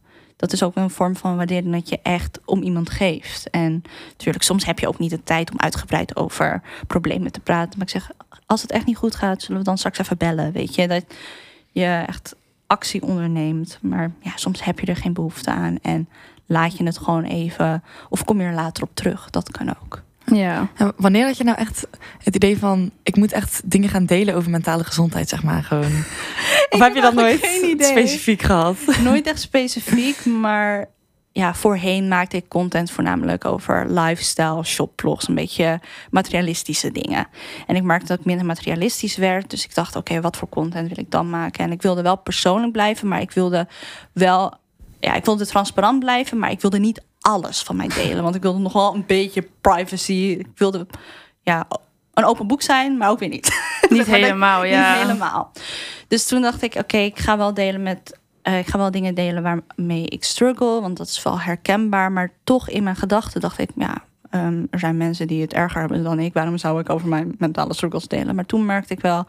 dat 0.41 0.53
is 0.53 0.63
ook 0.63 0.75
een 0.75 0.89
vorm 0.89 1.15
van 1.15 1.35
waardering 1.35 1.73
dat 1.73 1.89
je 1.89 1.99
echt 2.03 2.39
om 2.45 2.61
iemand 2.61 2.89
geeft. 2.89 3.49
En 3.49 3.83
natuurlijk, 4.11 4.43
soms 4.43 4.65
heb 4.65 4.79
je 4.79 4.87
ook 4.87 4.99
niet 4.99 5.09
de 5.09 5.23
tijd 5.23 5.51
om 5.51 5.59
uitgebreid 5.59 6.15
over 6.15 6.61
problemen 6.87 7.31
te 7.31 7.39
praten. 7.39 7.77
Maar 7.77 7.87
ik 7.87 7.93
zeg, 7.93 8.11
als 8.45 8.61
het 8.61 8.71
echt 8.71 8.85
niet 8.85 8.97
goed 8.97 9.15
gaat, 9.15 9.41
zullen 9.41 9.57
we 9.57 9.67
dan 9.67 9.77
straks 9.77 9.99
even 9.99 10.17
bellen. 10.17 10.51
Weet 10.51 10.75
je, 10.75 10.87
dat 10.87 11.03
je 11.71 12.03
echt 12.07 12.35
actie 12.67 13.01
onderneemt. 13.01 13.77
Maar 13.81 14.11
ja, 14.19 14.31
soms 14.35 14.63
heb 14.63 14.79
je 14.79 14.85
er 14.85 14.95
geen 14.95 15.13
behoefte 15.13 15.49
aan. 15.49 15.77
En 15.81 16.09
laat 16.45 16.77
je 16.77 16.83
het 16.83 16.97
gewoon 16.97 17.23
even. 17.23 17.83
Of 18.09 18.23
kom 18.23 18.41
je 18.41 18.47
er 18.47 18.53
later 18.53 18.83
op 18.83 18.91
terug. 18.93 19.29
Dat 19.29 19.51
kan 19.51 19.69
ook. 19.69 20.01
Ja. 20.25 20.67
En 20.75 20.93
wanneer 20.97 21.25
had 21.25 21.37
je 21.37 21.43
nou 21.43 21.57
echt 21.57 21.87
het 22.23 22.35
idee 22.35 22.57
van... 22.57 22.91
ik 23.03 23.15
moet 23.15 23.31
echt 23.31 23.61
dingen 23.65 23.89
gaan 23.89 24.05
delen 24.05 24.35
over 24.35 24.51
mentale 24.51 24.83
gezondheid, 24.83 25.29
zeg 25.29 25.43
maar, 25.43 25.63
gewoon? 25.63 25.91
Of 26.73 26.79
heb 26.79 26.95
je 26.95 27.01
dat 27.01 27.13
nooit 27.13 27.39
specifiek 27.77 28.41
gehad? 28.41 28.77
Nooit 29.03 29.27
echt 29.27 29.41
specifiek, 29.41 30.25
maar 30.25 30.89
ja, 31.31 31.53
voorheen 31.53 32.07
maakte 32.07 32.37
ik 32.37 32.47
content 32.47 32.91
voornamelijk 32.91 33.45
over 33.45 33.91
lifestyle, 33.91 34.63
shopblogs, 34.63 35.27
een 35.27 35.35
beetje 35.35 35.79
materialistische 36.09 36.91
dingen. 36.91 37.27
En 37.67 37.75
ik 37.75 37.83
merkte 37.83 38.07
dat 38.07 38.19
ik 38.19 38.25
minder 38.25 38.45
materialistisch 38.45 39.17
werd, 39.17 39.49
dus 39.49 39.63
ik 39.63 39.75
dacht, 39.75 39.95
oké, 39.95 40.21
wat 40.21 40.37
voor 40.37 40.49
content 40.49 40.87
wil 40.87 40.99
ik 40.99 41.11
dan 41.11 41.29
maken? 41.29 41.63
En 41.63 41.71
ik 41.71 41.81
wilde 41.81 42.01
wel 42.01 42.17
persoonlijk 42.17 42.71
blijven, 42.71 43.07
maar 43.07 43.21
ik 43.21 43.31
wilde 43.31 43.67
wel, 44.13 44.53
ja, 44.99 45.13
ik 45.13 45.25
wilde 45.25 45.45
transparant 45.45 45.99
blijven, 45.99 46.39
maar 46.39 46.51
ik 46.51 46.61
wilde 46.61 46.79
niet 46.79 47.03
alles 47.19 47.61
van 47.61 47.75
mij 47.75 47.87
delen, 47.87 48.23
want 48.23 48.35
ik 48.35 48.41
wilde 48.41 48.59
nog 48.59 48.73
wel 48.73 48.93
een 48.93 49.05
beetje 49.07 49.47
privacy. 49.61 50.35
Ik 50.39 50.47
wilde, 50.55 50.87
ja, 51.41 51.67
een 52.13 52.25
open 52.25 52.47
boek 52.47 52.61
zijn, 52.61 52.97
maar 52.97 53.09
ook 53.09 53.19
weer 53.19 53.29
niet. 53.29 53.59
Niet 53.89 54.05
helemaal, 54.05 54.63
ja. 54.63 54.93
Niet 54.93 55.01
helemaal. 55.01 55.51
Dus 56.07 56.25
toen 56.27 56.41
dacht 56.41 56.61
ik, 56.61 56.75
oké, 56.75 56.97
ik 56.97 57.19
ga 57.19 57.37
wel 57.37 57.53
delen 57.53 57.83
met. 57.83 58.19
eh, 58.41 58.57
ik 58.59 58.67
ga 58.67 58.77
wel 58.77 58.91
dingen 58.91 59.15
delen 59.15 59.43
waarmee 59.43 60.05
ik 60.05 60.23
struggle, 60.23 60.81
want 60.81 60.97
dat 60.97 61.07
is 61.07 61.23
wel 61.23 61.39
herkenbaar. 61.39 62.11
Maar 62.11 62.31
toch 62.43 62.69
in 62.69 62.83
mijn 62.83 62.95
gedachten 62.95 63.41
dacht 63.41 63.59
ik, 63.59 63.69
ja, 63.75 64.03
ehm, 64.29 64.65
er 64.69 64.79
zijn 64.79 64.97
mensen 64.97 65.27
die 65.27 65.41
het 65.41 65.53
erger 65.53 65.79
hebben 65.79 66.03
dan 66.03 66.19
ik. 66.19 66.33
Waarom 66.33 66.57
zou 66.57 66.79
ik 66.79 66.89
over 66.89 67.07
mijn 67.07 67.35
mentale 67.37 67.73
struggles 67.73 68.07
delen? 68.07 68.35
Maar 68.35 68.45
toen 68.45 68.65
merkte 68.65 68.93
ik 68.93 69.01
wel 69.01 69.25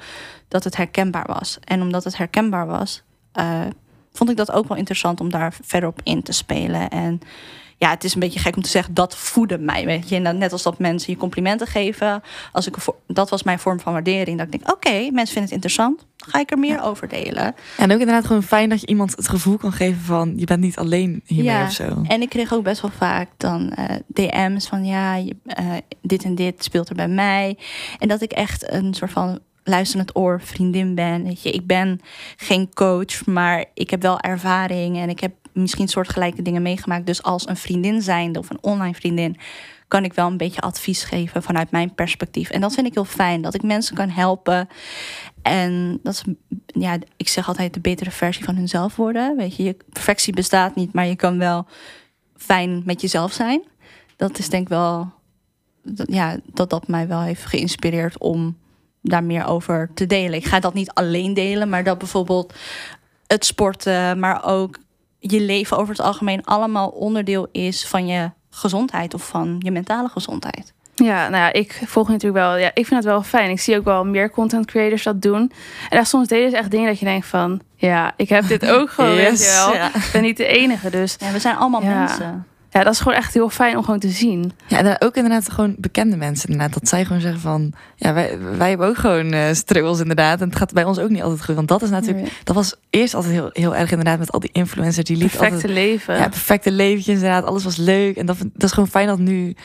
dat 0.48 0.64
het 0.64 0.76
herkenbaar 0.76 1.26
was. 1.26 1.58
En 1.64 1.80
omdat 1.82 2.04
het 2.04 2.16
herkenbaar 2.16 2.66
was, 2.66 3.02
eh, 3.32 3.60
vond 4.12 4.30
ik 4.30 4.36
dat 4.36 4.52
ook 4.52 4.68
wel 4.68 4.76
interessant 4.76 5.20
om 5.20 5.30
daar 5.30 5.54
verder 5.62 5.88
op 5.88 6.00
in 6.02 6.22
te 6.22 6.32
spelen. 6.32 6.88
En 6.88 7.20
ja, 7.82 7.90
het 7.90 8.04
is 8.04 8.14
een 8.14 8.20
beetje 8.20 8.38
gek 8.40 8.56
om 8.56 8.62
te 8.62 8.68
zeggen, 8.68 8.94
dat 8.94 9.16
voedde 9.16 9.58
mij. 9.58 9.84
Weet 9.84 10.08
je, 10.08 10.16
en 10.20 10.38
net 10.38 10.52
als 10.52 10.62
dat 10.62 10.78
mensen 10.78 11.12
je 11.12 11.18
complimenten 11.18 11.66
geven. 11.66 12.22
Als 12.52 12.66
ik, 12.66 12.74
dat 13.06 13.30
was 13.30 13.42
mijn 13.42 13.58
vorm 13.58 13.80
van 13.80 13.92
waardering. 13.92 14.38
Dat 14.38 14.46
ik 14.46 14.52
denk, 14.52 14.70
oké, 14.72 14.90
mensen 14.90 15.12
vinden 15.34 15.42
het 15.42 15.50
interessant. 15.52 16.06
Ga 16.16 16.38
ik 16.40 16.50
er 16.50 16.58
meer 16.58 16.82
over 16.82 17.08
delen. 17.08 17.54
En 17.76 17.84
ook 17.92 17.98
inderdaad 18.00 18.26
gewoon 18.26 18.42
fijn 18.42 18.68
dat 18.68 18.80
je 18.80 18.86
iemand 18.86 19.16
het 19.16 19.28
gevoel 19.28 19.56
kan 19.56 19.72
geven 19.72 20.00
van... 20.02 20.32
je 20.36 20.44
bent 20.46 20.60
niet 20.60 20.76
alleen 20.78 21.22
hiermee 21.26 21.52
Ja, 21.52 21.64
of 21.64 21.72
zo. 21.72 22.02
En 22.06 22.22
ik 22.22 22.28
kreeg 22.28 22.52
ook 22.52 22.62
best 22.62 22.80
wel 22.80 22.90
vaak 22.90 23.28
dan 23.36 23.70
eh, 23.72 23.96
DM's 24.06 24.66
van 24.68 24.84
ja, 24.84 25.14
je- 25.14 25.36
eh, 25.44 25.64
dit 26.02 26.24
en 26.24 26.34
dit 26.34 26.64
speelt 26.64 26.88
er 26.88 26.94
bij 26.94 27.08
mij. 27.08 27.58
En 27.98 28.08
dat 28.08 28.22
ik 28.22 28.32
echt 28.32 28.70
een 28.72 28.94
soort 28.94 29.10
van 29.10 29.38
luisterend 29.64 30.16
oor 30.16 30.40
vriendin 30.44 30.94
ben. 30.94 31.24
Weet 31.24 31.42
je, 31.42 31.50
ik 31.50 31.66
ben 31.66 32.00
geen 32.36 32.68
coach, 32.74 33.26
maar 33.26 33.64
ik 33.74 33.90
heb 33.90 34.02
wel 34.02 34.20
ervaring 34.20 34.96
en 34.98 35.08
ik 35.08 35.20
heb 35.20 35.32
misschien 35.52 35.88
soortgelijke 35.88 36.42
dingen 36.42 36.62
meegemaakt. 36.62 37.06
Dus 37.06 37.22
als 37.22 37.48
een 37.48 37.56
vriendin 37.56 38.02
zijnde 38.02 38.38
of 38.38 38.50
een 38.50 38.62
online 38.62 38.94
vriendin 38.94 39.36
kan 39.88 40.04
ik 40.04 40.12
wel 40.12 40.26
een 40.26 40.36
beetje 40.36 40.60
advies 40.60 41.04
geven 41.04 41.42
vanuit 41.42 41.70
mijn 41.70 41.94
perspectief. 41.94 42.50
En 42.50 42.60
dat 42.60 42.74
vind 42.74 42.86
ik 42.86 42.94
heel 42.94 43.04
fijn, 43.04 43.42
dat 43.42 43.54
ik 43.54 43.62
mensen 43.62 43.94
kan 43.94 44.08
helpen. 44.08 44.68
En 45.42 45.98
dat 46.02 46.12
is, 46.14 46.34
ja, 46.66 46.98
ik 47.16 47.28
zeg 47.28 47.48
altijd 47.48 47.74
de 47.74 47.80
betere 47.80 48.10
versie 48.10 48.44
van 48.44 48.56
hunzelf 48.56 48.96
worden. 48.96 49.36
Weet 49.36 49.56
je, 49.56 49.62
je 49.62 49.76
perfectie 49.92 50.32
bestaat 50.32 50.74
niet, 50.74 50.92
maar 50.92 51.06
je 51.06 51.16
kan 51.16 51.38
wel 51.38 51.66
fijn 52.36 52.82
met 52.84 53.00
jezelf 53.00 53.32
zijn. 53.32 53.62
Dat 54.16 54.38
is 54.38 54.48
denk 54.48 54.62
ik 54.62 54.68
wel, 54.68 55.12
dat- 55.82 56.12
ja, 56.12 56.36
dat 56.52 56.70
dat 56.70 56.88
mij 56.88 57.08
wel 57.08 57.20
heeft 57.20 57.44
geïnspireerd 57.44 58.18
om 58.18 58.56
daar 59.02 59.24
meer 59.24 59.46
over 59.46 59.90
te 59.94 60.06
delen. 60.06 60.38
Ik 60.38 60.44
ga 60.44 60.60
dat 60.60 60.74
niet 60.74 60.90
alleen 60.92 61.34
delen, 61.34 61.68
maar 61.68 61.84
dat 61.84 61.98
bijvoorbeeld 61.98 62.54
het 63.26 63.44
sporten, 63.44 64.18
maar 64.18 64.44
ook 64.44 64.78
je 65.30 65.40
leven 65.40 65.76
over 65.76 65.94
het 65.94 66.04
algemeen 66.04 66.44
allemaal 66.44 66.88
onderdeel 66.88 67.48
is 67.52 67.86
van 67.86 68.06
je 68.06 68.30
gezondheid 68.50 69.14
of 69.14 69.26
van 69.28 69.56
je 69.58 69.70
mentale 69.70 70.08
gezondheid. 70.08 70.72
Ja, 70.94 71.28
nou 71.28 71.42
ja, 71.42 71.52
ik 71.52 71.80
volg 71.86 72.08
natuurlijk 72.08 72.44
wel. 72.44 72.56
Ja, 72.56 72.66
ik 72.74 72.86
vind 72.86 72.90
het 73.04 73.04
wel 73.04 73.22
fijn. 73.22 73.50
Ik 73.50 73.60
zie 73.60 73.76
ook 73.76 73.84
wel 73.84 74.04
meer 74.04 74.30
content 74.30 74.66
creators 74.66 75.02
dat 75.02 75.22
doen. 75.22 75.52
En 75.90 75.98
echt, 75.98 76.08
soms 76.08 76.28
delen 76.28 76.50
ze 76.50 76.56
echt 76.56 76.70
dingen 76.70 76.86
dat 76.88 76.98
je 76.98 77.04
denkt 77.04 77.26
van... 77.26 77.60
Ja, 77.76 78.12
ik 78.16 78.28
heb 78.28 78.46
dit 78.46 78.66
ook 78.70 78.90
gewoon, 78.90 79.14
weet 79.14 79.38
je 79.38 79.50
wel. 79.64 79.74
ja. 79.74 79.94
Ik 79.94 80.10
ben 80.12 80.22
niet 80.22 80.36
de 80.36 80.46
enige, 80.46 80.90
dus... 80.90 81.16
Ja, 81.18 81.32
we 81.32 81.38
zijn 81.38 81.56
allemaal 81.56 81.82
Ja. 81.82 81.98
mensen. 81.98 82.46
Ja, 82.72 82.82
dat 82.82 82.92
is 82.92 82.98
gewoon 82.98 83.18
echt 83.18 83.34
heel 83.34 83.48
fijn 83.48 83.76
om 83.76 83.84
gewoon 83.84 84.00
te 84.00 84.08
zien. 84.08 84.52
Ja, 84.66 84.78
en 84.78 84.96
ook 85.00 85.16
inderdaad 85.16 85.50
gewoon 85.50 85.74
bekende 85.78 86.16
mensen. 86.16 86.48
Inderdaad, 86.48 86.74
dat 86.74 86.88
zij 86.88 87.04
gewoon 87.04 87.20
zeggen 87.20 87.40
van... 87.40 87.72
Ja, 87.96 88.12
wij, 88.14 88.38
wij 88.56 88.68
hebben 88.68 88.86
ook 88.86 88.96
gewoon 88.96 89.32
eh 89.32 89.52
struggles 89.52 90.00
inderdaad. 90.00 90.40
En 90.40 90.48
het 90.48 90.58
gaat 90.58 90.72
bij 90.72 90.84
ons 90.84 90.98
ook 90.98 91.08
niet 91.08 91.22
altijd 91.22 91.44
goed. 91.44 91.54
Want 91.54 91.68
dat 91.68 91.82
is 91.82 91.90
natuurlijk... 91.90 92.40
Dat 92.44 92.54
was 92.54 92.74
eerst 92.90 93.14
altijd 93.14 93.32
heel, 93.32 93.50
heel 93.52 93.76
erg 93.76 93.90
inderdaad 93.90 94.18
met 94.18 94.32
al 94.32 94.40
die 94.40 94.50
influencers. 94.52 95.06
Die 95.06 95.16
lieten 95.16 95.38
Perfecte 95.38 95.66
altijd... 95.68 95.84
leven. 95.84 96.16
Ja, 96.16 96.28
perfecte 96.28 96.70
leventjes 96.70 97.14
inderdaad. 97.14 97.44
Alles 97.44 97.64
was 97.64 97.76
leuk. 97.76 98.16
En 98.16 98.26
dat, 98.26 98.38
dat 98.38 98.62
is 98.62 98.72
gewoon 98.72 98.88
fijn 98.88 99.06
dat 99.06 99.18
nu 99.18 99.56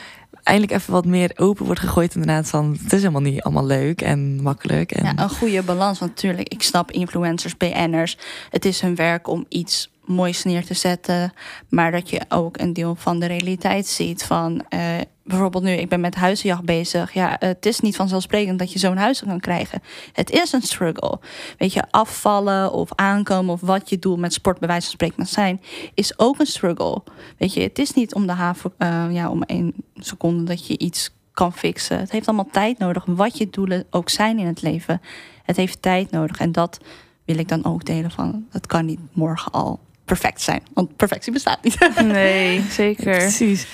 eindelijk 0.42 0.72
even 0.72 0.92
wat 0.92 1.04
meer 1.04 1.32
open 1.36 1.64
wordt 1.64 1.80
gegooid 1.80 2.14
inderdaad. 2.14 2.48
Van, 2.48 2.78
het 2.82 2.92
is 2.92 3.00
helemaal 3.00 3.20
niet 3.20 3.42
allemaal 3.42 3.66
leuk 3.66 4.02
en 4.02 4.42
makkelijk. 4.42 4.92
En, 4.92 5.04
Ja, 5.04 5.22
een 5.22 5.30
goede 5.30 5.62
balans. 5.62 5.98
Want 5.98 6.10
natuurlijk, 6.10 6.48
ik 6.48 6.62
snap 6.62 6.90
influencers, 6.90 7.56
BN'ers. 7.56 8.18
Het 8.50 8.64
is 8.64 8.80
hun 8.80 8.94
werk 8.94 9.28
om 9.28 9.44
iets 9.48 9.90
moois 10.08 10.44
neer 10.44 10.64
te 10.64 10.74
zetten. 10.74 11.32
Maar 11.68 11.92
dat 11.92 12.10
je 12.10 12.20
ook 12.28 12.58
een 12.58 12.72
deel 12.72 12.94
van 12.94 13.18
de 13.18 13.26
realiteit 13.26 13.86
ziet. 13.86 14.24
Van 14.24 14.64
eh, 14.68 14.80
bijvoorbeeld 15.28 15.64
nu, 15.64 15.70
ik 15.70 15.88
ben 15.88 16.00
met 16.00 16.14
huizenjacht 16.14 16.64
bezig. 16.64 17.12
Ja, 17.12 17.36
het 17.38 17.66
is 17.66 17.80
niet 17.80 17.96
vanzelfsprekend 17.96 18.58
dat 18.58 18.72
je 18.72 18.78
zo'n 18.78 18.96
huis 18.96 19.22
kan 19.22 19.40
krijgen. 19.40 19.82
Het 20.12 20.30
is 20.30 20.52
een 20.52 20.62
struggle. 20.62 21.18
Weet 21.58 21.72
je, 21.72 21.84
afvallen 21.90 22.72
of 22.72 22.94
aankomen 22.94 23.52
of 23.52 23.60
wat 23.60 23.88
je 23.88 23.98
doel 23.98 24.16
met 24.16 24.32
sport 24.32 24.58
bij 24.58 24.68
wijze 24.68 24.84
van 24.86 24.92
spreken 24.92 25.26
zijn, 25.26 25.60
is 25.94 26.18
ook 26.18 26.38
een 26.38 26.46
struggle. 26.46 27.02
Weet 27.38 27.54
je, 27.54 27.60
het 27.60 27.78
is 27.78 27.92
niet 27.92 28.14
om 28.14 28.26
de 28.26 28.32
haven, 28.32 28.72
eh, 28.78 29.06
ja, 29.10 29.30
om 29.30 29.42
één 29.42 29.74
seconde 29.94 30.44
dat 30.44 30.66
je 30.66 30.78
iets 30.78 31.10
kan 31.32 31.52
fixen. 31.52 31.98
Het 31.98 32.10
heeft 32.10 32.26
allemaal 32.26 32.48
tijd 32.52 32.78
nodig. 32.78 33.04
Wat 33.06 33.38
je 33.38 33.50
doelen 33.50 33.86
ook 33.90 34.08
zijn 34.08 34.38
in 34.38 34.46
het 34.46 34.62
leven. 34.62 35.00
Het 35.42 35.56
heeft 35.56 35.82
tijd 35.82 36.10
nodig. 36.10 36.38
En 36.38 36.52
dat 36.52 36.80
wil 37.24 37.38
ik 37.38 37.48
dan 37.48 37.64
ook 37.64 37.84
delen 37.84 38.10
van. 38.10 38.46
Het 38.50 38.66
kan 38.66 38.86
niet 38.86 39.00
morgen 39.12 39.52
al 39.52 39.80
perfect 40.08 40.40
zijn. 40.40 40.62
Want 40.74 40.96
perfectie 40.96 41.32
bestaat 41.32 41.62
niet. 41.62 41.76
Nee, 42.02 42.64
zeker. 42.70 43.16
Precies. 43.16 43.66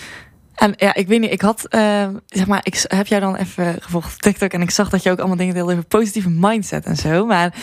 En 0.55 0.75
ja, 0.77 0.95
ik 0.95 1.07
weet 1.07 1.21
niet, 1.21 1.33
ik 1.33 1.41
had, 1.41 1.67
eh, 1.69 2.09
zeg 2.27 2.47
maar, 2.47 2.61
ik 2.63 2.85
heb 2.89 3.07
jou 3.07 3.21
dan 3.21 3.37
even 3.37 3.77
gevolgd 3.81 4.15
op 4.15 4.21
TikTok 4.21 4.53
en 4.53 4.63
ik 4.63 4.71
zag 4.71 4.91
dat 4.91 5.03
je 5.03 5.11
ook 5.11 5.19
allemaal 5.19 5.37
dingen 5.37 5.55
deelde 5.55 5.73
over 5.73 5.85
positieve 5.85 6.31
mindset 6.31 6.85
en 6.85 6.97
zo. 6.97 7.27
Maar 7.27 7.55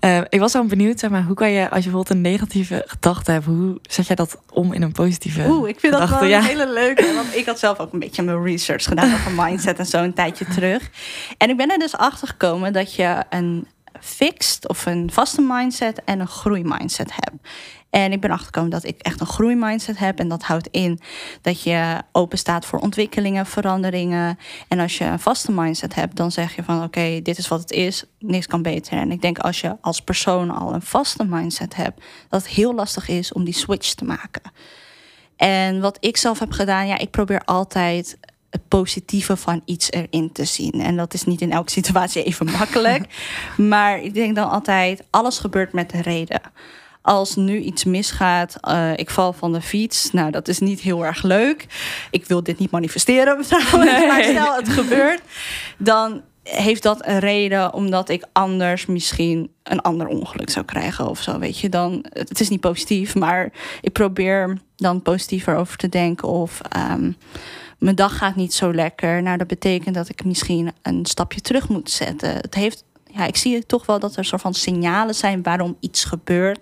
eh, 0.00 0.20
ik 0.28 0.40
was 0.40 0.52
wel 0.52 0.64
benieuwd, 0.64 0.98
zeg 0.98 1.10
maar, 1.10 1.22
hoe 1.22 1.34
kan 1.34 1.50
je, 1.50 1.60
als 1.70 1.84
je 1.84 1.90
bijvoorbeeld 1.90 2.10
een 2.10 2.20
negatieve 2.20 2.82
gedachte 2.86 3.30
hebt, 3.30 3.44
hoe 3.44 3.78
zet 3.82 4.06
jij 4.06 4.16
dat 4.16 4.38
om 4.52 4.72
in 4.72 4.82
een 4.82 4.92
positieve 4.92 5.44
Oeh, 5.48 5.68
ik 5.68 5.80
vind 5.80 5.92
dat 5.92 6.08
wel 6.08 6.22
een 6.22 6.42
hele 6.42 6.72
leuke. 6.72 7.14
Want 7.14 7.36
ik 7.36 7.46
had 7.46 7.58
zelf 7.58 7.78
ook 7.78 7.92
een 7.92 7.98
beetje 7.98 8.22
mijn 8.22 8.42
research 8.42 8.84
gedaan 8.84 9.14
over 9.14 9.32
mindset 9.32 9.78
en 9.78 9.86
zo 9.86 10.02
een 10.02 10.14
tijdje 10.14 10.44
terug. 10.44 10.90
En 11.36 11.50
ik 11.50 11.56
ben 11.56 11.70
er 11.70 11.78
dus 11.78 11.96
achter 11.96 12.28
gekomen 12.28 12.72
dat 12.72 12.94
je 12.94 13.24
een 13.30 13.66
fixed 14.00 14.68
of 14.68 14.86
een 14.86 15.10
vaste 15.12 15.40
mindset 15.40 16.04
en 16.04 16.20
een 16.20 16.28
groeimindset 16.28 17.10
hebt. 17.14 17.48
En 17.90 18.12
ik 18.12 18.20
ben 18.20 18.30
achtergekomen 18.30 18.70
dat 18.70 18.84
ik 18.84 19.00
echt 19.00 19.20
een 19.20 19.26
groeimindset 19.26 19.98
heb. 19.98 20.18
En 20.18 20.28
dat 20.28 20.42
houdt 20.42 20.68
in 20.70 21.00
dat 21.42 21.62
je 21.62 22.02
open 22.12 22.38
staat 22.38 22.66
voor 22.66 22.78
ontwikkelingen, 22.78 23.46
veranderingen. 23.46 24.38
En 24.68 24.78
als 24.78 24.98
je 24.98 25.04
een 25.04 25.18
vaste 25.18 25.52
mindset 25.52 25.94
hebt, 25.94 26.16
dan 26.16 26.32
zeg 26.32 26.56
je 26.56 26.62
van 26.62 26.82
oké, 26.82 27.20
dit 27.22 27.38
is 27.38 27.48
wat 27.48 27.60
het 27.60 27.70
is, 27.70 28.04
niks 28.18 28.46
kan 28.46 28.62
beter. 28.62 28.98
En 28.98 29.10
ik 29.10 29.22
denk 29.22 29.38
als 29.38 29.60
je 29.60 29.76
als 29.80 30.00
persoon 30.00 30.50
al 30.50 30.74
een 30.74 30.82
vaste 30.82 31.24
mindset 31.24 31.76
hebt, 31.76 32.02
dat 32.28 32.42
het 32.42 32.50
heel 32.50 32.74
lastig 32.74 33.08
is 33.08 33.32
om 33.32 33.44
die 33.44 33.54
switch 33.54 33.94
te 33.94 34.04
maken. 34.04 34.42
En 35.36 35.80
wat 35.80 35.96
ik 36.00 36.16
zelf 36.16 36.38
heb 36.38 36.50
gedaan, 36.50 36.86
ja, 36.86 36.98
ik 36.98 37.10
probeer 37.10 37.40
altijd 37.44 38.18
het 38.50 38.68
positieve 38.68 39.36
van 39.36 39.62
iets 39.64 39.90
erin 39.90 40.32
te 40.32 40.44
zien. 40.44 40.72
En 40.72 40.96
dat 40.96 41.14
is 41.14 41.24
niet 41.24 41.40
in 41.40 41.52
elke 41.52 41.70
situatie 41.70 42.22
even 42.22 42.46
makkelijk. 42.46 43.04
maar 43.56 44.02
ik 44.02 44.14
denk 44.14 44.34
dan 44.34 44.50
altijd, 44.50 45.02
alles 45.10 45.38
gebeurt 45.38 45.72
met 45.72 45.92
een 45.92 46.02
reden. 46.02 46.40
Als 47.02 47.36
nu 47.36 47.58
iets 47.58 47.84
misgaat, 47.84 48.56
eh, 48.60 48.96
ik 48.96 49.10
val 49.10 49.32
van 49.32 49.52
de 49.52 49.60
fiets. 49.60 50.12
Nou, 50.12 50.30
dat 50.30 50.48
is 50.48 50.58
niet 50.58 50.80
heel 50.80 51.04
erg 51.04 51.22
leuk. 51.22 51.66
Ik 52.10 52.26
wil 52.26 52.42
dit 52.42 52.58
niet 52.58 52.70
manifesteren 52.70 53.42
trouwens, 53.48 54.06
maar 54.06 54.24
stel 54.24 54.56
het 54.56 54.68
gebeurt. 54.68 55.20
Dan 55.78 56.22
heeft 56.42 56.82
dat 56.82 57.06
een 57.06 57.18
reden 57.18 57.74
omdat 57.74 58.08
ik 58.08 58.24
anders 58.32 58.86
misschien 58.86 59.50
een 59.62 59.80
ander 59.80 60.06
ongeluk 60.06 60.50
zou 60.50 60.64
krijgen 60.64 61.08
of 61.08 61.22
zo, 61.22 61.38
weet 61.38 61.58
je? 61.58 61.68
Dan, 61.68 62.04
het 62.08 62.40
is 62.40 62.48
niet 62.48 62.60
positief, 62.60 63.14
maar 63.14 63.52
ik 63.80 63.92
probeer 63.92 64.58
dan 64.76 65.02
positiever 65.02 65.56
over 65.56 65.76
te 65.76 65.88
denken 65.88 66.28
of 66.28 66.60
ehm, 66.60 67.12
mijn 67.80 67.96
dag 67.96 68.16
gaat 68.16 68.36
niet 68.36 68.54
zo 68.54 68.74
lekker. 68.74 69.22
Nou, 69.22 69.36
dat 69.36 69.46
betekent 69.46 69.94
dat 69.94 70.08
ik 70.08 70.24
misschien 70.24 70.72
een 70.82 71.06
stapje 71.06 71.40
terug 71.40 71.68
moet 71.68 71.90
zetten. 71.90 72.34
Het 72.34 72.54
heeft 72.54 72.84
ja, 73.14 73.26
ik 73.26 73.36
zie 73.36 73.66
toch 73.66 73.86
wel 73.86 73.98
dat 73.98 74.16
er 74.16 74.24
soort 74.24 74.40
van 74.40 74.54
signalen 74.54 75.14
zijn 75.14 75.42
waarom 75.42 75.76
iets 75.80 76.04
gebeurt. 76.04 76.60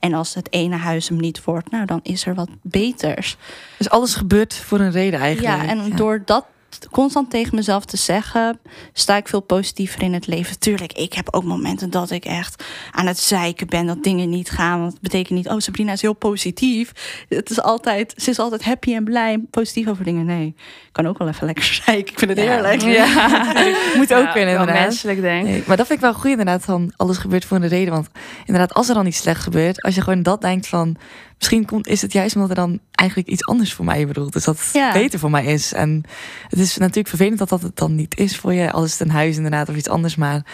En 0.00 0.14
als 0.14 0.34
het 0.34 0.52
ene 0.52 0.76
huis 0.76 1.08
hem 1.08 1.20
niet 1.20 1.44
wordt, 1.44 1.70
nou 1.70 1.84
dan 1.84 2.00
is 2.02 2.26
er 2.26 2.34
wat 2.34 2.48
beters. 2.62 3.36
Dus 3.78 3.90
alles 3.90 4.14
gebeurt 4.14 4.54
voor 4.54 4.80
een 4.80 4.90
reden 4.90 5.20
eigenlijk. 5.20 5.62
Ja, 5.62 5.68
en 5.68 5.96
door 5.96 6.22
dat 6.24 6.44
constant 6.90 7.30
tegen 7.30 7.54
mezelf 7.54 7.84
te 7.84 7.96
zeggen, 7.96 8.58
sta 8.92 9.16
ik 9.16 9.28
veel 9.28 9.40
positiever 9.40 10.02
in 10.02 10.12
het 10.12 10.26
leven. 10.26 10.58
Tuurlijk, 10.58 10.92
ik 10.92 11.12
heb 11.12 11.28
ook 11.34 11.44
momenten 11.44 11.90
dat 11.90 12.10
ik 12.10 12.24
echt 12.24 12.64
aan 12.90 13.06
het 13.06 13.18
zeiken 13.18 13.66
ben 13.66 13.86
dat 13.86 14.02
dingen 14.02 14.28
niet 14.28 14.50
gaan. 14.50 14.80
Want 14.80 14.92
het 14.92 15.00
betekent 15.00 15.38
niet, 15.38 15.48
oh 15.48 15.58
Sabrina 15.58 15.92
is 15.92 16.02
heel 16.02 16.12
positief. 16.12 16.92
Het 17.28 17.50
is 17.50 17.60
altijd, 17.60 18.14
ze 18.16 18.30
is 18.30 18.38
altijd 18.38 18.64
happy 18.64 18.94
en 18.94 19.04
blij, 19.04 19.38
positief 19.50 19.88
over 19.88 20.04
dingen. 20.04 20.24
Nee, 20.24 20.46
ik 20.86 20.92
kan 20.92 21.06
ook 21.06 21.18
wel 21.18 21.28
even 21.28 21.46
lekker 21.46 21.64
zeiken. 21.84 22.12
Ik 22.12 22.18
vind 22.18 22.30
het 22.30 22.40
heerlijk. 22.40 22.82
Ja, 22.82 23.52
moet 23.96 24.14
ook 24.14 24.24
Ja, 24.24 24.32
kunnen 24.32 24.52
wel 24.52 24.60
inderdaad. 24.60 24.86
menselijk 24.86 25.20
denk. 25.20 25.44
Nee, 25.44 25.62
maar 25.66 25.76
dat 25.76 25.86
vind 25.86 25.98
ik 25.98 26.04
wel 26.04 26.14
goed 26.14 26.30
inderdaad 26.30 26.64
van 26.64 26.92
alles 26.96 27.16
gebeurt 27.18 27.44
voor 27.44 27.56
een 27.56 27.68
reden. 27.68 27.92
Want 27.92 28.08
inderdaad, 28.44 28.74
als 28.74 28.88
er 28.88 28.94
dan 28.94 29.06
iets 29.06 29.18
slecht 29.18 29.42
gebeurt, 29.42 29.82
als 29.82 29.94
je 29.94 30.00
gewoon 30.02 30.22
dat 30.22 30.40
denkt 30.40 30.66
van 30.66 30.96
misschien 31.38 31.64
komt, 31.66 31.86
is 31.86 32.02
het 32.02 32.12
juist 32.12 32.34
omdat 32.34 32.50
er 32.50 32.56
dan 32.56 32.80
eigenlijk 32.90 33.28
iets 33.28 33.46
anders 33.46 33.72
voor 33.72 33.84
mij 33.84 34.06
bedoelt. 34.06 34.32
Dus 34.32 34.44
dat 34.44 34.58
het 34.60 34.70
Ja. 34.72 34.92
beter 34.92 35.18
voor 35.18 35.30
mij 35.30 35.44
is. 35.44 35.72
En 35.72 36.02
het 36.48 36.58
is 36.58 36.76
natuurlijk 36.76 37.08
vervelend 37.08 37.38
dat 37.38 37.48
dat 37.48 37.62
het 37.62 37.76
dan 37.76 37.94
niet 37.94 38.18
is 38.18 38.36
voor 38.36 38.52
je. 38.52 38.70
Als 38.72 38.90
het 38.92 39.00
een 39.00 39.10
huis 39.10 39.36
inderdaad 39.36 39.68
of 39.68 39.76
iets 39.76 39.88
anders. 39.88 40.16
Maar 40.16 40.44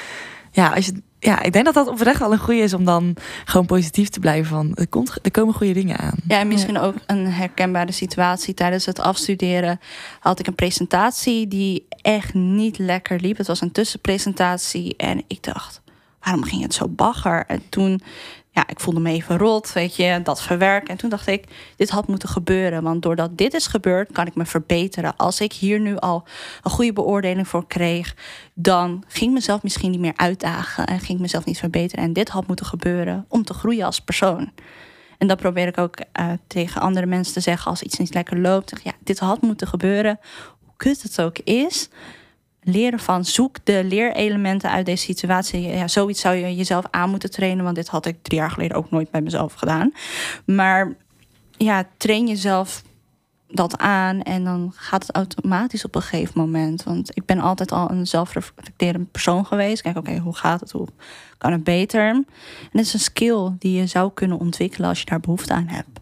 ja, 0.50 0.68
als 0.74 0.86
je, 0.86 1.02
ja, 1.18 1.42
ik 1.42 1.52
denk 1.52 1.64
dat 1.64 1.74
dat 1.74 1.88
oprecht 1.88 2.18
wel 2.18 2.32
een 2.32 2.38
goede 2.38 2.60
is 2.60 2.74
om 2.74 2.84
dan 2.84 3.16
gewoon 3.44 3.66
positief 3.66 4.08
te 4.08 4.20
blijven 4.20 4.46
van 4.50 4.74
er, 4.74 4.88
komt, 4.88 5.18
er 5.22 5.30
komen 5.30 5.54
goede 5.54 5.72
dingen 5.72 5.98
aan. 5.98 6.14
Ja, 6.28 6.38
en 6.38 6.48
misschien 6.48 6.78
ook 6.78 6.94
een 7.06 7.26
herkenbare 7.26 7.92
situatie. 7.92 8.54
Tijdens 8.54 8.86
het 8.86 9.00
afstuderen 9.00 9.80
had 10.20 10.38
ik 10.38 10.46
een 10.46 10.54
presentatie 10.54 11.48
die 11.48 11.86
echt 12.00 12.34
niet 12.34 12.78
lekker 12.78 13.20
liep. 13.20 13.36
Het 13.36 13.46
was 13.46 13.60
een 13.60 13.72
tussenpresentatie 13.72 14.96
en 14.96 15.22
ik 15.26 15.42
dacht, 15.42 15.80
waarom 16.20 16.44
ging 16.44 16.62
het 16.62 16.74
zo 16.74 16.88
bagger? 16.88 17.44
En 17.46 17.62
toen, 17.68 18.00
ja, 18.54 18.68
ik 18.68 18.80
voelde 18.80 19.00
me 19.00 19.10
even 19.10 19.38
rot, 19.38 19.72
weet 19.72 19.96
je, 19.96 20.20
dat 20.22 20.42
verwerken. 20.42 20.88
En 20.88 20.96
toen 20.96 21.10
dacht 21.10 21.26
ik, 21.26 21.44
dit 21.76 21.90
had 21.90 22.08
moeten 22.08 22.28
gebeuren. 22.28 22.82
Want 22.82 23.02
doordat 23.02 23.38
dit 23.38 23.54
is 23.54 23.66
gebeurd, 23.66 24.12
kan 24.12 24.26
ik 24.26 24.34
me 24.34 24.46
verbeteren. 24.46 25.16
Als 25.16 25.40
ik 25.40 25.52
hier 25.52 25.80
nu 25.80 25.96
al 25.96 26.24
een 26.62 26.70
goede 26.70 26.92
beoordeling 26.92 27.48
voor 27.48 27.66
kreeg, 27.66 28.16
dan 28.54 29.04
ging 29.08 29.28
ik 29.28 29.36
mezelf 29.36 29.62
misschien 29.62 29.90
niet 29.90 30.00
meer 30.00 30.16
uitdagen 30.16 30.86
en 30.86 30.98
ging 30.98 31.12
ik 31.12 31.18
mezelf 31.18 31.44
niet 31.44 31.58
verbeteren. 31.58 32.04
En 32.04 32.12
dit 32.12 32.28
had 32.28 32.46
moeten 32.46 32.66
gebeuren 32.66 33.24
om 33.28 33.44
te 33.44 33.54
groeien 33.54 33.84
als 33.84 34.00
persoon. 34.00 34.52
En 35.18 35.26
dat 35.26 35.38
probeer 35.38 35.66
ik 35.66 35.78
ook 35.78 35.96
eh, 36.12 36.32
tegen 36.46 36.80
andere 36.80 37.06
mensen 37.06 37.34
te 37.34 37.40
zeggen 37.40 37.70
als 37.70 37.82
iets 37.82 37.98
niet 37.98 38.14
lekker 38.14 38.38
loopt. 38.38 38.72
Ja, 38.82 38.92
dit 38.98 39.18
had 39.18 39.42
moeten 39.42 39.66
gebeuren. 39.66 40.18
Hoe 40.60 40.74
kut 40.76 41.02
het 41.02 41.20
ook 41.20 41.38
is. 41.38 41.88
Leren 42.62 42.98
van 42.98 43.24
zoek 43.24 43.56
de 43.64 43.84
leerelementen 43.84 44.70
uit 44.70 44.86
deze 44.86 45.04
situatie. 45.04 45.60
Ja, 45.60 45.88
zoiets 45.88 46.20
zou 46.20 46.34
je 46.34 46.56
jezelf 46.56 46.84
aan 46.90 47.10
moeten 47.10 47.30
trainen. 47.30 47.64
Want 47.64 47.76
dit 47.76 47.88
had 47.88 48.06
ik 48.06 48.22
drie 48.22 48.38
jaar 48.38 48.50
geleden 48.50 48.76
ook 48.76 48.90
nooit 48.90 49.10
bij 49.10 49.20
mezelf 49.20 49.52
gedaan. 49.52 49.92
Maar 50.44 50.94
ja, 51.56 51.84
train 51.96 52.26
jezelf 52.26 52.82
dat 53.48 53.78
aan 53.78 54.22
en 54.22 54.44
dan 54.44 54.72
gaat 54.74 55.06
het 55.06 55.16
automatisch 55.16 55.84
op 55.84 55.94
een 55.94 56.02
gegeven 56.02 56.40
moment. 56.40 56.82
Want 56.82 57.16
ik 57.16 57.24
ben 57.24 57.38
altijd 57.40 57.72
al 57.72 57.90
een 57.90 58.06
zelfreflecterend 58.06 59.10
persoon 59.10 59.46
geweest. 59.46 59.82
Kijk, 59.82 59.96
oké, 59.96 60.18
hoe 60.18 60.36
gaat 60.36 60.60
het? 60.60 60.70
Hoe 60.70 60.88
kan 61.38 61.52
het 61.52 61.64
beter? 61.64 62.08
En 62.08 62.26
het 62.72 62.80
is 62.80 62.92
een 62.92 63.00
skill 63.00 63.50
die 63.58 63.78
je 63.78 63.86
zou 63.86 64.10
kunnen 64.14 64.38
ontwikkelen 64.38 64.88
als 64.88 64.98
je 64.98 65.04
daar 65.04 65.20
behoefte 65.20 65.52
aan 65.52 65.66
hebt. 65.66 66.01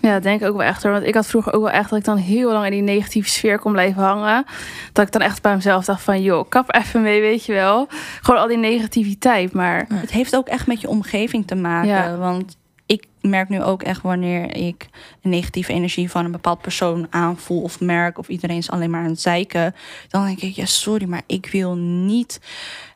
Ja, 0.00 0.12
dat 0.12 0.22
denk 0.22 0.40
ik 0.40 0.48
ook 0.48 0.56
wel 0.56 0.66
echt 0.66 0.82
hoor. 0.82 0.92
Want 0.92 1.04
ik 1.04 1.14
had 1.14 1.26
vroeger 1.26 1.52
ook 1.52 1.62
wel 1.62 1.72
echt 1.72 1.90
dat 1.90 1.98
ik 1.98 2.04
dan 2.04 2.16
heel 2.16 2.52
lang 2.52 2.64
in 2.64 2.70
die 2.70 2.82
negatieve 2.82 3.28
sfeer 3.28 3.58
kon 3.58 3.72
blijven 3.72 4.02
hangen. 4.02 4.44
Dat 4.92 5.06
ik 5.06 5.12
dan 5.12 5.22
echt 5.22 5.42
bij 5.42 5.54
mezelf 5.54 5.84
dacht 5.84 6.02
van, 6.02 6.22
joh, 6.22 6.48
kap 6.48 6.74
even 6.74 7.02
mee, 7.02 7.20
weet 7.20 7.44
je 7.44 7.52
wel. 7.52 7.88
Gewoon 8.20 8.40
al 8.40 8.46
die 8.46 8.56
negativiteit. 8.56 9.52
Maar 9.52 9.86
Het 9.94 10.10
heeft 10.10 10.36
ook 10.36 10.48
echt 10.48 10.66
met 10.66 10.80
je 10.80 10.88
omgeving 10.88 11.46
te 11.46 11.54
maken. 11.54 11.88
Ja. 11.88 12.16
Want 12.16 12.56
ik 12.86 13.06
merk 13.20 13.48
nu 13.48 13.62
ook 13.62 13.82
echt 13.82 14.02
wanneer 14.02 14.56
ik 14.56 14.86
een 15.22 15.30
negatieve 15.30 15.72
energie 15.72 16.10
van 16.10 16.24
een 16.24 16.30
bepaald 16.30 16.60
persoon 16.60 17.06
aanvoel 17.10 17.62
of 17.62 17.80
merk, 17.80 18.18
of 18.18 18.28
iedereen 18.28 18.56
is 18.56 18.70
alleen 18.70 18.90
maar 18.90 19.02
aan 19.02 19.10
het 19.10 19.20
zeiken, 19.20 19.74
dan 20.08 20.24
denk 20.24 20.40
ik, 20.40 20.54
ja, 20.54 20.66
sorry, 20.66 21.06
maar 21.06 21.22
ik 21.26 21.48
wil 21.52 21.74
niet 21.76 22.40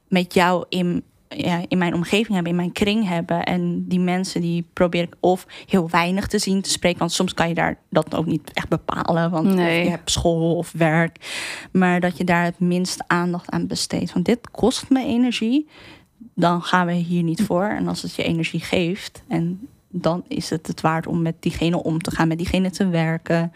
met 0.09 0.35
jou 0.35 0.65
in, 0.69 1.05
ja, 1.37 1.65
in 1.69 1.79
mijn 1.79 1.95
omgeving 1.95 2.35
hebben, 2.35 2.51
in 2.51 2.57
mijn 2.57 2.73
kring 2.73 3.09
hebben. 3.09 3.45
En 3.45 3.85
die 3.89 4.01
mensen 4.01 4.41
die 4.41 4.69
probeer 4.73 5.03
ik 5.03 5.17
of 5.21 5.47
heel 5.67 5.91
weinig 5.91 6.27
te 6.27 6.39
zien, 6.39 6.63
te 6.63 6.71
spreken. 6.71 6.99
Want 6.99 7.13
soms 7.13 7.35
kan 7.35 7.49
je 7.49 7.55
daar 7.55 7.79
dat 7.91 8.15
ook 8.15 8.27
niet 8.27 8.51
echt 8.53 8.69
bepalen. 8.69 9.31
Want 9.31 9.55
Nee. 9.55 9.85
je 9.85 9.91
hebt 9.91 10.11
school 10.11 10.57
of 10.57 10.73
werk. 10.73 11.17
Maar 11.73 12.01
dat 12.01 12.17
je 12.17 12.25
daar 12.25 12.45
het 12.45 12.59
minst 12.61 13.05
aandacht 13.07 13.51
aan 13.51 13.67
besteedt. 13.67 14.13
Want 14.13 14.25
dit 14.27 14.51
kost 14.51 14.91
me 14.91 15.05
energie 15.05 15.69
dan 16.35 16.63
gaan 16.63 16.87
we 16.87 16.93
hier 16.93 17.23
niet 17.23 17.43
voor. 17.43 17.65
En 17.65 17.89
als 17.89 18.03
het 18.03 18.15
je 18.15 18.23
energie 18.23 18.61
geeft, 18.61 19.23
en 19.29 19.69
dan 19.89 20.25
is 20.29 20.51
het 20.51 20.67
het 20.67 20.81
waard 20.81 21.07
om 21.07 21.23
met 21.23 21.35
diegene 21.41 21.83
om 21.83 21.99
te 21.99 22.11
gaan, 22.11 22.29
met 22.29 22.39
diegene 22.39 22.71
te 22.71 22.89
werken. 22.89 23.53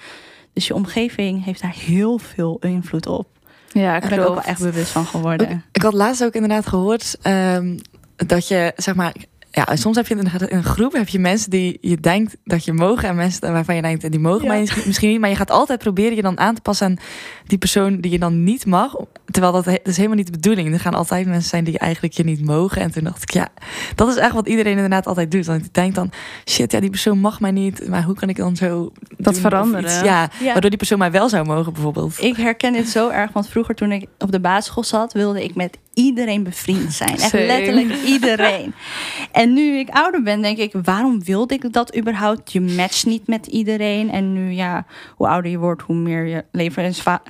Dus 0.52 0.66
je 0.66 0.74
omgeving 0.74 1.44
heeft 1.44 1.60
daar 1.62 1.74
heel 1.76 2.18
veel 2.18 2.58
invloed 2.60 3.06
op. 3.06 3.26
ja, 3.74 4.00
Daar 4.00 4.10
ben 4.10 4.18
ik 4.18 4.26
ook 4.26 4.34
wel 4.34 4.44
echt 4.44 4.60
bewust 4.60 4.90
van 4.90 5.06
geworden. 5.06 5.64
Ik 5.72 5.82
had 5.82 5.92
laatst 5.92 6.24
ook 6.24 6.34
inderdaad 6.34 6.66
gehoord 6.66 7.16
ehm, 7.22 7.78
dat 8.16 8.48
je, 8.48 8.72
zeg 8.76 8.94
maar, 8.94 9.12
ja, 9.54 9.76
soms 9.76 9.96
heb 9.96 10.06
je 10.06 10.14
in 10.16 10.28
een 10.48 10.64
groep 10.64 10.92
heb 10.92 11.08
je 11.08 11.18
mensen 11.18 11.50
die 11.50 11.78
je 11.80 11.96
denkt 12.00 12.36
dat 12.44 12.64
je 12.64 12.72
mogen 12.72 13.08
en 13.08 13.14
mensen 13.16 13.52
waarvan 13.52 13.74
je 13.74 13.82
denkt 13.82 14.10
die 14.10 14.20
mogen 14.20 14.52
Ja. 14.64 14.64
misschien- 14.86 15.08
niet, 15.10 15.20
maar 15.20 15.30
je 15.30 15.36
gaat 15.36 15.50
altijd 15.50 15.78
proberen 15.78 16.16
je 16.16 16.22
dan 16.22 16.38
aan 16.38 16.54
te 16.54 16.60
passen 16.60 16.86
aan 16.86 16.96
die 17.46 17.58
persoon 17.58 18.00
die 18.00 18.10
je 18.10 18.18
dan 18.18 18.44
niet 18.44 18.66
mag, 18.66 18.96
terwijl 19.24 19.52
dat, 19.52 19.64
dat 19.64 19.80
is 19.84 19.96
helemaal 19.96 20.16
niet 20.16 20.26
de 20.26 20.32
bedoeling. 20.32 20.72
Er 20.72 20.80
gaan 20.80 20.94
altijd 20.94 21.26
mensen 21.26 21.48
zijn 21.48 21.64
die 21.64 21.78
eigenlijk 21.78 22.14
je 22.14 22.24
niet 22.24 22.44
mogen 22.44 22.82
en 22.82 22.90
toen 22.90 23.04
dacht 23.04 23.22
ik 23.22 23.30
ja, 23.32 23.48
dat 23.94 24.08
is 24.08 24.16
echt 24.16 24.32
wat 24.32 24.48
iedereen 24.48 24.72
inderdaad 24.74 25.06
altijd 25.06 25.30
doet. 25.30 25.46
Want 25.46 25.64
ik 25.64 25.74
denk 25.74 25.94
dan 25.94 26.10
shit, 26.48 26.72
ja 26.72 26.80
die 26.80 26.90
persoon 26.90 27.18
mag 27.18 27.40
mij 27.40 27.50
niet, 27.50 27.88
maar 27.88 28.02
hoe 28.02 28.14
kan 28.14 28.28
ik 28.28 28.36
dan 28.36 28.56
zo 28.56 28.92
of 29.24 29.38
veranderen. 29.38 29.84
iets- 29.84 30.00
ja, 30.00 30.30
Ja. 30.40 30.52
waardoor 30.52 30.70
die 30.70 30.78
persoon 30.78 30.98
mij 30.98 31.10
wel 31.10 31.28
zou 31.28 31.46
mogen 31.46 31.72
bijvoorbeeld. 31.72 32.22
Ik 32.22 32.36
herken 32.36 32.72
dit 32.72 32.88
zo 32.88 33.08
erg, 33.08 33.32
want 33.32 33.48
vroeger 33.48 33.74
toen 33.74 33.92
ik 33.92 34.06
op 34.18 34.32
de 34.32 34.40
basisschool 34.40 34.84
zat, 34.84 35.12
wilde 35.12 35.44
ik 35.44 35.54
met 35.54 35.78
iedereen 35.94 36.42
bevriend 36.42 36.92
zijn. 36.92 37.16
Echt 37.16 37.32
letterlijk 37.32 38.02
iedereen. 38.06 38.74
En 39.32 39.52
nu 39.52 39.78
ik 39.78 39.88
ouder 39.88 40.22
ben, 40.22 40.42
denk 40.42 40.58
ik, 40.58 40.72
waarom 40.82 41.24
wilde 41.24 41.54
ik 41.54 41.72
dat 41.72 41.96
überhaupt? 41.96 42.52
Je 42.52 42.60
matcht 42.60 43.06
niet 43.06 43.26
met 43.26 43.46
iedereen. 43.46 44.10
En 44.10 44.32
nu, 44.32 44.50
ja, 44.50 44.86
hoe 45.16 45.28
ouder 45.28 45.50
je 45.50 45.58
wordt, 45.58 45.82
hoe 45.82 45.96
meer 45.96 46.26
je 46.26 46.44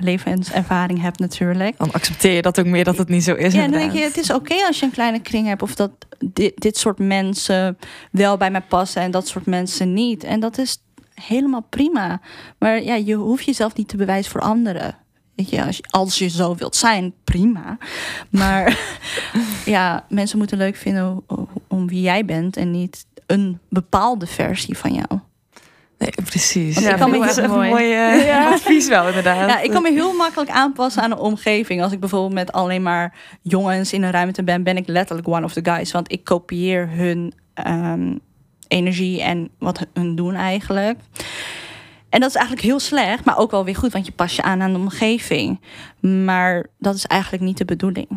levenservaring 0.01 1.01
hebt 1.01 1.19
natuurlijk. 1.19 1.79
Dan 1.79 1.93
accepteer 1.93 2.33
je 2.33 2.43
dat 2.43 2.59
ook 2.59 2.67
meer 2.67 2.85
dat 2.85 2.99
het 2.99 3.09
niet 3.09 3.25
zo 3.25 3.35
is. 3.35 3.53
Ja, 3.53 3.61
dan 3.61 3.71
denk 3.71 3.93
je, 3.93 4.01
het 4.01 4.17
is 4.17 4.33
oké 4.33 4.55
als 4.67 4.79
je 4.79 4.87
een 4.87 4.93
kleine 4.93 5.21
kring 5.21 5.47
hebt. 5.47 5.63
Of 5.63 5.75
dat 5.75 5.91
dit, 6.19 6.61
dit 6.61 6.77
soort 6.77 6.99
mensen 6.99 7.79
wel 8.11 8.37
bij 8.37 8.51
mij 8.51 8.63
passen 8.63 9.03
en 9.03 9.11
dat 9.11 9.29
soort 9.29 9.47
mensen 9.47 9.93
niet. 9.93 10.25
En 10.25 10.41
dat 10.41 10.59
is 10.59 10.83
helemaal 11.15 11.67
prima. 11.71 12.21
Maar 12.59 12.83
ja, 12.83 12.95
je 12.95 13.15
hoeft 13.15 13.45
jezelf 13.45 13.75
niet 13.77 13.89
te 13.89 13.97
bewijzen 13.97 14.31
voor 14.31 14.41
anderen. 14.41 14.97
Weet 15.35 15.51
je, 15.51 15.65
als 15.65 15.77
je, 15.77 15.83
als 15.91 16.19
je 16.19 16.29
zo 16.29 16.55
wilt 16.55 16.77
zijn, 16.77 17.15
prima. 17.25 17.79
Maar 18.31 18.79
ja, 19.65 20.05
mensen 20.09 20.39
moeten 20.39 20.59
leuk 20.59 20.77
vinden 20.77 21.23
om, 21.69 21.89
wie 21.89 22.01
jij 22.01 22.25
bent 22.25 22.57
en 22.57 22.71
niet 22.71 23.07
een 23.27 23.59
bepaalde 23.69 24.27
versie 24.27 24.79
van 24.79 24.93
jou. 24.93 25.21
Nee, 25.99 26.11
precies. 26.25 26.75
Want 26.75 26.87
ik 26.87 26.97
kan 26.97 27.11
me 27.11 27.19
dat 27.19 27.29
is 27.29 27.37
heel 27.37 27.45
een 27.45 27.51
mooi. 27.51 27.71
mooi 27.71 27.93
eh, 27.93 28.27
Ja. 28.27 28.49
advies 28.53 28.89
wel, 28.89 29.07
inderdaad. 29.07 29.49
Ja, 29.49 29.61
ik 29.61 29.71
kan 29.71 29.83
me 29.83 29.93
heel 29.93 30.13
makkelijk 30.13 30.51
aanpassen 30.51 31.03
aan 31.03 31.11
een 31.11 31.19
omgeving. 31.19 31.83
Als 31.83 31.93
ik 31.93 32.01
bijvoorbeeld 32.01 32.33
met 32.33 32.53
alleen 32.53 32.83
maar 32.83 33.15
jongens 33.43 33.93
in 33.93 34.03
een 34.03 34.11
ruimte 34.11 34.43
ben, 34.43 34.63
ben 34.63 34.77
ik 34.77 34.89
letterlijk 34.89 35.29
one 35.29 35.45
of 35.45 35.53
the 35.53 35.65
guys. 35.65 35.93
Want 35.93 36.13
ik 36.13 36.25
kopieer 36.25 36.91
hun 36.91 37.33
ehm, 37.55 38.17
energie 38.69 39.23
en 39.23 39.51
wat 39.59 39.87
hun 39.93 40.15
doen 40.15 40.35
eigenlijk. 40.35 40.99
En 42.15 42.21
dat 42.21 42.29
is 42.29 42.37
eigenlijk 42.37 42.67
heel 42.67 42.81
slecht, 42.81 43.25
maar 43.25 43.39
ook 43.39 43.51
wel 43.51 43.65
weer 43.65 43.77
goed, 43.77 43.93
want 43.93 44.07
je 44.07 44.13
pas 44.13 44.37
je 44.37 44.43
aan 44.43 44.63
aan 44.63 44.73
de 44.73 44.79
omgeving. 44.79 45.61
Maar 46.01 46.67
dat 46.79 46.95
is 46.95 47.07
eigenlijk 47.07 47.43
niet 47.43 47.59
de 47.59 47.65
bedoeling. 47.65 48.09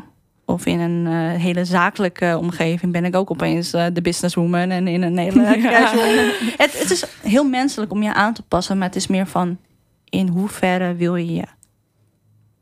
Of 0.45 0.65
in 0.65 0.79
een 0.79 1.07
eh, 1.07 1.41
hele 1.41 1.65
zakelijke 1.65 2.38
omgeving 2.39 2.91
ben 2.91 3.05
ik 3.05 3.15
ook 3.15 3.31
opeens 3.31 3.73
eh, 3.73 3.86
de 3.93 4.01
businesswoman. 4.01 4.69
En 4.69 4.88
in 4.88 5.01
een 5.01 5.17
hele 5.17 5.62
casual. 5.62 6.31
Het, 6.63 6.79
het 6.79 6.91
is 6.91 7.05
heel 7.21 7.43
menselijk 7.43 7.91
om 7.91 8.03
je 8.03 8.13
aan 8.13 8.33
te 8.33 8.41
passen, 8.41 8.77
maar 8.77 8.88
het 8.88 8.95
is 8.95 9.07
meer 9.07 9.27
van 9.27 9.57
in 10.10 10.27
hoeverre 10.27 10.95
wil 10.95 11.15
je 11.15 11.33
je 11.33 11.45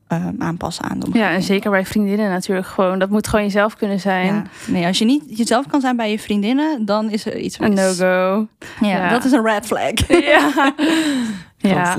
eh, 0.08 0.28
aanpassen 0.40 0.84
aan 0.86 1.00
de 1.00 1.06
omgeving. 1.06 1.30
Ja, 1.30 1.36
en 1.36 1.44
zeker 1.44 1.72
bij 1.72 1.86
vriendinnen 1.86 2.30
natuurlijk 2.30 2.68
gewoon. 2.68 3.00
Dat 3.00 3.10
moet 3.10 3.28
gewoon 3.28 3.46
jezelf 3.46 3.76
kunnen 3.76 4.00
zijn. 4.00 4.26
Ja. 4.36 4.44
Nee, 4.68 4.86
als 4.86 4.98
je 5.00 5.06
niet 5.06 5.24
jezelf 5.38 5.68
kan 5.68 5.82
zijn 5.82 5.96
bij 5.96 6.12
je 6.12 6.20
vriendinnen, 6.20 6.86
dan 6.86 7.10
is 7.10 7.26
er 7.26 7.38
iets 7.38 7.60
Een 7.60 7.74
no-go. 7.74 8.48
Ja, 8.82 8.88
Ja. 8.88 9.10
dat 9.10 9.26
is 9.26 9.32
een 9.32 9.44
red 9.46 9.66
flag. 9.66 9.92
ja. 10.34 10.50
Ja. 11.70 11.96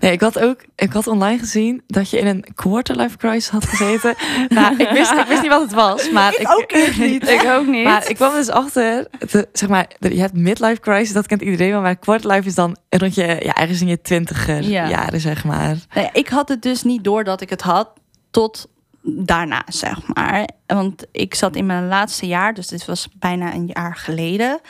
Nee, 0.00 0.12
ik 0.12 0.20
had 0.20 0.38
ook, 0.38 0.64
ik 0.76 0.92
had 0.92 1.06
online 1.06 1.38
gezien 1.38 1.82
dat 1.86 2.10
je 2.10 2.18
in 2.18 2.26
een 2.26 2.44
quarterlife 2.54 3.16
crisis 3.16 3.48
had 3.48 3.64
gezeten. 3.64 4.14
nou, 4.48 4.76
ik 4.76 4.88
wist, 4.88 5.12
ik 5.12 5.24
wist 5.28 5.42
niet 5.42 5.50
wat 5.50 5.60
het 5.62 5.72
was, 5.72 6.10
maar 6.10 6.34
ik, 6.38 6.48
ook 6.50 6.70
echt 6.72 6.98
niet. 6.98 7.28
Ik 7.38 7.44
ook 7.50 7.66
niet. 7.66 7.84
Maar 7.84 8.08
ik 8.08 8.16
kwam 8.16 8.32
dus 8.34 8.48
achter, 8.50 9.06
de, 9.30 9.48
zeg 9.52 9.68
maar, 9.68 9.86
de- 9.98 10.14
je 10.14 10.20
hebt 10.20 10.36
midlife 10.36 10.80
crisis, 10.80 11.12
dat 11.12 11.26
kent 11.26 11.42
iedereen 11.42 11.70
wel, 11.70 11.80
maar 11.80 11.96
quarterlife 11.96 12.48
is 12.48 12.54
dan 12.54 12.76
rond 12.88 13.14
je, 13.14 13.26
ja, 13.42 13.54
ergens 13.54 13.80
in 13.80 13.86
je 13.88 14.00
twintiger 14.00 14.62
Ja. 14.62 14.88
jaren, 14.88 15.20
zeg 15.20 15.44
maar. 15.44 15.76
Nee, 15.94 16.08
ik 16.12 16.28
had 16.28 16.48
het 16.48 16.62
dus 16.62 16.82
niet 16.82 17.04
door 17.04 17.24
dat 17.24 17.40
ik 17.40 17.50
het 17.50 17.62
had 17.62 17.88
tot 18.30 18.68
daarna, 19.02 19.62
zeg 19.68 19.98
maar. 20.14 20.48
Want 20.66 21.04
ik 21.12 21.34
zat 21.34 21.56
in 21.56 21.66
mijn 21.66 21.88
laatste 21.88 22.26
jaar, 22.26 22.54
dus 22.54 22.66
dit 22.66 22.84
was 22.84 23.08
bijna 23.18 23.54
een 23.54 23.70
jaar 23.74 23.96
geleden. 23.96 24.60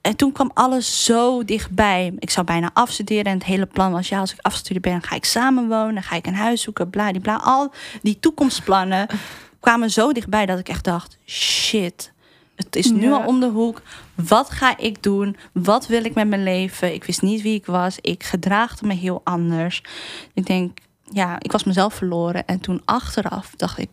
En 0.00 0.16
toen 0.16 0.32
kwam 0.32 0.50
alles 0.54 1.04
zo 1.04 1.44
dichtbij. 1.44 2.12
Ik 2.18 2.30
zou 2.30 2.46
bijna 2.46 2.70
afstuderen 2.72 3.24
en 3.24 3.38
het 3.38 3.44
hele 3.44 3.66
plan 3.66 3.92
was... 3.92 4.08
ja, 4.08 4.18
als 4.18 4.32
ik 4.32 4.38
afgestudeerd 4.40 4.84
ben, 4.84 5.02
ga 5.02 5.14
ik 5.14 5.24
samenwonen, 5.24 6.02
ga 6.02 6.16
ik 6.16 6.26
een 6.26 6.34
huis 6.34 6.62
zoeken, 6.62 6.90
bla, 6.90 7.12
Al 7.42 7.72
die 8.02 8.20
toekomstplannen 8.20 9.06
kwamen 9.60 9.90
zo 9.90 10.12
dichtbij 10.12 10.46
dat 10.46 10.58
ik 10.58 10.68
echt 10.68 10.84
dacht... 10.84 11.18
shit, 11.26 12.12
het 12.56 12.76
is 12.76 12.90
nu 12.90 13.02
Ja. 13.02 13.10
al 13.16 13.26
om 13.26 13.40
de 13.40 13.46
hoek. 13.48 13.82
Wat 14.14 14.50
ga 14.50 14.78
ik 14.78 15.02
doen? 15.02 15.36
Wat 15.52 15.86
wil 15.86 16.04
ik 16.04 16.14
met 16.14 16.28
mijn 16.28 16.42
leven? 16.42 16.94
Ik 16.94 17.04
wist 17.04 17.22
niet 17.22 17.42
wie 17.42 17.54
ik 17.54 17.66
was. 17.66 17.98
Ik 18.00 18.24
gedraagde 18.24 18.86
me 18.86 18.94
heel 18.94 19.20
anders. 19.24 19.82
Ik 20.34 20.46
denk, 20.46 20.78
ja, 21.12 21.36
ik 21.40 21.52
was 21.52 21.64
mezelf 21.64 21.94
verloren. 21.94 22.46
En 22.46 22.60
toen 22.60 22.82
achteraf 22.84 23.52
dacht 23.56 23.78
ik, 23.78 23.88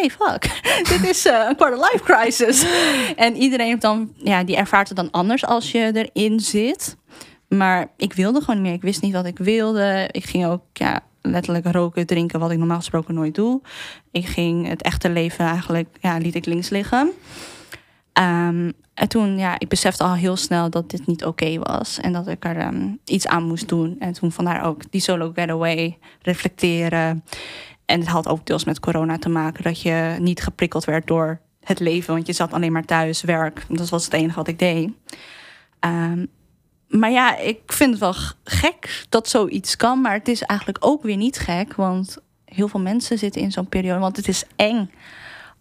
hey, 0.00 0.10
fuck, 0.10 0.60
dit 0.92 1.08
is 1.08 1.26
eh, 1.26 1.44
een 1.48 1.56
quarter 1.56 1.78
life 1.78 2.04
crisis. 2.04 2.66
en 3.16 3.36
iedereen 3.36 3.66
heeft 3.66 3.80
dan, 3.80 4.12
ja, 4.16 4.44
die 4.44 4.56
ervaart 4.56 4.88
het 4.88 4.96
dan 4.96 5.10
anders 5.10 5.44
als 5.44 5.72
je 5.72 5.90
erin 6.12 6.40
zit. 6.40 6.96
Maar 7.48 7.90
ik 7.96 8.12
wilde 8.12 8.40
gewoon 8.40 8.54
niet 8.54 8.64
meer. 8.64 8.74
Ik 8.74 8.82
wist 8.82 9.02
niet 9.02 9.12
wat 9.12 9.26
ik 9.26 9.38
wilde. 9.38 10.08
Ik 10.10 10.24
ging 10.24 10.46
ook, 10.46 10.62
ja, 10.72 11.00
letterlijk 11.20 11.66
roken, 11.66 12.06
drinken, 12.06 12.40
wat 12.40 12.50
ik 12.50 12.58
normaal 12.58 12.76
gesproken 12.76 13.14
nooit 13.14 13.34
doe. 13.34 13.60
Ik 14.10 14.26
ging 14.26 14.68
het 14.68 14.82
echte 14.82 15.10
leven 15.10 15.44
eigenlijk, 15.44 15.88
ja, 16.00 16.18
liet 16.18 16.34
ik 16.34 16.46
links 16.46 16.68
liggen. 16.68 17.12
Ehm, 18.12 18.70
en 18.94 19.08
toen, 19.08 19.38
ja, 19.38 19.58
ik 19.58 19.68
besefte 19.68 20.04
al 20.04 20.14
heel 20.14 20.36
snel 20.36 20.70
dat 20.70 20.90
dit 20.90 21.06
niet 21.06 21.24
oké 21.24 21.58
was. 21.58 21.98
En 22.00 22.12
dat 22.12 22.26
ik 22.26 22.44
er 22.44 22.56
ehm, 22.56 22.88
iets 23.04 23.26
aan 23.26 23.42
moest 23.42 23.68
doen. 23.68 23.96
En 23.98 24.12
toen 24.12 24.32
vandaar 24.32 24.64
ook 24.64 24.90
die 24.90 25.00
solo 25.00 25.32
getaway, 25.34 25.98
reflecteren. 26.22 27.24
En 27.94 28.00
het 28.00 28.08
had 28.08 28.28
ook 28.28 28.46
deels 28.46 28.64
met 28.64 28.80
corona 28.80 29.18
te 29.18 29.28
maken. 29.28 29.62
Dat 29.62 29.80
je 29.80 30.16
niet 30.20 30.42
geprikkeld 30.42 30.84
werd 30.84 31.06
door 31.06 31.40
het 31.60 31.80
leven. 31.80 32.14
Want 32.14 32.26
je 32.26 32.32
zat 32.32 32.52
alleen 32.52 32.72
maar 32.72 32.84
thuis, 32.84 33.22
werk. 33.22 33.64
Dat 33.68 33.88
was 33.88 34.04
het 34.04 34.12
enige 34.12 34.36
wat 34.36 34.48
ik 34.48 34.58
deed. 34.58 34.90
Ehm, 35.80 36.26
maar 36.88 37.10
ja, 37.10 37.38
ik 37.38 37.60
vind 37.66 37.90
het 37.90 38.00
wel 38.00 38.14
gek 38.44 39.04
dat 39.08 39.28
zoiets 39.28 39.76
kan. 39.76 40.00
Maar 40.00 40.12
het 40.12 40.28
is 40.28 40.42
eigenlijk 40.42 40.86
ook 40.86 41.02
weer 41.02 41.16
niet 41.16 41.38
gek. 41.38 41.74
Want 41.74 42.16
heel 42.44 42.68
veel 42.68 42.80
mensen 42.80 43.18
zitten 43.18 43.40
in 43.40 43.52
zo'n 43.52 43.68
periode. 43.68 44.00
Want 44.00 44.16
het 44.16 44.28
is 44.28 44.44
eng 44.56 44.90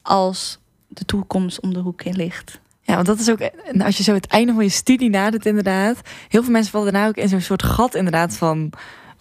als 0.01 0.59
de 0.87 1.05
toekomst 1.05 1.59
om 1.59 1.73
de 1.73 1.79
hoek 1.79 2.01
in 2.01 2.15
ligt. 2.15 2.59
Ja, 2.81 2.95
want 2.95 3.07
dat 3.07 3.19
is 3.19 3.29
ook, 3.29 3.39
als 3.83 3.97
je 3.97 4.03
zo 4.03 4.13
het 4.13 4.27
einde 4.27 4.53
van 4.53 4.63
je 4.63 4.69
studie 4.69 5.09
nadert 5.09 5.45
inderdaad. 5.45 6.01
Heel 6.27 6.43
veel 6.43 6.51
mensen 6.51 6.71
vallen 6.71 6.91
daarna 6.91 7.07
ook 7.07 7.15
in 7.15 7.29
zo'n 7.29 7.41
soort 7.41 7.63
gat 7.63 7.95
inderdaad 7.95 8.37
van... 8.37 8.73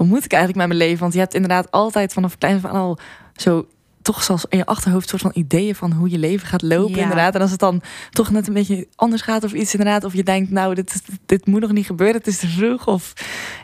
Wat 0.03 0.11
moet 0.11 0.25
ik 0.25 0.33
eigenlijk 0.33 0.67
met 0.67 0.77
mijn 0.77 0.89
leven? 0.89 1.01
Want 1.01 1.13
je 1.13 1.19
hebt 1.19 1.35
inderdaad 1.35 1.71
altijd 1.71 2.13
vanaf 2.13 2.39
klein 2.39 2.61
van 2.61 2.71
al 2.71 2.99
zo... 3.37 3.67
Toch 4.03 4.23
zelfs 4.23 4.45
in 4.49 4.59
je 4.59 4.67
achterhoofd 4.67 5.09
soort 5.09 5.23
van 5.23 5.31
ideeën 5.35 5.75
van 5.75 5.93
hoe 5.93 6.11
je 6.11 6.19
leven 6.19 6.47
gaat 6.47 6.63
lopen 6.63 6.95
Ja. 6.97 7.03
inderdaad. 7.03 7.35
En 7.35 7.41
als 7.41 7.51
het 7.51 7.61
dan 7.61 7.83
toch 8.11 8.31
net 8.31 8.47
een 8.47 8.53
beetje 8.55 8.87
anders 8.95 9.23
gaat 9.23 9.45
of 9.45 9.53
iets 9.53 9.73
inderdaad. 9.73 10.05
Of 10.05 10.15
je 10.15 10.23
denkt, 10.23 10.51
nou, 10.51 10.75
dit, 10.75 11.03
dit 11.27 11.47
moet 11.47 11.61
nog 11.61 11.73
niet 11.73 11.87
gebeuren, 11.87 12.17
het 12.17 12.27
is 12.27 12.39
te 12.39 12.47
vroeg. 12.47 12.87
Of 12.87 13.13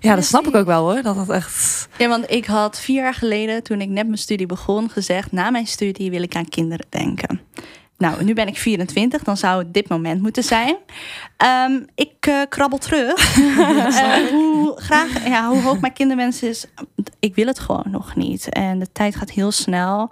ja, 0.00 0.14
dat 0.14 0.24
snap 0.24 0.46
ik 0.46 0.54
ook 0.54 0.66
wel 0.66 0.90
hoor. 0.90 1.02
Dat 1.02 1.14
dat 1.14 1.28
echt... 1.28 1.88
Ja, 1.98 2.08
want 2.08 2.30
ik 2.30 2.46
had 2.46 2.80
vier 2.80 3.02
jaar 3.02 3.14
geleden, 3.14 3.62
toen 3.62 3.80
ik 3.80 3.88
net 3.88 4.06
mijn 4.06 4.18
studie 4.18 4.46
begon, 4.46 4.90
gezegd: 4.90 5.32
na 5.32 5.50
mijn 5.50 5.66
studie 5.66 6.10
wil 6.10 6.22
ik 6.22 6.34
aan 6.36 6.48
kinderen 6.48 6.86
denken. 6.88 7.40
Nou, 7.98 8.24
nu 8.24 8.34
ben 8.34 8.46
ik 8.46 8.56
24, 8.56 9.22
dan 9.22 9.36
zou 9.36 9.58
het 9.58 9.74
dit 9.74 9.88
moment 9.88 10.22
moeten 10.22 10.42
zijn. 10.42 10.76
Ehm, 11.36 11.80
ik 11.94 12.14
eh, 12.20 12.42
krabbel 12.48 12.78
terug. 12.78 13.16
Eh, 13.98 14.28
hoe, 14.30 14.72
graag, 14.76 15.26
ja, 15.26 15.48
hoe 15.48 15.62
hoog 15.62 15.80
mijn 15.80 15.92
kinderwens 15.92 16.42
is, 16.42 16.66
ik 17.18 17.34
wil 17.34 17.46
het 17.46 17.58
gewoon 17.58 17.84
nog 17.90 18.16
niet. 18.16 18.48
En 18.48 18.78
de 18.78 18.92
tijd 18.92 19.16
gaat 19.16 19.30
heel 19.30 19.50
snel. 19.50 20.10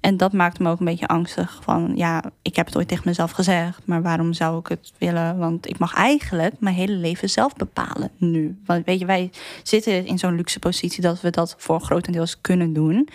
En 0.00 0.16
dat 0.16 0.32
maakt 0.32 0.58
me 0.58 0.70
ook 0.70 0.78
een 0.78 0.84
beetje 0.84 1.06
angstig. 1.06 1.60
Van 1.62 1.92
ja, 1.94 2.22
ik 2.42 2.56
heb 2.56 2.66
het 2.66 2.76
ooit 2.76 2.88
tegen 2.88 3.02
mezelf 3.06 3.30
gezegd, 3.30 3.80
maar 3.84 4.02
waarom 4.02 4.32
zou 4.32 4.58
ik 4.58 4.66
het 4.66 4.92
willen? 4.98 5.38
Want 5.38 5.68
ik 5.68 5.78
mag 5.78 5.94
eigenlijk 5.94 6.54
mijn 6.58 6.74
hele 6.74 6.92
leven 6.92 7.30
zelf 7.30 7.54
bepalen 7.54 8.10
nu. 8.16 8.58
Want 8.66 8.84
weet 8.84 8.98
je, 8.98 9.06
wij 9.06 9.30
zitten 9.62 10.06
in 10.06 10.18
zo'n 10.18 10.36
luxe 10.36 10.58
positie 10.58 11.02
dat 11.02 11.20
we 11.20 11.30
dat 11.30 11.54
voor 11.58 11.80
grotendeels 11.80 12.40
kunnen 12.40 12.72
doen. 12.72 13.08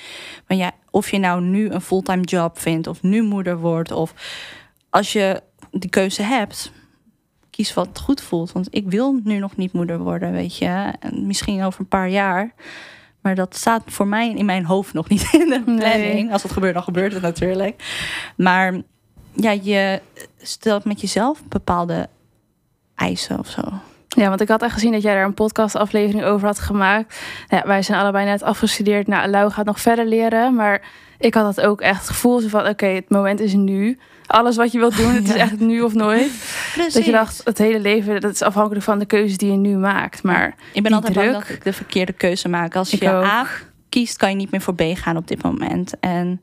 Maar 0.47 0.57
ja, 0.57 0.71
of 0.93 1.11
je 1.11 1.17
nou 1.17 1.41
nu 1.41 1.69
een 1.69 1.81
fulltime 1.81 2.21
job 2.23 2.59
vindt, 2.59 2.87
of 2.87 3.01
nu 3.01 3.23
moeder 3.23 3.57
wordt, 3.57 3.91
of 3.91 4.13
als 4.89 5.13
je 5.13 5.41
die 5.71 5.89
keuze 5.89 6.21
hebt, 6.21 6.71
kies 7.49 7.73
wat 7.73 7.99
goed 8.03 8.21
voelt. 8.21 8.51
Want 8.51 8.67
ik 8.69 8.89
wil 8.89 9.19
nu 9.23 9.37
nog 9.37 9.55
niet 9.55 9.73
moeder 9.73 9.99
worden, 9.99 10.31
weet 10.31 10.57
je. 10.57 10.93
En 10.99 11.27
misschien 11.27 11.63
over 11.63 11.79
een 11.79 11.87
paar 11.87 12.09
jaar. 12.09 12.53
Maar 13.21 13.35
dat 13.35 13.55
staat 13.55 13.83
voor 13.85 14.07
mij 14.07 14.29
in 14.33 14.45
mijn 14.45 14.65
hoofd 14.65 14.93
nog 14.93 15.09
niet 15.09 15.29
in 15.33 15.49
de 15.49 15.63
Nee. 15.65 15.77
planning. 15.77 16.31
Als 16.31 16.43
het 16.43 16.51
gebeurt, 16.51 16.73
dan 16.73 16.83
gebeurt 16.83 17.13
het 17.13 17.21
natuurlijk. 17.21 17.83
Maar 18.37 18.81
ja, 19.31 19.51
je 19.51 20.01
stelt 20.37 20.83
met 20.85 21.01
jezelf 21.01 21.43
bepaalde 21.47 22.09
eisen 22.95 23.39
of 23.39 23.47
zo. 23.47 23.61
Ja, 24.15 24.29
want 24.29 24.41
ik 24.41 24.47
had 24.47 24.61
echt 24.61 24.73
gezien 24.73 24.91
dat 24.91 25.01
jij 25.01 25.13
daar 25.13 25.25
een 25.25 25.33
podcastaflevering 25.33 26.23
over 26.23 26.47
had 26.47 26.59
gemaakt. 26.59 27.19
Ja, 27.47 27.63
wij 27.65 27.81
zijn 27.81 27.99
allebei 27.99 28.25
net 28.25 28.43
afgestudeerd. 28.43 29.07
Nou, 29.07 29.29
Lau 29.29 29.51
gaat 29.51 29.65
nog 29.65 29.79
verder 29.79 30.05
leren. 30.05 30.55
Maar 30.55 30.81
ik 31.19 31.33
had 31.33 31.55
dat 31.55 31.65
ook 31.65 31.81
echt 31.81 31.99
het 31.99 32.07
gevoel 32.07 32.39
van... 32.39 32.67
oké, 32.67 32.85
het 32.85 33.09
moment 33.09 33.39
is 33.39 33.53
nu. 33.53 33.99
Alles 34.27 34.55
wat 34.55 34.71
je 34.71 34.79
wilt 34.79 34.97
doen, 34.97 35.13
het 35.13 35.27
is 35.27 35.33
echt 35.47 35.59
nu 35.59 35.81
of 35.81 35.93
nooit. 35.93 36.31
Dat 36.93 37.05
je 37.05 37.11
dacht, 37.11 37.41
het 37.43 37.57
hele 37.57 37.79
leven, 37.79 38.21
dat 38.21 38.33
is 38.33 38.41
afhankelijk 38.41 38.83
van 38.83 38.99
de 38.99 39.05
keuzes 39.05 39.37
die 39.37 39.51
je 39.51 39.57
nu 39.57 39.77
maakt. 39.77 40.23
Maar 40.23 40.55
Ik 40.73 40.83
ben 40.83 40.93
altijd 40.93 41.13
bang 41.13 41.29
druk. 41.29 41.47
dat 41.47 41.55
ik 41.55 41.63
de 41.63 41.73
verkeerde 41.73 42.13
keuze 42.13 42.49
maak. 42.49 42.75
Als 42.75 42.89
je 42.91 43.11
ook. 43.11 43.23
A 43.23 43.47
kiest, 43.89 44.17
kan 44.17 44.29
je 44.29 44.35
niet 44.35 44.51
meer 44.51 44.61
voor 44.61 44.75
B 44.75 44.81
gaan 44.93 45.17
op 45.17 45.27
dit 45.27 45.43
moment. 45.43 45.99
En, 45.99 46.41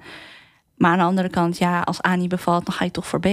maar 0.77 0.91
aan 0.91 0.99
de 0.99 1.05
andere 1.05 1.29
kant, 1.29 1.59
ja, 1.59 1.81
als 1.81 2.05
A 2.07 2.15
niet 2.15 2.29
bevalt, 2.29 2.67
dan 2.67 2.75
ga 2.75 2.85
je 2.85 2.91
toch 2.91 3.07
voor 3.07 3.21
B. 3.21 3.27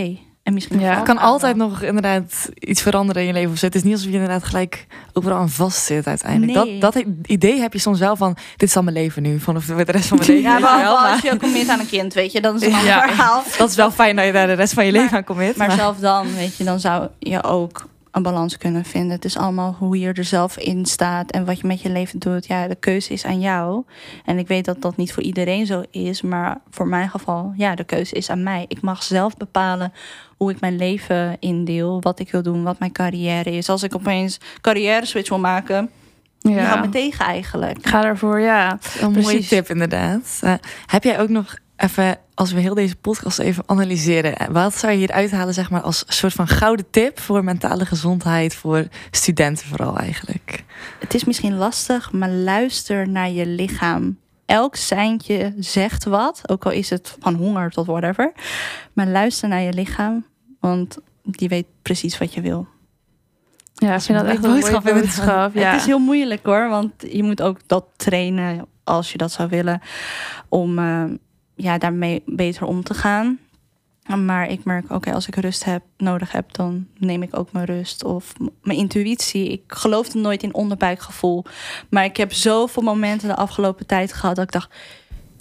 En 0.47 0.53
misschien 0.53 0.79
Ja. 0.79 0.99
Kan 1.01 1.17
altijd 1.17 1.55
nog 1.55 1.81
inderdaad 1.81 2.49
iets 2.59 2.81
veranderen 2.81 3.21
in 3.21 3.27
je 3.27 3.33
leven. 3.33 3.51
of 3.51 3.57
zo. 3.57 3.65
Het 3.65 3.75
is 3.75 3.83
niet 3.83 3.93
alsof 3.93 4.07
je 4.07 4.13
inderdaad 4.13 4.43
gelijk 4.43 4.87
overal 5.13 5.37
aan 5.37 5.49
vast 5.49 5.83
zit 5.85 6.07
uiteindelijk. 6.07 6.65
Nee. 6.65 6.79
Dat, 6.79 6.93
dat 6.93 7.03
idee 7.25 7.59
heb 7.59 7.73
je 7.73 7.79
soms 7.79 7.99
wel 7.99 8.15
van, 8.15 8.37
dit 8.57 8.69
is 8.69 8.75
al 8.75 8.83
mijn 8.83 8.95
leven 8.95 9.21
nu. 9.23 9.39
Vanaf 9.39 9.65
de 9.65 9.83
rest 9.83 10.07
van 10.07 10.17
mijn 10.17 10.29
leven. 10.29 10.51
Ja, 10.51 10.59
maar 10.59 10.81
wel, 10.83 10.99
maar 10.99 11.11
als 11.11 11.21
je 11.21 11.37
commit 11.37 11.69
aan 11.69 11.79
een 11.79 11.87
kind, 11.87 12.13
weet 12.13 12.31
je, 12.31 12.41
dan 12.41 12.55
is 12.55 12.61
het 12.61 12.69
een 12.69 12.75
ander 12.77 12.91
Ja. 12.93 13.01
verhaal. 13.07 13.43
Dat 13.57 13.69
is 13.69 13.75
wel 13.75 13.91
fijn 13.91 14.15
dat 14.15 14.25
je 14.25 14.31
daar 14.31 14.47
de 14.47 14.53
rest 14.53 14.73
van 14.73 14.85
je 14.85 14.91
Maar- 14.91 15.01
leven 15.01 15.17
aan 15.17 15.23
commit. 15.23 15.55
Maar 15.55 15.67
maar- 15.67 15.75
zelf 15.77 15.97
dan, 15.97 16.33
weet 16.35 16.57
je, 16.57 16.63
dan 16.63 16.79
zou 16.79 17.07
je 17.19 17.43
ook 17.43 17.87
een 18.18 18.24
balans 18.24 18.57
kunnen 18.57 18.86
vinden. 18.86 19.11
Het 19.11 19.26
is 19.26 19.38
allemaal 19.38 19.76
hoe 19.80 19.99
je 19.99 20.13
er 20.13 20.24
zelf 20.24 20.57
in 20.57 20.86
staat 20.86 21.32
en 21.32 21.45
wat 21.45 21.59
je 21.59 21.68
met 21.68 21.82
je 21.82 21.89
leven 21.89 22.20
doet. 22.20 22.47
Ja, 22.47 22.68
de 22.68 22.76
keuze 22.76 23.13
is 23.13 23.26
aan 23.26 23.39
jou. 23.39 23.84
En 24.26 24.38
ik 24.38 24.47
weet 24.47 24.65
dat 24.65 24.82
dat 24.82 24.97
niet 24.97 25.13
voor 25.13 25.24
iedereen 25.24 25.65
zo 25.65 25.84
is, 25.91 26.22
maar 26.22 26.57
voor 26.70 26.88
mijn 26.88 27.09
geval, 27.09 27.53
ja, 27.57 27.76
de 27.76 27.84
keuze 27.84 28.15
is 28.15 28.30
aan 28.30 28.43
mij. 28.43 28.65
Ik 28.68 28.82
mag 28.82 29.03
zelf 29.03 29.38
bepalen 29.38 29.93
hoe 30.38 30.51
ik 30.51 30.59
mijn 30.59 30.76
leven 30.78 31.38
indeel, 31.39 32.01
wat 32.01 32.20
ik 32.20 32.32
wil 32.32 32.41
doen, 32.41 32.63
wat 32.63 32.80
mijn 32.80 32.91
carrière 32.91 33.51
is. 33.51 33.70
Als 33.70 33.84
ik 33.84 33.95
opeens 33.95 34.39
carrière 34.61 35.05
switch 35.05 35.30
wil 35.30 35.39
maken, 35.39 35.89
ja. 36.39 36.51
je 36.51 36.59
houdt 36.59 36.86
me 36.86 36.89
tegen 36.89 37.26
eigenlijk. 37.26 37.88
ga 37.88 38.03
ervoor, 38.03 38.39
ja. 38.39 38.80
Een 38.99 39.11
mooie 39.11 39.24
Precies. 39.24 39.47
tip 39.47 39.70
inderdaad. 39.70 40.39
Eh, 40.41 40.53
heb 40.86 41.03
jij 41.03 41.20
ook 41.20 41.30
nog 41.30 41.57
even, 41.78 42.17
als 42.34 42.51
we 42.51 42.59
heel 42.59 42.73
deze 42.73 42.95
podcast 42.95 43.39
even 43.39 43.63
analyseren, 43.65 44.38
eh, 44.38 44.47
wat 44.47 44.75
zou 44.75 44.91
je 44.91 44.97
hier 44.97 45.11
uithalen 45.11 45.53
zeg 45.53 45.69
maar 45.69 45.82
als 45.82 46.03
soort 46.07 46.34
van 46.34 46.47
gouden 46.47 46.89
tip 46.89 47.19
voor 47.19 47.43
mentale 47.43 47.86
gezondheid 47.86 48.55
voor 48.55 48.88
studenten 49.11 49.67
vooral 49.67 49.97
eigenlijk? 49.97 50.63
Het 50.99 51.13
is 51.13 51.23
misschien 51.23 51.57
lastig, 51.57 52.11
maar 52.11 52.30
luister 52.30 53.09
naar 53.09 53.30
je 53.30 53.45
lichaam. 53.45 54.17
Elk 54.45 54.75
seintje 54.75 55.53
zegt 55.59 56.03
wat, 56.03 56.41
ook 56.49 56.65
al 56.65 56.71
is 56.71 56.89
het 56.89 57.15
van 57.19 57.36
honger 57.36 57.71
tot 57.71 57.86
whatever. 57.86 58.32
Maar 58.93 59.07
luister 59.07 59.49
naar 59.49 59.61
je 59.61 59.73
lichaam, 59.73 60.25
want 60.59 60.97
die 61.23 61.49
weet 61.49 61.65
precies 61.82 62.17
wat 62.17 62.34
je 62.34 62.41
wil. 62.41 62.67
Ja, 63.73 63.89
ik 63.89 63.95
is 63.95 64.05
vind 64.05 64.17
dat 64.17 64.28
echt 64.28 64.43
een 64.43 64.51
boodschap, 64.51 64.84
boodschap. 64.84 65.53
Ja. 65.53 65.71
Het 65.71 65.80
is 65.80 65.86
heel 65.86 65.99
moeilijk 65.99 66.45
hoor, 66.45 66.69
want 66.69 66.91
je 67.11 67.23
moet 67.23 67.41
ook 67.41 67.59
dat 67.67 67.86
trainen 67.95 68.67
als 68.84 69.11
je 69.11 69.17
dat 69.17 69.32
zou 69.32 69.49
willen, 69.49 69.82
om 70.49 70.80
eh, 70.80 71.03
ja, 71.58 71.78
daarmee 71.78 72.24
beter 72.26 72.66
om 72.66 72.84
te 72.84 72.93
gaan. 72.93 73.39
Maar 74.16 74.49
ik 74.49 74.64
merk, 74.64 74.91
oké, 74.91 75.14
als 75.14 75.28
ik 75.28 75.36
rust 75.36 75.64
heb, 75.64 75.84
nodig 75.97 76.32
heb, 76.32 76.53
dan 76.53 76.88
neem 76.97 77.22
ik 77.24 77.38
ook 77.38 77.51
mijn 77.51 77.66
rust. 77.66 78.03
Of 78.03 78.34
mijn 78.62 78.78
intuïtie. 78.78 79.51
Ik 79.51 79.62
geloofde 79.68 80.20
nooit 80.20 80.43
in 80.43 80.53
onderbuikgevoel. 80.53 81.43
Maar 81.89 82.03
ik 82.03 82.18
heb 82.18 82.34
zoveel 82.34 82.84
momenten 82.84 83.28
de 83.28 83.36
afgelopen 83.36 83.86
tijd 83.86 84.14
gehad 84.14 84.36
dat 84.36 84.45
ik 84.45 84.51
dacht, 84.51 84.74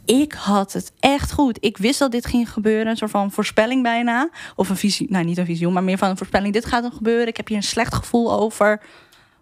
ik 0.05 0.33
had 0.33 0.73
het 0.73 0.93
echt 1.01 1.33
goed. 1.33 1.59
Ik 1.61 1.77
wist 1.77 1.99
dat 1.99 2.13
dit 2.13 2.27
ging 2.27 2.53
gebeuren. 2.53 2.87
Een 2.87 2.97
soort 2.97 3.11
van 3.11 3.31
voorspelling 3.31 3.83
bijna. 3.83 4.31
Of 4.57 4.69
een 4.69 4.77
visie, 4.77 5.11
nou 5.11 5.25
niet 5.25 5.39
een 5.39 5.47
visioen, 5.47 5.73
maar 5.73 5.85
meer 5.85 5.99
van 5.99 6.11
een 6.11 6.17
voorspelling. 6.17 6.53
Dit 6.53 6.67
gaat 6.67 6.85
er 6.85 6.93
gebeuren. 6.93 7.27
Ik 7.27 7.37
heb 7.37 7.49
hier 7.49 7.57
een 7.57 7.63
slecht 7.63 7.95
gevoel 7.95 8.41
over. 8.41 8.83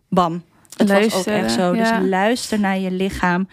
Bam. 0.08 0.42
Het 0.76 0.88
was 0.88 1.14
ook 1.14 1.26
echt 1.26 1.52
zo. 1.52 1.74
ja. 1.74 1.98
Dus 1.98 2.08
luister 2.08 2.60
naar 2.60 2.78
je 2.78 2.90
lichaam. 2.90 3.48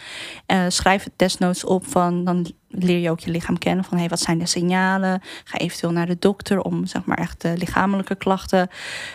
Eh, 0.46 0.66
schrijf 0.68 1.04
het 1.04 1.14
desnoods 1.16 1.64
op 1.64 1.88
van 1.88 2.26
dan 2.26 2.52
leer 2.68 3.00
je 3.00 3.10
ook 3.10 3.20
je 3.20 3.32
lichaam 3.32 3.58
kennen 3.58 3.86
van 3.86 3.98
hey, 3.98 4.08
wat 4.08 4.20
zijn 4.20 4.38
de 4.38 4.46
signalen? 4.46 5.22
Ga 5.44 5.58
eventueel 5.58 5.92
naar 5.94 6.06
de 6.06 6.18
dokter 6.20 6.62
om 6.62 6.86
zeg 6.86 7.06
maar 7.06 7.18
echt 7.18 7.42
de 7.42 7.54
lichamelijke 7.58 8.16
klachten 8.16 8.70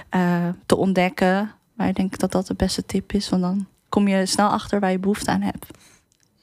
eh, 0.08 0.48
te 0.66 0.76
ontdekken. 0.76 1.50
Maar 1.74 1.88
ik 1.88 1.94
denk 1.94 2.18
dat 2.18 2.32
dat 2.32 2.46
de 2.46 2.54
beste 2.54 2.86
tip 2.86 3.12
is, 3.12 3.28
want 3.28 3.42
dan 3.42 3.66
kom 3.88 4.08
je 4.08 4.26
snel 4.26 4.48
achter 4.48 4.80
waar 4.80 4.90
je 4.90 4.98
behoefte 4.98 5.30
aan 5.30 5.42
hebt. 5.42 5.66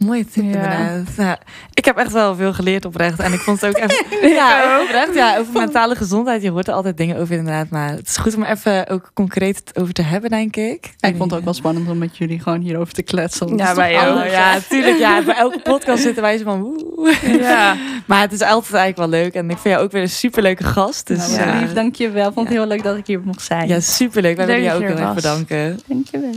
Mooie 0.05 0.25
tip 0.25 0.43
Ja. 0.43 0.49
inderdaad. 0.89 1.39
Ik 1.73 1.85
heb 1.85 1.97
echt 1.97 2.11
wel 2.11 2.35
veel 2.35 2.53
geleerd 2.53 2.85
oprecht. 2.85 3.19
En 3.19 3.33
ik 3.33 3.39
vond 3.39 3.61
het 3.61 3.69
ook 3.75 3.81
even... 3.89 4.29
ja, 4.29 4.61
oprecht. 4.83 5.13
Ja, 5.15 5.37
over 5.37 5.53
mentale 5.53 5.95
gezondheid. 5.95 6.41
Je 6.41 6.49
hoort 6.49 6.67
er 6.67 6.73
altijd 6.73 6.97
dingen 6.97 7.17
over 7.17 7.35
inderdaad. 7.35 7.69
Maar 7.69 7.89
het 7.89 8.07
is 8.07 8.17
goed 8.17 8.35
om 8.35 8.43
er 8.43 8.49
even 8.51 8.89
ook 8.89 9.11
concreet 9.13 9.63
over 9.73 9.93
te 9.93 10.01
hebben, 10.01 10.29
denk 10.29 10.55
ik. 10.55 10.93
ik 10.99 11.15
vond 11.17 11.29
het 11.31 11.39
ook 11.39 11.45
wel 11.45 11.53
spannend 11.53 11.89
om 11.89 11.97
met 11.97 12.17
jullie 12.17 12.39
gewoon 12.39 12.61
hierover 12.61 12.93
te 12.93 13.01
kletsen. 13.03 13.57
Ja. 13.57 13.71
Oh, 13.75 14.07
anders, 14.09 14.31
ja, 14.31 14.59
tuurlijk. 14.69 14.97
Ja, 14.97 15.21
bij 15.25 15.35
elke 15.35 15.59
podcast 15.59 16.01
zitten 16.03 16.21
wij 16.23 16.37
zo 16.37 16.43
van... 16.43 16.61
woe. 16.61 17.15
Ja. 17.39 17.75
Maar 18.05 18.21
het 18.21 18.31
is 18.31 18.41
altijd 18.41 18.73
eigenlijk 18.73 19.11
wel 19.11 19.21
leuk. 19.21 19.33
En 19.33 19.49
ik 19.49 19.57
vind 19.57 19.73
jou 19.75 19.85
ook 19.85 19.91
weer 19.91 20.01
een 20.01 20.09
superleuke 20.09 20.63
gast. 20.63 21.07
Dus 21.07 21.17
Nou, 21.17 21.31
ja, 21.49 21.59
lief, 21.59 21.73
dankjewel. 21.73 22.31
Vond 22.31 22.47
het 22.47 22.57
heel 22.57 22.67
leuk 22.67 22.83
dat 22.83 22.97
ik 22.97 23.07
hier 23.07 23.21
mocht 23.23 23.41
zijn. 23.41 23.67
ja, 23.67 23.79
superleuk. 23.79 24.35
Wij 24.37 24.45
willen 24.45 24.61
jou 24.63 24.75
ook 24.75 24.81
je 24.81 24.87
heel 24.87 24.97
er 24.97 25.03
erg 25.03 25.13
bedanken. 25.15 25.79
Dankjewel. 25.87 26.31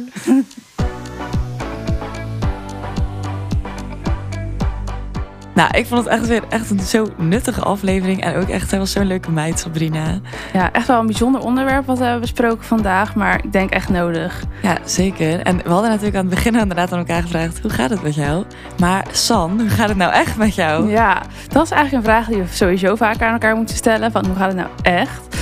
Nou, 5.57 5.71
ik 5.71 5.87
vond 5.87 6.05
het 6.05 6.13
echt 6.13 6.27
weer 6.27 6.43
echt 6.49 6.71
een 6.71 6.81
zo 6.81 7.09
nuttige 7.17 7.61
aflevering. 7.61 8.23
En 8.23 8.37
ook 8.37 8.49
echt, 8.49 8.71
hij 8.71 8.79
was 8.79 8.93
zo'n 8.93 9.07
leuke 9.07 9.31
meid, 9.31 9.59
Sabrina. 9.59 10.21
ja, 10.53 10.73
echt 10.73 10.87
wel 10.87 11.01
een 11.01 11.07
bijzonder 11.07 11.41
onderwerp 11.41 11.87
wat 11.87 11.99
we 11.99 12.03
hebben 12.03 12.21
besproken 12.21 12.65
vandaag. 12.65 13.15
Maar 13.15 13.45
ik 13.45 13.53
denk 13.53 13.71
echt 13.71 13.89
nodig. 13.89 14.43
Ja, 14.63 14.79
zeker. 14.85 15.41
En 15.41 15.57
we 15.57 15.71
hadden 15.71 15.91
natuurlijk 15.91 16.17
aan 16.17 16.27
het 16.27 16.35
begin 16.35 16.57
inderdaad 16.57 16.93
aan 16.93 16.99
elkaar 16.99 17.23
gevraagd... 17.23 17.61
hoe 17.63 17.71
gaat 17.71 17.91
het 17.91 18.03
met 18.03 18.15
jou? 18.15 18.45
Maar 18.79 19.05
San, 19.11 19.61
hoe 19.61 19.69
gaat 19.69 19.89
het 19.89 19.97
nou 19.97 20.13
echt 20.13 20.37
met 20.37 20.55
jou? 20.55 20.91
Ja, 20.91 21.23
dat 21.49 21.65
is 21.65 21.71
eigenlijk 21.71 22.07
een 22.07 22.13
vraag 22.13 22.27
die 22.27 22.43
we 22.43 22.49
sowieso 22.49 22.95
vaker 22.95 23.27
aan 23.27 23.33
elkaar 23.33 23.57
moeten 23.57 23.77
stellen. 23.77 24.13
Van 24.13 24.27
hoe 24.27 24.37
gaat 24.37 24.49
het 24.49 24.57
nou 24.57 24.69
echt? 24.83 25.37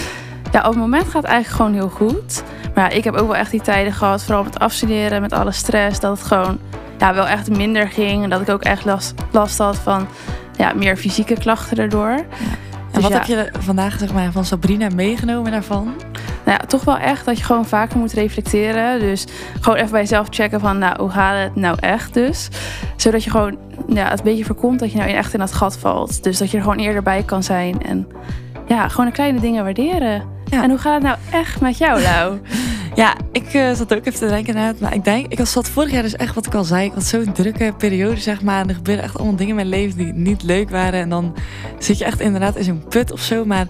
Ja, 0.53 0.61
op 0.61 0.71
het 0.71 0.77
moment 0.77 1.05
gaat 1.05 1.23
het 1.23 1.33
eigenlijk 1.33 1.57
gewoon 1.57 1.73
heel 1.75 2.09
goed. 2.09 2.43
Maar 2.75 2.91
ja, 2.91 2.97
ik 2.97 3.05
heb 3.05 3.15
ook 3.15 3.27
wel 3.27 3.37
echt 3.37 3.51
die 3.51 3.63
tijden 3.63 3.93
gehad, 3.93 4.25
vooral 4.25 4.45
met 4.45 4.59
afstuderen, 4.59 5.21
met 5.21 5.33
alle 5.33 5.53
stress, 5.53 6.01
dat 6.01 6.19
het 6.19 6.27
gewoon 6.27 6.59
ja, 6.99 7.15
wel 7.15 7.27
echt 7.27 7.51
minder 7.51 7.89
ging. 7.89 8.23
En 8.23 8.31
dat 8.31 8.41
ik 8.41 8.49
ook 8.49 8.63
echt 8.63 8.85
last, 8.85 9.15
last 9.31 9.59
had 9.59 9.77
van 9.77 10.09
ja, 10.57 10.73
meer 10.75 10.97
fysieke 10.97 11.35
klachten 11.35 11.77
erdoor. 11.77 12.11
En 12.11 12.27
Dus 12.93 13.03
wat 13.03 13.13
ja. 13.13 13.19
heb 13.19 13.27
je 13.27 13.51
vandaag 13.59 13.99
zeg 13.99 14.13
maar, 14.13 14.33
van 14.33 14.45
Sabrina 14.45 14.89
meegenomen 14.95 15.51
daarvan? 15.51 15.85
Nou 16.45 16.59
ja, 16.61 16.67
toch 16.67 16.85
wel 16.85 16.97
echt 16.97 17.25
dat 17.25 17.39
je 17.39 17.45
gewoon 17.45 17.67
vaker 17.67 17.99
moet 17.99 18.13
reflecteren. 18.13 19.01
Dus 19.01 19.27
gewoon 19.61 19.79
even 19.79 19.91
bij 19.91 20.01
jezelf 20.01 20.27
checken 20.31 20.61
van, 20.61 20.79
nou, 20.79 21.01
hoe 21.01 21.11
gaat 21.11 21.39
het 21.39 21.57
nou 21.57 21.77
echt 21.81 22.15
dus? 22.15 22.49
Zodat 22.97 23.25
je 23.25 23.31
gewoon 23.31 23.57
ja, 23.89 24.09
het 24.09 24.19
een 24.19 24.25
beetje 24.25 24.45
voorkomt 24.45 24.79
dat 24.79 24.93
je 24.93 24.99
nou 24.99 25.11
echt 25.11 25.33
in 25.33 25.39
dat 25.39 25.53
gat 25.53 25.79
valt. 25.79 26.23
Dus 26.23 26.39
dat 26.39 26.51
je 26.51 26.57
er 26.57 26.63
gewoon 26.63 26.79
eerder 26.79 27.03
bij 27.03 27.23
kan 27.23 27.43
zijn. 27.43 27.83
En 27.83 28.09
ja, 28.67 28.89
gewoon 28.89 29.07
de 29.07 29.13
kleine 29.13 29.41
dingen 29.41 29.65
waarderen. 29.65 30.34
Ja. 30.51 30.63
En 30.63 30.71
hoe 30.71 30.79
gaat 30.79 30.95
het 30.95 31.03
nou 31.03 31.17
echt 31.31 31.61
met 31.61 31.79
jou, 31.79 32.01
Lau? 32.01 32.39
Ja, 32.95 33.17
ik 33.33 33.55
eh, 33.55 33.73
zat 33.73 33.95
ook 33.95 34.07
even 34.07 34.19
te 34.19 34.27
denken 34.27 34.55
inderdaad. 34.55 34.81
Maar 34.81 34.95
ik 34.95 35.05
denk, 35.05 35.27
ik 35.27 35.39
was 35.39 35.53
zat 35.53 35.69
vorig 35.69 35.91
jaar 35.93 36.03
dus 36.03 36.17
echt 36.17 36.35
wat 36.35 36.47
ik 36.47 36.55
al 36.55 36.65
zei. 36.65 36.87
Ik 36.87 36.93
had 36.93 37.05
zo'n 37.05 37.33
drukke 37.33 37.75
periode, 37.79 38.17
zeg 38.21 38.43
maar. 38.43 38.61
En 38.61 38.69
er 38.69 38.75
gebeuren 38.75 39.05
echt 39.05 39.17
allemaal 39.17 39.37
dingen 39.37 39.49
in 39.49 39.55
mijn 39.55 39.69
leven 39.69 39.97
die 39.97 40.13
niet 40.13 40.43
leuk 40.43 40.71
waren. 40.71 41.01
En 41.01 41.09
dan 41.09 41.35
zit 41.79 41.99
je 41.99 42.05
echt 42.05 42.21
inderdaad 42.21 42.57
in 42.57 42.65
zo'n 42.65 42.85
put 42.89 43.13
of 43.13 43.21
zo. 43.21 43.45
Maar 43.45 43.67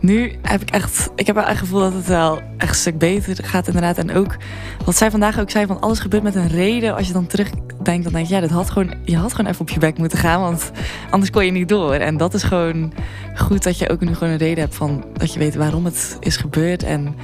nu 0.00 0.32
heb 0.42 0.60
ik 0.60 0.70
echt, 0.70 1.10
ik 1.16 1.26
heb 1.26 1.34
wel 1.34 1.44
echt 1.44 1.52
het 1.52 1.68
gevoel 1.68 1.80
dat 1.80 1.92
het 1.92 2.06
wel 2.06 2.40
echt 2.64 2.74
een 2.74 2.80
stuk 2.80 2.98
beter 2.98 3.44
gaat 3.44 3.66
inderdaad. 3.66 3.98
En 3.98 4.14
ook, 4.14 4.36
wat 4.84 4.96
zij 4.96 5.10
vandaag 5.10 5.40
ook 5.40 5.50
zei, 5.50 5.66
van 5.66 5.80
alles 5.80 5.98
gebeurt 5.98 6.22
met 6.22 6.34
een 6.34 6.48
reden. 6.48 6.96
Als 6.96 7.06
je 7.06 7.12
dan 7.12 7.26
terugdenkt, 7.26 8.04
dan 8.04 8.12
denk 8.12 8.26
je, 8.26 8.34
ja, 8.34 8.40
dit 8.40 8.50
had 8.50 8.70
gewoon, 8.70 8.94
je 9.04 9.16
had 9.16 9.34
gewoon 9.34 9.50
even 9.50 9.60
op 9.60 9.70
je 9.70 9.78
bek 9.78 9.98
moeten 9.98 10.18
gaan. 10.18 10.40
Want 10.40 10.70
anders 11.10 11.30
kon 11.30 11.44
je 11.44 11.50
niet 11.50 11.68
door. 11.68 11.94
En 11.94 12.16
dat 12.16 12.34
is 12.34 12.42
gewoon 12.42 12.92
goed 13.36 13.62
dat 13.62 13.78
je 13.78 13.90
ook 13.90 14.00
nu 14.00 14.14
gewoon 14.14 14.32
een 14.32 14.38
reden 14.38 14.64
hebt 14.64 14.74
van, 14.74 15.04
dat 15.12 15.32
je 15.32 15.38
weet 15.38 15.54
waarom 15.54 15.84
het 15.84 16.16
is 16.20 16.36
gebeurd. 16.36 16.82
En 16.82 17.14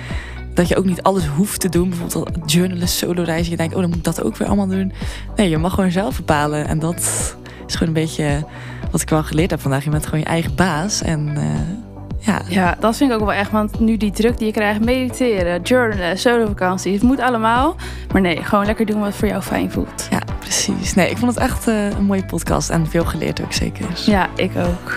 dat 0.55 0.69
je 0.69 0.77
ook 0.77 0.85
niet 0.85 1.03
alles 1.03 1.27
hoeft 1.27 1.61
te 1.61 1.69
doen. 1.69 1.89
Bijvoorbeeld 1.89 2.27
al 2.27 2.47
journalen, 2.47 2.89
solo 2.89 3.23
reizen. 3.23 3.51
Je 3.51 3.57
denkt, 3.57 3.75
oh, 3.75 3.81
dan 3.81 3.89
moet 3.89 3.99
ik 3.99 4.05
dat 4.05 4.23
ook 4.23 4.37
weer 4.37 4.49
allemaal 4.49 4.69
doen. 4.69 4.93
Nee, 5.37 5.49
je 5.49 5.59
mag 5.59 5.75
gewoon 5.75 5.91
zelf 5.91 6.17
bepalen. 6.17 6.67
En 6.67 6.79
dat 6.79 6.97
is 7.67 7.75
gewoon 7.75 7.89
een 7.89 8.03
beetje 8.03 8.45
wat 8.91 9.01
ik 9.01 9.09
wel 9.09 9.23
geleerd 9.23 9.51
heb 9.51 9.61
vandaag. 9.61 9.85
Je 9.85 9.91
bent 9.91 10.05
gewoon 10.05 10.21
je 10.21 10.27
eigen 10.27 10.55
baas. 10.55 11.03
En 11.03 11.37
eh, 11.37 11.45
ja, 12.21 12.43
Ja, 12.49 12.77
dat 12.81 12.97
vind 12.97 13.11
ik 13.11 13.17
ook 13.21 13.27
wel 13.27 13.33
echt. 13.37 13.51
Want 13.51 13.81
nu 13.81 13.97
die 13.97 14.11
druk 14.11 14.39
die 14.39 14.47
je 14.47 14.53
krijgt, 14.53 14.85
mediteren, 14.85 15.63
journalen, 15.63 16.19
solo-vakanties. 16.19 16.93
Het 16.95 17.03
moet 17.03 17.21
allemaal. 17.21 17.77
Maar 18.13 18.21
nee, 18.21 18.45
gewoon 18.45 18.67
lekker 18.67 18.87
doen 18.87 19.01
wat 19.01 19.15
voor 19.15 19.29
jou 19.29 19.43
fijn 19.43 19.71
voelt. 19.71 20.07
ja, 20.11 20.21
precies. 20.39 20.95
Nee, 20.95 21.11
ik 21.11 21.17
vond 21.17 21.35
het 21.35 21.43
echt 21.45 21.69
eh, 21.69 21.91
een 21.91 22.05
mooie 22.05 22.25
podcast. 22.25 22.71
En 22.71 22.87
veel 22.87 23.05
geleerd 23.05 23.43
ook 23.43 23.53
zeker. 23.53 23.87
Ja, 24.07 24.29
ik 24.37 24.51
ook. 24.57 24.93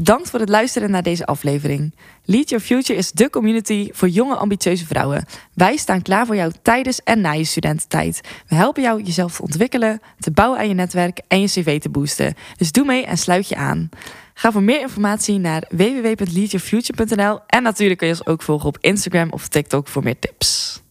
Bedankt 0.00 0.30
voor 0.30 0.40
het 0.40 0.48
luisteren 0.48 0.90
naar 0.90 1.02
deze 1.02 1.26
aflevering. 1.26 1.94
Lead 2.24 2.48
Your 2.48 2.64
Future 2.64 2.98
is 2.98 3.12
de 3.12 3.30
community 3.30 3.88
voor 3.92 4.08
jonge 4.08 4.34
ambitieuze 4.34 4.86
vrouwen. 4.86 5.24
Wij 5.54 5.76
staan 5.76 6.02
klaar 6.02 6.26
voor 6.26 6.36
jou 6.36 6.52
tijdens 6.62 7.00
en 7.02 7.20
na 7.20 7.32
je 7.32 7.44
studententijd. 7.44 8.20
We 8.46 8.54
helpen 8.54 8.82
jou 8.82 9.02
jezelf 9.02 9.36
te 9.36 9.42
ontwikkelen, 9.42 10.00
te 10.18 10.30
bouwen 10.30 10.58
aan 10.58 10.68
je 10.68 10.74
netwerk 10.74 11.20
en 11.28 11.40
je 11.40 11.46
cv 11.46 11.80
te 11.80 11.88
boosten. 11.88 12.34
Dus 12.56 12.72
doe 12.72 12.84
mee 12.84 13.04
en 13.04 13.18
sluit 13.18 13.48
je 13.48 13.56
aan. 13.56 13.88
Ga 14.34 14.52
voor 14.52 14.62
meer 14.62 14.80
informatie 14.80 15.38
naar 15.38 15.64
www.leadyourfuture.nl 15.70 17.40
en 17.46 17.62
natuurlijk 17.62 17.98
kun 17.98 18.08
je 18.08 18.14
ons 18.14 18.26
ook 18.26 18.42
volgen 18.42 18.68
op 18.68 18.78
Instagram 18.80 19.32
of 19.32 19.48
TikTok 19.48 19.88
voor 19.88 20.02
meer 20.02 20.18
tips. 20.18 20.82